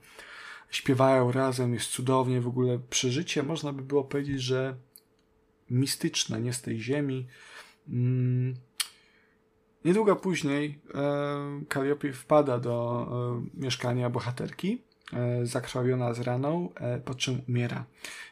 [0.69, 4.75] śpiewają razem, jest cudownie, w ogóle przeżycie, można by było powiedzieć, że
[5.69, 7.27] mistyczne, nie z tej ziemi.
[7.89, 8.55] Mm.
[9.85, 13.07] Niedługo później e, Calliope wpada do
[13.55, 14.81] e, mieszkania bohaterki,
[15.13, 17.85] e, zakrwawiona z raną, e, po czym umiera.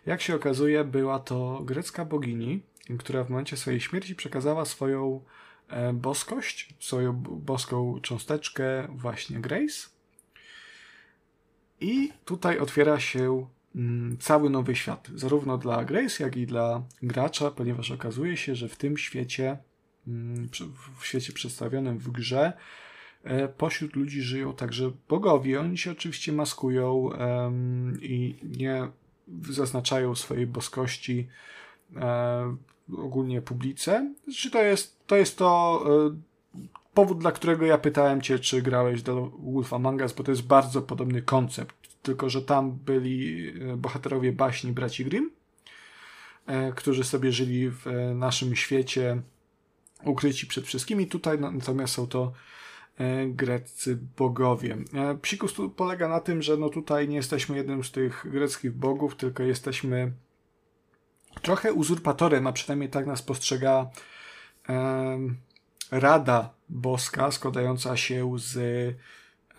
[0.05, 2.64] Jak się okazuje, była to grecka bogini,
[2.99, 5.22] która w momencie swojej śmierci przekazała swoją
[5.68, 9.89] e, boskość, swoją boską cząsteczkę właśnie Grace,
[11.84, 17.51] i tutaj otwiera się mm, cały nowy świat, zarówno dla Grace, jak i dla gracza,
[17.51, 19.57] ponieważ okazuje się, że w tym świecie,
[20.07, 20.49] mm,
[20.99, 22.53] w świecie przedstawionym w grze,
[23.23, 25.60] e, pośród ludzi żyją także bogowie.
[25.60, 27.10] Oni się oczywiście maskują
[28.01, 28.88] i nie
[29.49, 31.27] zaznaczają swojej boskości
[31.95, 32.57] e,
[32.97, 34.14] ogólnie publice.
[34.23, 36.32] Znaczy to jest to, jest to e,
[36.94, 40.44] powód, dla którego ja pytałem cię, czy grałeś do Wolf Among Us, bo to jest
[40.44, 41.76] bardzo podobny koncept.
[42.02, 45.32] Tylko, że tam byli e, bohaterowie baśni braci Grimm,
[46.45, 49.22] e, którzy sobie żyli w e, naszym świecie
[50.03, 51.07] ukryci przed wszystkimi.
[51.07, 52.34] Tutaj natomiast są to
[53.28, 54.78] greccy bogowie.
[55.22, 59.44] Psikus polega na tym, że no tutaj nie jesteśmy jednym z tych greckich bogów, tylko
[59.44, 60.11] jesteśmy
[61.41, 63.90] trochę uzurpatorem, a przynajmniej tak nas postrzega
[65.91, 68.57] Rada Boska, składająca się z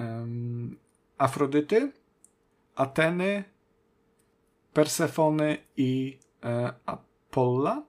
[0.00, 0.76] um,
[1.18, 1.92] Afrodyty,
[2.74, 3.44] Ateny,
[4.72, 7.82] Persefony i e, Apolla.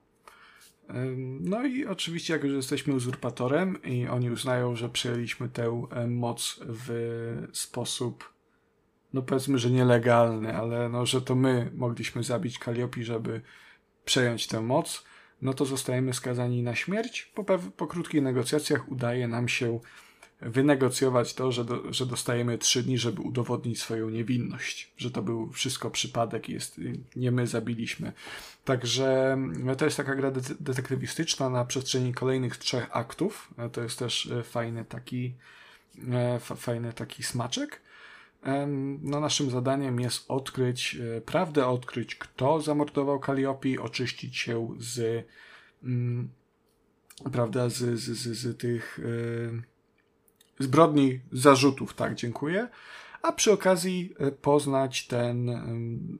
[1.40, 6.60] No i oczywiście, jak już jesteśmy uzurpatorem i oni uznają, że przejęliśmy tę e, moc
[6.62, 8.34] w sposób,
[9.12, 13.40] no powiedzmy, że nielegalny, ale no, że to my mogliśmy zabić Kaliopi, żeby
[14.04, 15.04] przejąć tę moc,
[15.42, 17.32] no to zostajemy skazani na śmierć.
[17.34, 17.44] Po,
[17.76, 19.80] po krótkich negocjacjach udaje nam się
[20.40, 25.52] wynegocjować to, że, do, że dostajemy trzy dni, żeby udowodnić swoją niewinność, że to był
[25.52, 26.80] wszystko przypadek, jest,
[27.16, 28.12] nie my zabiliśmy.
[28.64, 30.30] Także no, to jest taka gra
[30.60, 33.54] detektywistyczna na przestrzeni kolejnych trzech aktów.
[33.72, 35.34] To jest też e, fajny taki,
[36.12, 37.80] e, fajny taki smaczek.
[39.02, 45.26] No, naszym zadaniem jest odkryć prawdę, odkryć kto zamordował Kaliopi, oczyścić się z,
[45.84, 46.28] mm,
[47.32, 49.00] prawda, z, z, z, z tych
[50.58, 52.68] zbrodni zarzutów, tak, dziękuję.
[53.22, 55.50] A przy okazji e, poznać ten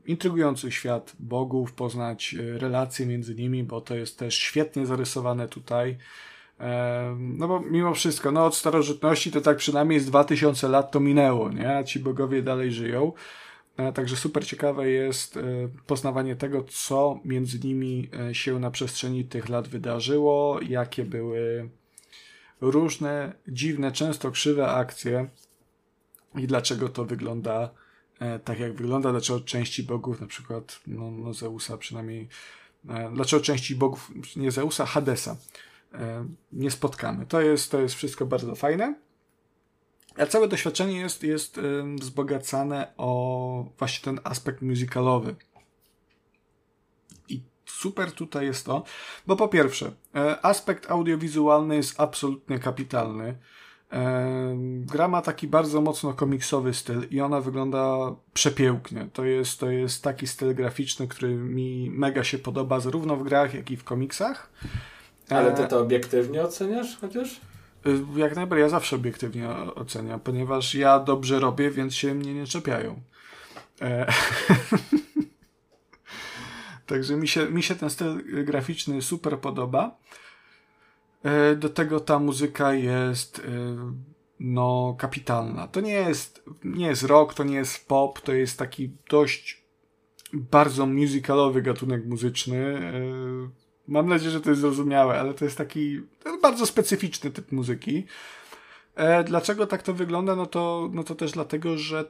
[0.06, 5.98] intrygujący świat bogów, poznać e, relacje między nimi, bo to jest też świetnie zarysowane tutaj.
[7.18, 11.52] No bo mimo wszystko, no od starożytności to tak przynajmniej z 2000 lat to minęło,
[11.52, 11.76] nie?
[11.76, 13.12] A ci bogowie dalej żyją.
[13.76, 15.38] E, także super ciekawe jest
[15.86, 21.68] poznawanie tego, co między nimi się na przestrzeni tych lat wydarzyło, jakie były
[22.60, 25.28] różne dziwne, często krzywe akcje
[26.34, 27.70] i dlaczego to wygląda
[28.18, 32.28] e, tak, jak wygląda, dlaczego części bogów, na przykład no, no Zeusa przynajmniej,
[32.88, 35.36] e, dlaczego części bogów, nie Zeusa, Hadesa, e,
[36.52, 37.26] nie spotkamy.
[37.26, 38.94] To jest, to jest wszystko bardzo fajne.
[40.16, 41.60] A całe doświadczenie jest, jest
[42.00, 45.36] wzbogacane o właśnie ten aspekt musicalowy
[47.66, 48.84] super tutaj jest to,
[49.26, 53.38] bo po pierwsze, e, aspekt audiowizualny jest absolutnie kapitalny.
[53.92, 59.08] E, gra ma taki bardzo mocno komiksowy styl i ona wygląda przepięknie.
[59.12, 63.54] To jest, to jest taki styl graficzny, który mi mega się podoba zarówno w grach,
[63.54, 64.50] jak i w komiksach.
[65.30, 67.40] Ale ty to obiektywnie oceniasz chociaż?
[68.16, 73.00] Jak najbardziej, ja zawsze obiektywnie oceniam, ponieważ ja dobrze robię, więc się mnie nie czepiają.
[76.86, 79.98] Także mi się, mi się ten styl graficzny super podoba.
[81.22, 83.42] E, do tego ta muzyka jest e,
[84.40, 85.68] no kapitalna.
[85.68, 89.64] To nie jest, nie jest rock, to nie jest pop, to jest taki dość
[90.32, 92.92] bardzo musicalowy gatunek muzyczny.
[93.88, 96.00] E, mam nadzieję, że to jest zrozumiałe, ale to jest taki
[96.42, 98.06] bardzo specyficzny typ muzyki.
[99.24, 100.36] Dlaczego tak to wygląda?
[100.36, 102.04] No to, no to też dlatego, że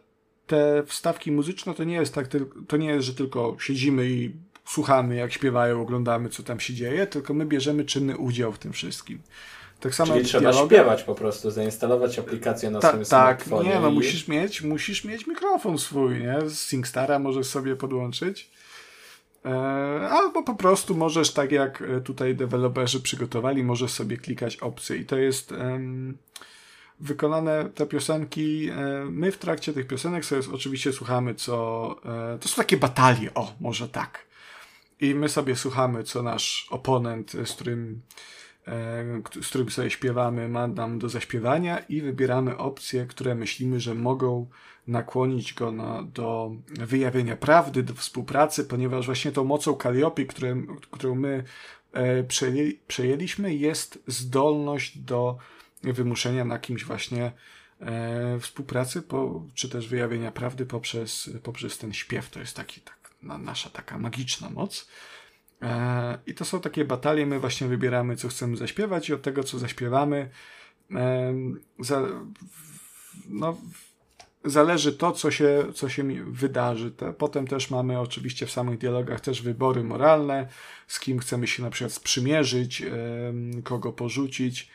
[0.47, 2.29] te wstawki muzyczne to nie jest tak,
[2.69, 4.31] to nie jest, że tylko siedzimy i
[4.65, 8.73] słuchamy jak śpiewają, oglądamy co tam się dzieje, tylko my bierzemy czynny udział w tym
[8.73, 9.19] wszystkim.
[9.81, 10.77] Tak samo Czyli trzeba dialoga.
[10.77, 13.71] śpiewać po prostu, zainstalować aplikację na Ta, swoim tak, smartfonie.
[13.71, 13.95] Tak, nie no, i...
[13.95, 16.51] musisz mieć, musisz mieć mikrofon swój, nie?
[16.51, 18.51] Z SingStara możesz sobie podłączyć.
[19.47, 24.97] E, albo po prostu możesz, tak jak e, tutaj deweloperzy przygotowali, możesz sobie klikać opcje
[24.97, 26.19] i to jest um,
[27.01, 28.69] wykonane te piosenki.
[28.69, 28.75] E,
[29.11, 31.57] my w trakcie tych piosenek sobie oczywiście słuchamy, co.
[32.41, 34.27] To są takie batalie, o, może tak.
[35.01, 38.01] I my sobie słuchamy, co nasz oponent, z którym
[39.43, 44.47] z którym sobie śpiewamy, ma nam do zaśpiewania i wybieramy opcje, które myślimy, że mogą
[44.87, 50.25] nakłonić go na, do wyjawienia prawdy, do współpracy, ponieważ właśnie tą mocą Calliope,
[50.91, 51.45] którą my
[51.93, 55.39] e, przejęli, przejęliśmy, jest zdolność do
[55.83, 57.33] wymuszenia na kimś właśnie
[57.81, 62.31] e, współpracy, po, czy też wyjawienia prawdy poprzez, poprzez ten śpiew.
[62.31, 64.89] To jest taki, tak, nasza taka magiczna moc.
[65.63, 69.45] E, I to są takie batalie, my właśnie wybieramy, co chcemy zaśpiewać i od tego,
[69.45, 70.31] co zaśpiewamy,
[71.79, 72.03] za,
[73.29, 73.57] no,
[74.45, 76.93] zależy to, co się, co się wydarzy.
[77.19, 80.49] Potem też mamy oczywiście w samych dialogach też wybory moralne,
[80.87, 82.83] z kim chcemy się na przykład sprzymierzyć,
[83.65, 84.71] kogo porzucić,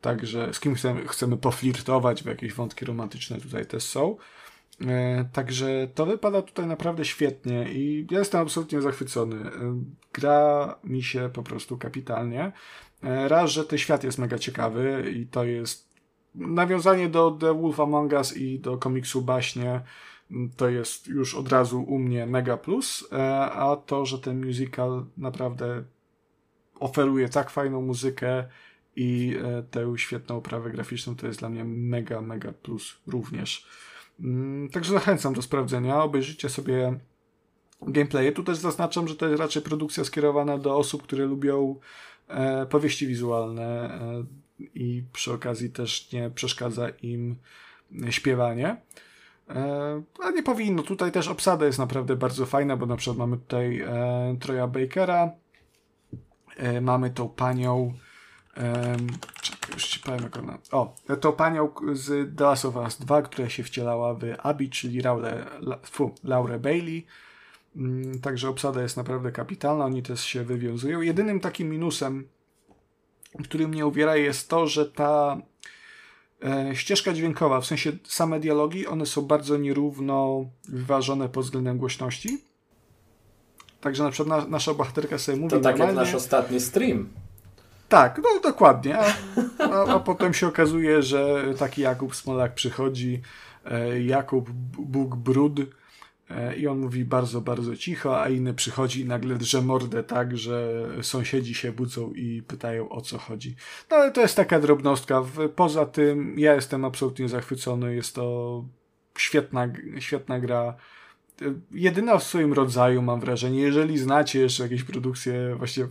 [0.00, 4.16] także z kim chcemy, chcemy poflirtować, bo jakieś wątki romantyczne tutaj też są.
[4.86, 9.36] E, także to wypada tutaj naprawdę świetnie i ja jestem absolutnie zachwycony.
[9.36, 9.50] E,
[10.12, 12.52] gra mi się po prostu kapitalnie.
[13.02, 15.88] E, raz, że ten świat jest mega ciekawy i to jest
[16.34, 19.80] nawiązanie do The Wolf Among Us i do komiksu Baśnie
[20.56, 23.08] to jest już od razu u mnie mega plus,
[23.52, 25.84] a to, że ten musical naprawdę
[26.80, 28.44] oferuje tak fajną muzykę
[28.96, 29.36] i
[29.70, 33.66] tę świetną oprawę graficzną, to jest dla mnie mega, mega plus również.
[34.20, 36.02] Mm, także zachęcam do sprawdzenia.
[36.02, 36.98] Obejrzyjcie sobie
[37.82, 38.32] gameplaye.
[38.32, 41.76] Tu też zaznaczam, że to jest raczej produkcja skierowana do osób, które lubią
[42.28, 44.24] e, powieści wizualne e,
[44.74, 47.36] i przy okazji też nie przeszkadza im
[48.10, 48.76] śpiewanie.
[49.50, 50.82] E, a nie powinno.
[50.82, 55.30] Tutaj też obsada jest naprawdę bardzo fajna, bo na przykład mamy tutaj e, Troja Bakera,
[56.56, 57.94] e, mamy tą panią
[59.42, 60.58] czekaj, już ci powiem jak ona...
[60.72, 65.00] O, to panią z The Last of Us 2, która się wcielała w Abby, czyli
[65.00, 67.06] Laurę, La, fu, Laurę Bailey.
[67.76, 71.00] Um, także obsada jest naprawdę kapitalna, oni też się wywiązują.
[71.00, 72.28] Jedynym takim minusem,
[73.44, 75.42] który mnie uwiera jest to, że ta
[76.44, 82.38] e, ścieżka dźwiękowa, w sensie same dialogi, one są bardzo nierówno wyważone pod względem głośności.
[83.80, 87.08] Także na przykład na, nasza bohaterka sobie mówi To tak normalnie, jak nasz ostatni stream.
[87.88, 88.98] Tak, no dokładnie.
[88.98, 89.04] A,
[89.58, 93.22] a, a, potem się okazuje, że taki Jakub Smolak przychodzi,
[93.64, 95.60] e, Jakub Bóg Brud
[96.30, 100.38] e, i on mówi bardzo, bardzo cicho, a inny przychodzi i nagle drze mordę tak,
[100.38, 103.56] że sąsiedzi się budzą i pytają o co chodzi.
[103.90, 105.22] No ale to jest taka drobnostka.
[105.56, 107.94] Poza tym ja jestem absolutnie zachwycony.
[107.94, 108.64] Jest to
[109.18, 110.74] świetna, świetna gra
[111.70, 113.60] jedyna w swoim rodzaju, mam wrażenie.
[113.60, 115.86] Jeżeli znacie jeszcze jakieś produkcje właśnie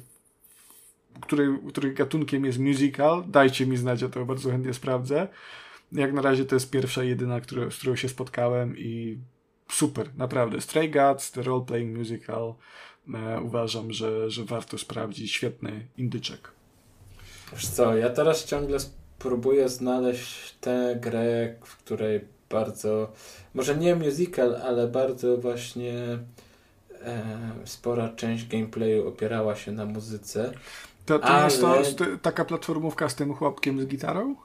[1.21, 3.23] który, których gatunkiem jest musical.
[3.27, 5.27] Dajcie mi znać, ja to bardzo chętnie sprawdzę.
[5.91, 7.39] Jak na razie to jest pierwsza, jedyna,
[7.69, 9.17] z którą się spotkałem i
[9.71, 10.61] super, naprawdę.
[10.61, 12.53] Stray Gods, The Role Playing Musical
[13.13, 15.31] e, uważam, że, że warto sprawdzić.
[15.31, 16.51] Świetny indyczek.
[17.53, 18.77] Wiesz co, ja teraz ciągle
[19.19, 23.11] próbuję znaleźć tę grę, w której bardzo,
[23.53, 25.93] może nie musical, ale bardzo właśnie
[27.01, 30.53] e, spora część gameplayu opierała się na muzyce.
[31.07, 31.79] To, to Ale...
[31.79, 34.35] jest to, taka platformówka z tym chłopkiem z gitarą?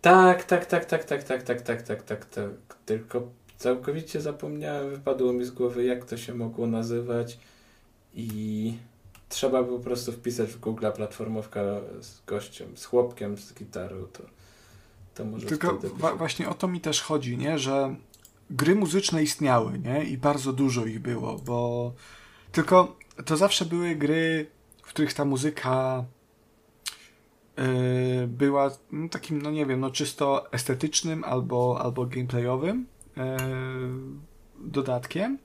[0.00, 2.50] Tak, tak, tak, tak, tak, tak, tak, tak, tak, tak, tak.
[2.86, 3.22] Tylko
[3.56, 7.38] całkowicie zapomniałem, wypadło mi z głowy, jak to się mogło nazywać.
[8.14, 8.74] I
[9.28, 11.60] trzeba by po prostu wpisać w Google platformówka
[12.00, 14.22] z gościem, z chłopkiem z gitarą, to,
[15.14, 17.94] to może Tylko wa właśnie o to mi też chodzi, nie, że
[18.50, 21.92] gry muzyczne istniały, nie, i bardzo dużo ich było, bo
[22.52, 24.46] tylko to zawsze były gry
[24.82, 26.04] w których ta muzyka
[27.56, 27.64] yy,
[28.28, 32.86] była no, takim, no nie wiem, no czysto estetycznym albo, albo gameplayowym
[33.16, 33.22] yy,
[34.58, 35.38] dodatkiem,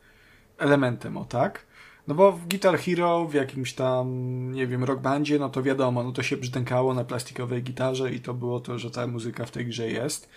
[0.57, 1.67] elementem, o tak.
[2.07, 4.07] No bo w Guitar Hero, w jakimś tam,
[4.51, 8.19] nie wiem, rock bandzie, no to wiadomo, no to się brzdękało na plastikowej gitarze i
[8.19, 10.29] to było to, że ta muzyka w tej grze jest.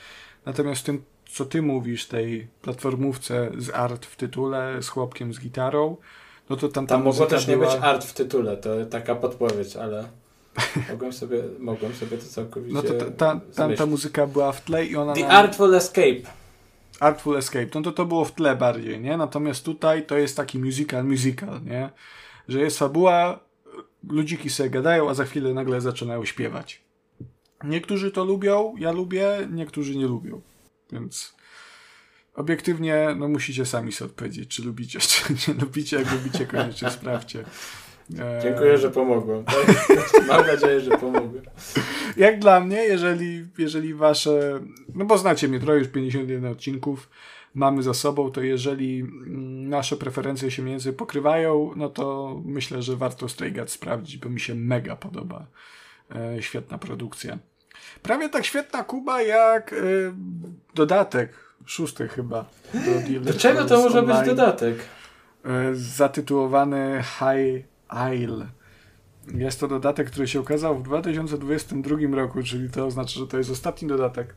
[0.46, 5.40] Natomiast w tym, co ty mówisz, tej platformówce z art w tytule, z chłopkiem z
[5.40, 5.96] gitarą,
[6.50, 10.04] no to tam, tam mogło też nie być art w tytule, to taka podpowiedź, ale
[10.90, 14.60] mogłem sobie, mogłem sobie to całkowicie No to ta, ta, tam ta muzyka była w
[14.60, 15.14] tle i ona...
[15.14, 15.30] The nam...
[15.30, 16.22] Artful Escape.
[17.00, 19.16] Artful Escape, no to to było w tle bardziej, nie?
[19.16, 21.90] Natomiast tutaj to jest taki musical, musical, nie?
[22.50, 23.40] że jest fabuła,
[24.08, 26.80] ludziki sobie gadają, a za chwilę nagle zaczynają śpiewać.
[27.64, 30.40] Niektórzy to lubią, ja lubię, niektórzy nie lubią.
[30.92, 31.34] Więc
[32.34, 35.96] obiektywnie no musicie sami sobie odpowiedzieć, czy lubicie, czy nie lubicie.
[35.96, 37.44] Jak lubicie, koniecznie sprawdźcie.
[38.18, 39.44] E, Dziękuję, że pomogłem.
[39.44, 39.66] Tak?
[40.28, 41.44] Mam nadzieję, że pomogłem.
[42.16, 44.60] Jak dla mnie, jeżeli, jeżeli wasze.
[44.94, 47.10] No bo znacie mnie, trochę już 51 odcinków
[47.54, 52.96] mamy za sobą, to jeżeli mm, nasze preferencje się między pokrywają, no to myślę, że
[52.96, 55.46] warto Stray Gat sprawdzić, bo mi się mega podoba.
[56.14, 57.38] E, świetna produkcja.
[58.02, 59.76] Prawie tak świetna Kuba jak e,
[60.74, 62.44] dodatek, szósty chyba.
[63.20, 64.76] Do, czego to może online, być dodatek?
[65.44, 67.64] E, zatytułowany High
[68.14, 68.46] Isle.
[69.34, 73.50] Jest to dodatek, który się ukazał w 2022 roku, czyli to oznacza, że to jest
[73.50, 74.34] ostatni dodatek,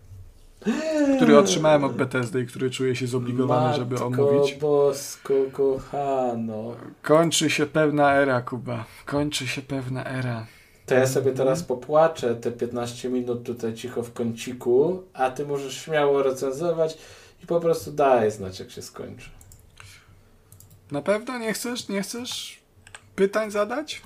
[1.16, 4.56] który otrzymałem od Bethesdy i który czuję się zobligowany, Matko żeby omówić.
[4.56, 6.76] bosko, kochano.
[7.02, 8.86] Kończy się pewna era, Kuba.
[9.06, 10.46] Kończy się pewna era.
[10.86, 15.78] To ja sobie teraz popłaczę te 15 minut tutaj cicho w kąciku, a ty możesz
[15.78, 16.98] śmiało recenzować
[17.44, 19.30] i po prostu daj znać, jak się skończy.
[20.92, 21.90] Na pewno nie chcesz?
[21.90, 22.64] Nie chcesz
[23.16, 24.02] pytań zadać?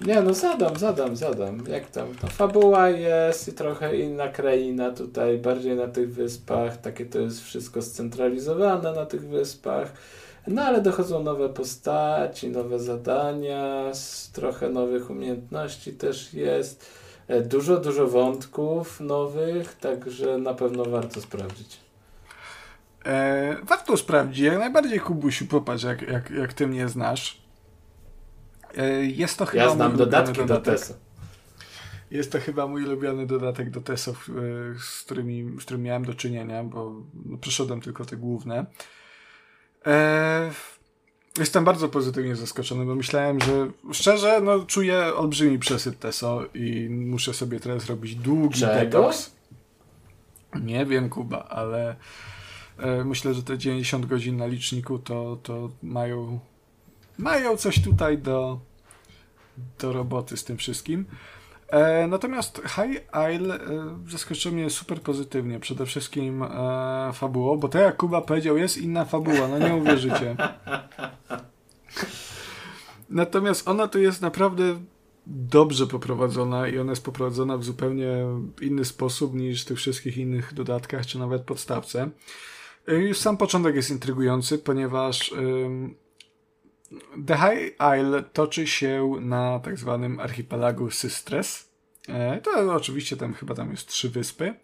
[0.00, 1.64] Nie, no zadam, zadam, zadam.
[1.68, 2.08] Jak tam?
[2.22, 6.76] No, fabuła jest i trochę inna kraina tutaj, bardziej na tych wyspach.
[6.76, 9.92] Takie to jest wszystko scentralizowane na tych wyspach.
[10.46, 13.84] No ale dochodzą nowe postaci, nowe zadania,
[14.32, 17.00] trochę nowych umiejętności też jest.
[17.28, 21.80] E, dużo, dużo wątków nowych, także na pewno warto sprawdzić.
[23.06, 24.38] E, warto sprawdzić.
[24.38, 27.42] Jak najbardziej, Kubusiu, popatrz, jak, jak, jak ty mnie znasz.
[28.76, 30.94] E, jest to chyba ja znam dodatki do TESO.
[32.10, 34.14] Jest to chyba mój ulubiony dodatek do TESO,
[34.80, 36.94] z, którymi, z którym miałem do czynienia, bo
[37.26, 38.66] no, przeszedłem tylko te główne.
[39.86, 40.50] E,
[41.38, 47.34] jestem bardzo pozytywnie zaskoczony, bo myślałem, że szczerze, no czuję olbrzymi przesyt TESO i muszę
[47.34, 48.74] sobie teraz robić długi Czego?
[48.74, 49.32] detoks.
[50.62, 51.96] Nie wiem, Kuba, ale
[52.78, 56.40] e, myślę, że te 90 godzin na liczniku to, to mają
[57.18, 58.60] mają coś tutaj do,
[59.78, 61.04] do roboty z tym wszystkim.
[61.70, 63.00] E, natomiast High
[63.34, 65.60] Isle e, zaskoczył mnie super pozytywnie.
[65.60, 70.36] Przede wszystkim e, fabułą, bo tak jak Kuba powiedział, jest inna fabuła, no nie uwierzycie.
[73.10, 74.80] Natomiast ona tu jest naprawdę
[75.26, 78.26] dobrze poprowadzona i ona jest poprowadzona w zupełnie
[78.60, 82.10] inny sposób niż w tych wszystkich innych dodatkach, czy nawet podstawce.
[82.88, 85.34] E, już sam początek jest intrygujący, ponieważ
[87.26, 91.70] The High Isle toczy się na tak zwanym archipelagu Systres.
[92.08, 94.54] E, to oczywiście tam chyba tam jest trzy wyspy.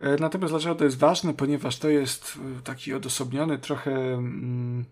[0.00, 1.34] E, natomiast dlaczego to jest ważne?
[1.34, 4.84] Ponieważ to jest e, taki odosobniony, trochę mm,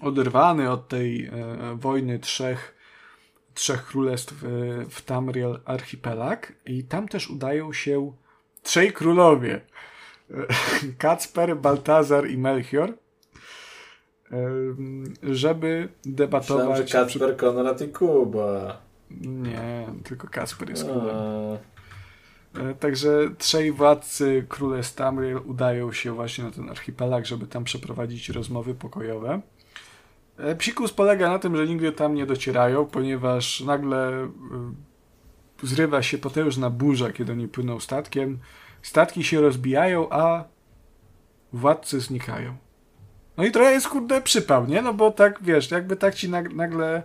[0.00, 1.30] oderwany od tej
[1.74, 2.74] wojny trzech,
[3.54, 4.34] trzech królestw
[4.90, 8.12] w Tamriel archipelag i tam też udają się
[8.62, 9.60] trzej królowie.
[10.98, 12.94] Kacper, Baltazar i Melchior
[15.22, 16.80] żeby debatować...
[16.80, 18.80] Myślałem, że Kacper, Konrad i Kuba.
[19.20, 20.86] Nie, tylko Kacper jest.
[22.54, 28.28] E, także trzej władcy królestw Tamriel udają się właśnie na ten archipelag, żeby tam przeprowadzić
[28.28, 29.40] rozmowy pokojowe.
[30.38, 34.30] E, psikus polega na tym, że nigdy tam nie docierają, ponieważ nagle e,
[35.62, 38.38] zrywa się potężna burza, kiedy oni płyną statkiem.
[38.82, 40.44] Statki się rozbijają, a
[41.52, 42.56] władcy znikają.
[43.42, 44.82] No i trochę jest kurde przypał, nie?
[44.82, 47.02] No bo tak, wiesz, jakby tak ci nagle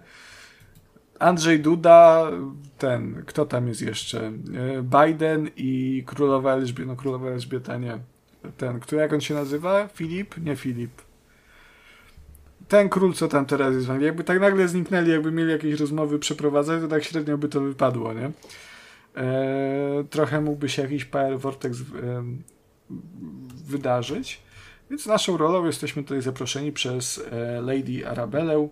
[1.20, 2.32] Andrzej Duda,
[2.78, 4.28] ten, kto tam jest jeszcze?
[4.28, 8.00] E, Biden i królowa Elżbieta, no królowa Elżbieta nie.
[8.58, 9.88] Ten, który, jak on się nazywa?
[9.88, 10.38] Filip?
[10.38, 10.92] Nie Filip.
[12.68, 16.82] Ten król, co tam teraz jest, jakby tak nagle zniknęli, jakby mieli jakieś rozmowy przeprowadzać,
[16.82, 18.32] to tak średnio by to wypadło, nie?
[19.18, 21.84] E, trochę mógłby się jakiś PR Vortex e,
[23.66, 24.47] wydarzyć.
[24.90, 28.68] Więc naszą rolą jesteśmy tutaj zaproszeni przez e, Lady Arabellę.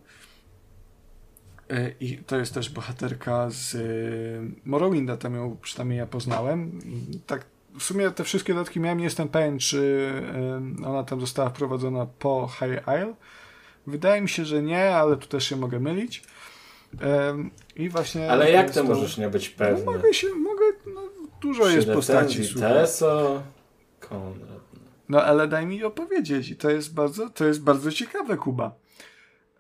[1.70, 3.80] E, I to jest też bohaterka z e,
[4.66, 6.80] Morrowinda, tam ją przynajmniej ja poznałem.
[7.28, 7.46] Tak,
[7.80, 10.12] w sumie te wszystkie dodatki miałem, nie jestem pewien, czy
[10.86, 13.14] ona tam została wprowadzona po High Isle.
[13.88, 16.24] Wydaje mi się, że nie, ale tu też się mogę mylić.
[17.76, 18.32] I właśnie.
[18.32, 19.86] Ale jak to możesz nie być pewny?
[19.86, 21.02] No, mogę się, mogę, no,
[21.42, 22.54] dużo jest postaci.
[22.60, 23.44] Teso,
[24.00, 24.55] Konrad.
[25.10, 28.76] No ale daj mi opowiedzieć i to jest bardzo, to jest bardzo ciekawe, Kuba.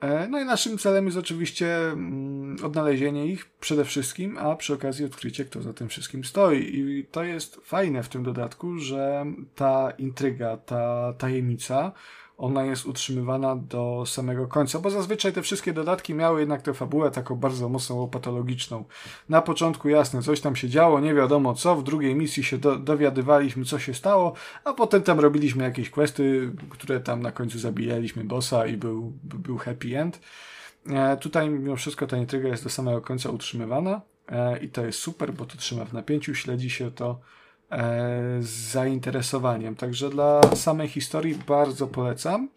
[0.01, 5.05] E, no i naszym celem jest oczywiście mm, odnalezienie ich przede wszystkim, a przy okazji
[5.05, 6.79] odkrycie, kto za tym wszystkim stoi.
[6.79, 9.25] I to jest fajne w tym dodatku, że
[9.55, 11.91] ta intryga, ta tajemnica
[12.37, 17.11] ona jest utrzymywana do samego końca, bo zazwyczaj te wszystkie dodatki miały jednak tę fabułę
[17.11, 18.85] taką bardzo mocno patologiczną.
[19.29, 22.75] Na początku jasne, coś tam się działo, nie wiadomo co, w drugiej misji się do,
[22.75, 24.33] dowiadywaliśmy co się stało,
[24.63, 29.57] a potem tam robiliśmy jakieś questy, które tam na końcu zabijaliśmy bossa i był, był
[29.57, 30.19] happy end.
[30.89, 34.99] E, tutaj mimo wszystko ta intryga jest do samego końca utrzymywana e, i to jest
[34.99, 37.19] super, bo to trzyma w napięciu, śledzi się to
[38.39, 39.75] z zainteresowaniem.
[39.75, 42.49] Także dla samej historii bardzo polecam.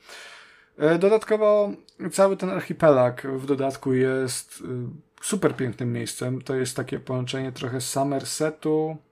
[0.79, 1.73] E, dodatkowo
[2.13, 4.67] cały ten archipelag w dodatku jest e,
[5.23, 6.43] super pięknym miejscem.
[6.43, 9.08] To jest takie połączenie trochę Somersetu, E,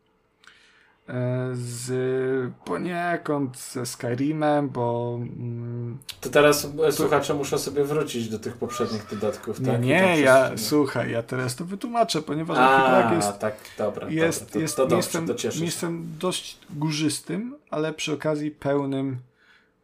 [1.53, 5.19] z poniekąd ze Skyrimem, bo...
[5.23, 6.93] Mm, to teraz to...
[6.93, 9.67] słuchacze muszą sobie wrócić do tych poprzednich dodatków, tak?
[9.67, 14.53] Nie, nie ja, słuchaj, ja teraz to wytłumaczę, ponieważ A, jest, tak, dobra, jest, dobra.
[14.53, 15.27] To, jest to miejscem,
[15.61, 19.19] miejscem dość górzystym, ale przy okazji pełnym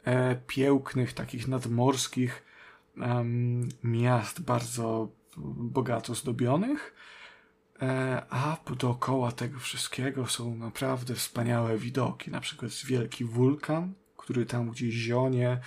[0.05, 2.43] e, pięknych, takich nadmorskich
[2.97, 7.02] um, miast bardzo bogato zdobionych E,
[8.31, 12.31] a dookoła tego wszystkiego są naprawdę wspaniałe widoki.
[12.31, 15.61] Na przykład jest wielki wulkan, który tam gdzieś zionie,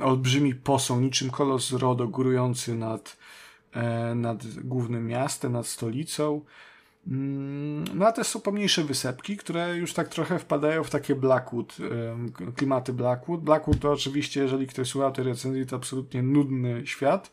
[0.00, 3.16] olbrzymi posąg, niczym kolos Rodo, górujący nad,
[3.72, 6.40] e, nad głównym miastem, nad stolicą.
[7.06, 11.76] Mm, no a też są pomniejsze wysepki, które już tak trochę wpadają w takie Blackwood,
[12.46, 13.40] e, klimaty Blackwood.
[13.40, 17.32] Blackwood to oczywiście, jeżeli ktoś słucha tej recenzji, to absolutnie nudny świat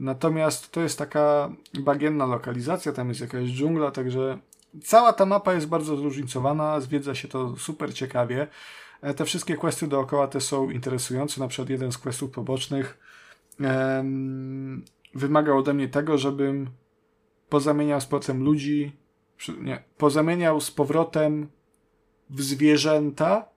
[0.00, 4.38] Natomiast to jest taka bagienna lokalizacja, tam jest jakaś dżungla, także
[4.84, 8.46] cała ta mapa jest bardzo zróżnicowana, zwiedza się to super ciekawie.
[9.02, 12.98] E, te wszystkie questy dookoła te są interesujące, na przykład jeden z questów pobocznych
[13.60, 16.70] um, wymagał ode mnie tego, żebym
[17.48, 18.92] pozamieniał z powrotem ludzi,
[19.60, 21.48] nie, pozamieniał z powrotem
[22.30, 23.48] w zwierzęta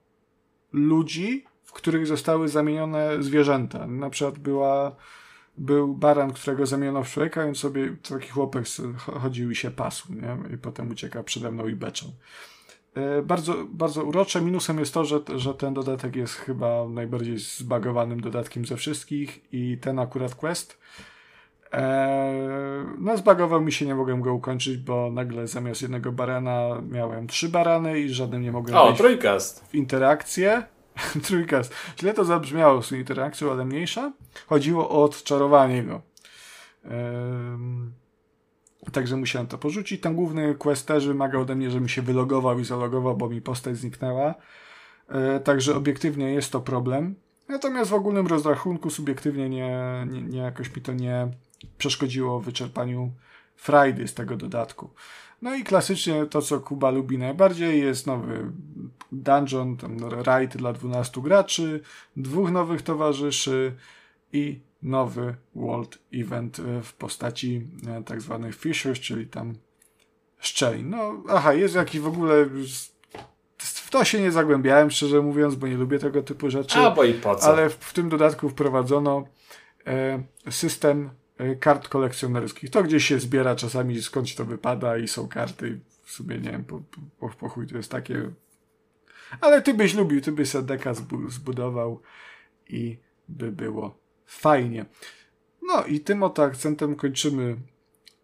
[0.72, 3.86] ludzi, w których zostały zamienione zwierzęta.
[3.86, 4.96] Na przykład była
[5.58, 8.64] był baran, którego zamieniono w człowieka, więc sobie taki chłopak
[8.96, 10.54] chodził i się pasł, nie?
[10.54, 12.06] I potem ucieka przede mną i beczą.
[12.94, 14.40] E, bardzo, bardzo urocze.
[14.40, 19.78] Minusem jest to, że, że ten dodatek jest chyba najbardziej zbagowanym dodatkiem ze wszystkich i
[19.78, 20.78] ten akurat quest
[21.72, 27.26] e, no zbagował mi się, nie mogłem go ukończyć, bo nagle zamiast jednego barana miałem
[27.26, 29.68] trzy barany i żadnym nie mogłem o, trójkast.
[29.68, 30.62] w interakcję.
[31.26, 31.74] Trójkast.
[32.00, 34.12] Źle to zabrzmiało z tą interakcją, ale mniejsza.
[34.46, 36.02] Chodziło o odczarowanie go.
[38.92, 40.00] Także musiałem to porzucić.
[40.00, 43.76] Ten główny quest też wymagał ode mnie, żebym się wylogował i zalogował, bo mi postać
[43.76, 44.34] zniknęła.
[45.08, 47.14] Ehm, także obiektywnie jest to problem.
[47.48, 51.28] Natomiast w ogólnym rozrachunku subiektywnie nie, nie, nie jakoś mi to nie
[51.78, 53.12] przeszkodziło w wyczerpaniu
[53.56, 54.90] frajdy z tego dodatku.
[55.42, 58.52] No i klasycznie to, co Kuba lubi najbardziej, jest nowy
[59.12, 61.80] dungeon, tam raid dla 12 graczy,
[62.16, 63.74] dwóch nowych towarzyszy
[64.32, 69.54] i nowy world event w postaci e, tak zwanych fishers, czyli tam
[70.38, 70.90] szczelin.
[70.90, 72.44] No, aha, jest jakiś w ogóle
[73.58, 76.78] w to się nie zagłębiałem, szczerze mówiąc, bo nie lubię tego typu rzeczy.
[76.78, 77.46] A, bo i po co?
[77.46, 79.24] Ale w, w tym dodatku wprowadzono
[79.86, 81.21] e, system E,
[81.60, 82.70] kart kolekcjonerskich.
[82.70, 85.80] To gdzieś się zbiera czasami skądś to wypada i są karty.
[86.04, 86.82] W sumie nie wiem, po,
[87.18, 88.30] po, po chuj to jest takie.
[89.40, 90.94] Ale ty byś lubił, ty byś Sedeka
[91.28, 92.00] zbudował
[92.68, 92.98] i
[93.28, 94.86] by było fajnie.
[95.62, 97.56] No i tym oto akcentem kończymy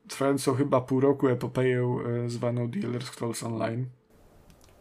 [0.09, 3.87] trwającą chyba pół roku epopeję e, zwaną Dealer's Scrolls Online.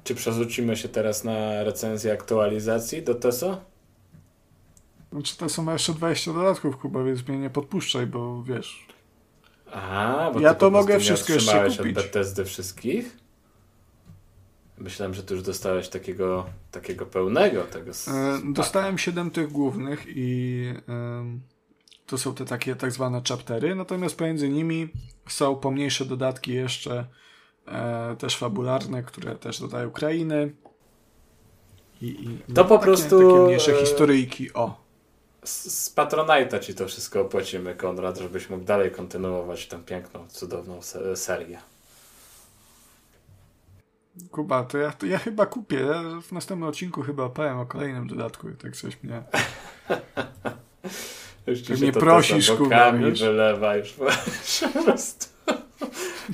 [0.03, 3.76] Czy przerzucimy się teraz na recenzję aktualizacji do TESO?
[5.11, 8.87] Znaczy to są jeszcze 20 dodatków, Kuba, więc mnie nie podpuszczaj, bo wiesz.
[9.71, 11.79] A, bo ja to mogę wszystko jeszcze kupić.
[11.97, 13.17] od Bethesdy wszystkich?
[14.77, 17.91] Myślałem, że ty już dostałeś takiego, takiego pełnego tego.
[17.91, 21.39] E, dostałem 7 tych głównych i e,
[22.05, 24.89] to są te takie tak zwane chaptery, natomiast pomiędzy nimi
[25.27, 27.05] są pomniejsze dodatki jeszcze
[27.67, 30.55] e, też fabularne, które też dodają krainy.
[32.01, 34.53] I, i to po takie, prostu takie mniejsze historyjki.
[34.53, 34.86] O
[35.47, 40.79] z Patronite'a ci to wszystko opłacimy, Konrad, żebyś mógł dalej kontynuować tę piękną, cudowną
[41.15, 41.59] serię.
[44.31, 45.79] Kuba, to ja, to ja chyba kupię.
[45.79, 49.23] Ja w następnym odcinku chyba opowiem o kolejnym dodatku, tak coś mnie...
[51.47, 52.89] już ci mnie prosisz, Kuba.
[52.89, 54.05] Już wylewa już po
[54.83, 55.27] prostu.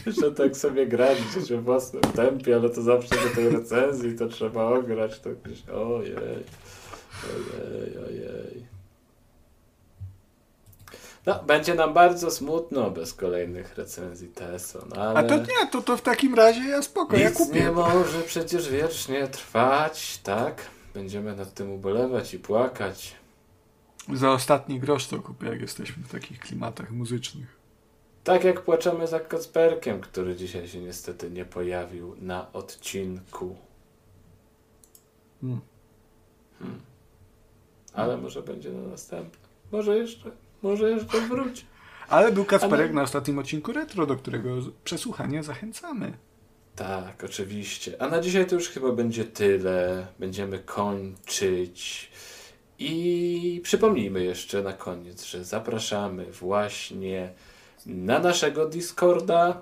[0.22, 4.28] Że tak sobie grać gdzieś we własnym tempie, ale to zawsze do tej recenzji to
[4.28, 5.20] trzeba ograć.
[5.20, 6.38] To gdzieś, ojej, ojej,
[8.06, 8.73] ojej.
[11.26, 14.86] No, będzie nam bardzo smutno bez kolejnych recenzji TESO.
[14.90, 15.20] No, ale...
[15.20, 17.60] A to nie, to, to w takim razie ja spoko, ja kupię.
[17.60, 20.66] nie może przecież wiecznie trwać, tak?
[20.94, 23.16] Będziemy nad tym ubolewać i płakać.
[24.14, 27.64] Za ostatni grosz to kupię, jak jesteśmy w takich klimatach muzycznych.
[28.24, 33.56] Tak jak płaczemy za Kacperkiem, który dzisiaj się niestety nie pojawił na odcinku.
[35.42, 35.62] Hmm.
[36.60, 36.82] Hmm.
[37.94, 39.44] Ale może będzie na następnym.
[39.72, 40.32] Może jeszcze,
[40.64, 41.66] może jeszcze wróci.
[42.10, 44.50] Ale był Kacperek na ostatnim odcinku Retro, do którego
[44.84, 46.14] przesłuchania zachęcamy.
[46.76, 48.02] Tak, oczywiście.
[48.02, 50.08] A na dzisiaj to już chyba będzie tyle.
[50.20, 52.12] Będziemy kończyć.
[52.80, 57.34] I przypomnijmy jeszcze na koniec, że zapraszamy właśnie
[57.86, 59.62] na naszego Discorda.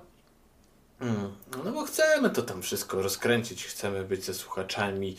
[1.02, 1.32] Mm,
[1.66, 5.18] No bo chcemy to tam wszystko rozkręcić, chcemy być ze słuchaczami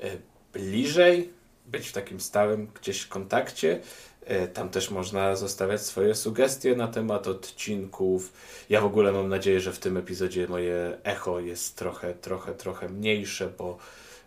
[0.00, 0.10] e,
[0.52, 1.32] bliżej,
[1.66, 3.80] być w takim stałym gdzieś kontakcie.
[4.26, 8.32] E, Tam też można zostawiać swoje sugestie na temat odcinków.
[8.70, 12.88] Ja w ogóle mam nadzieję, że w tym epizodzie moje echo jest trochę, trochę, trochę
[12.88, 13.78] mniejsze, bo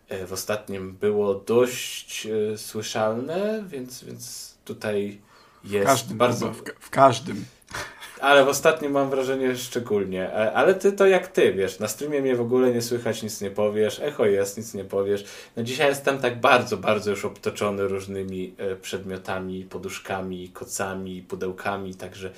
[0.10, 5.22] e, w ostatnim było dość e, słyszalne, więc, więc tutaj
[5.64, 6.52] W jest każdym, bardzo.
[6.54, 7.46] w, ka- w każdym.
[8.22, 10.34] Ale w ostatnim mam wrażenie szczególnie.
[10.34, 13.42] E, Ale ty to jak ty, wiesz, na streamie mnie w ogóle nie słychać, nic
[13.42, 15.26] nie powiesz, echo jest, nic nie powiesz.
[15.58, 22.32] No dzisiaj jestem tak bardzo, bardzo już obtoczony różnymi e, przedmiotami, poduszkami, kocami, pudełkami, także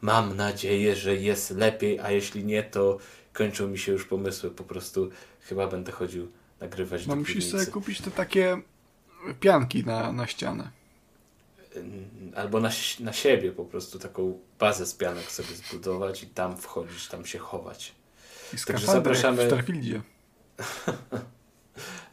[0.00, 2.98] mam nadzieję, że jest lepiej, a jeśli nie, to
[3.32, 6.28] kończą mi się już pomysły, po prostu chyba będę chodził
[6.60, 7.58] nagrywać No do musisz piwnicy.
[7.58, 8.56] sobie kupić te takie
[9.40, 10.70] pianki na, na ścianę.
[11.76, 12.70] Ym, Albo na,
[13.00, 17.38] na siebie po prostu taką bazę z pianek sobie zbudować i tam wchodzić, tam się
[17.38, 17.94] chować.
[18.54, 20.00] I Także zapraszamy- w Starfieldzie.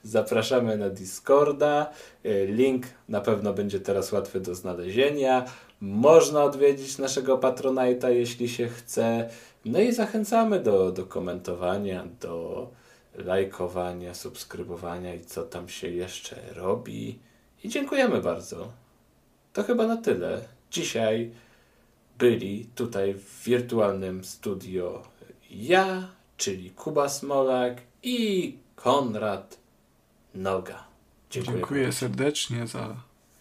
[0.04, 1.92] Zapraszamy na Discorda.
[2.26, 5.46] Y, Link na pewno będzie teraz łatwy do znalezienia.
[5.82, 9.30] Można odwiedzić naszego Patronite'a, jeśli się chce.
[9.66, 12.70] No i zachęcamy do, do komentowania, do
[13.16, 17.20] lajkowania, subskrybowania i co tam się jeszcze robi.
[17.64, 18.72] I dziękujemy bardzo.
[19.54, 20.48] To chyba na tyle.
[20.72, 21.32] Dzisiaj
[22.18, 25.04] byli tutaj w wirtualnym studio
[25.50, 29.60] ja, czyli Kuba Smolak i Konrad
[30.36, 30.88] Noga.
[31.30, 31.58] Dziękuję.
[31.58, 32.96] Dziękuję serdecznie za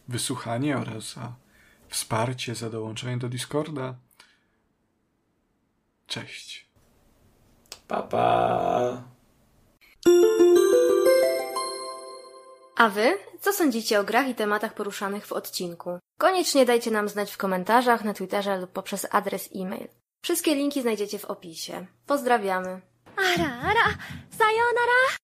[0.09, 1.35] wysłuchanie oraz za
[1.89, 3.95] wsparcie, za dołączenie do Discorda.
[6.07, 6.67] Cześć.
[7.89, 9.03] Pa, pa.
[12.77, 13.28] A wy?
[13.42, 16.00] Co sądzicie o grach i tematach poruszanych w odcinku?
[16.20, 19.88] Koniecznie dajcie nam znać w komentarzach, na Twitterze lub poprzez adres e-mail.
[20.24, 21.86] Wszystkie linki znajdziecie w opisie.
[22.06, 22.82] Pozdrawiamy!
[23.16, 23.82] あらあら、
[24.32, 25.20] さようなら。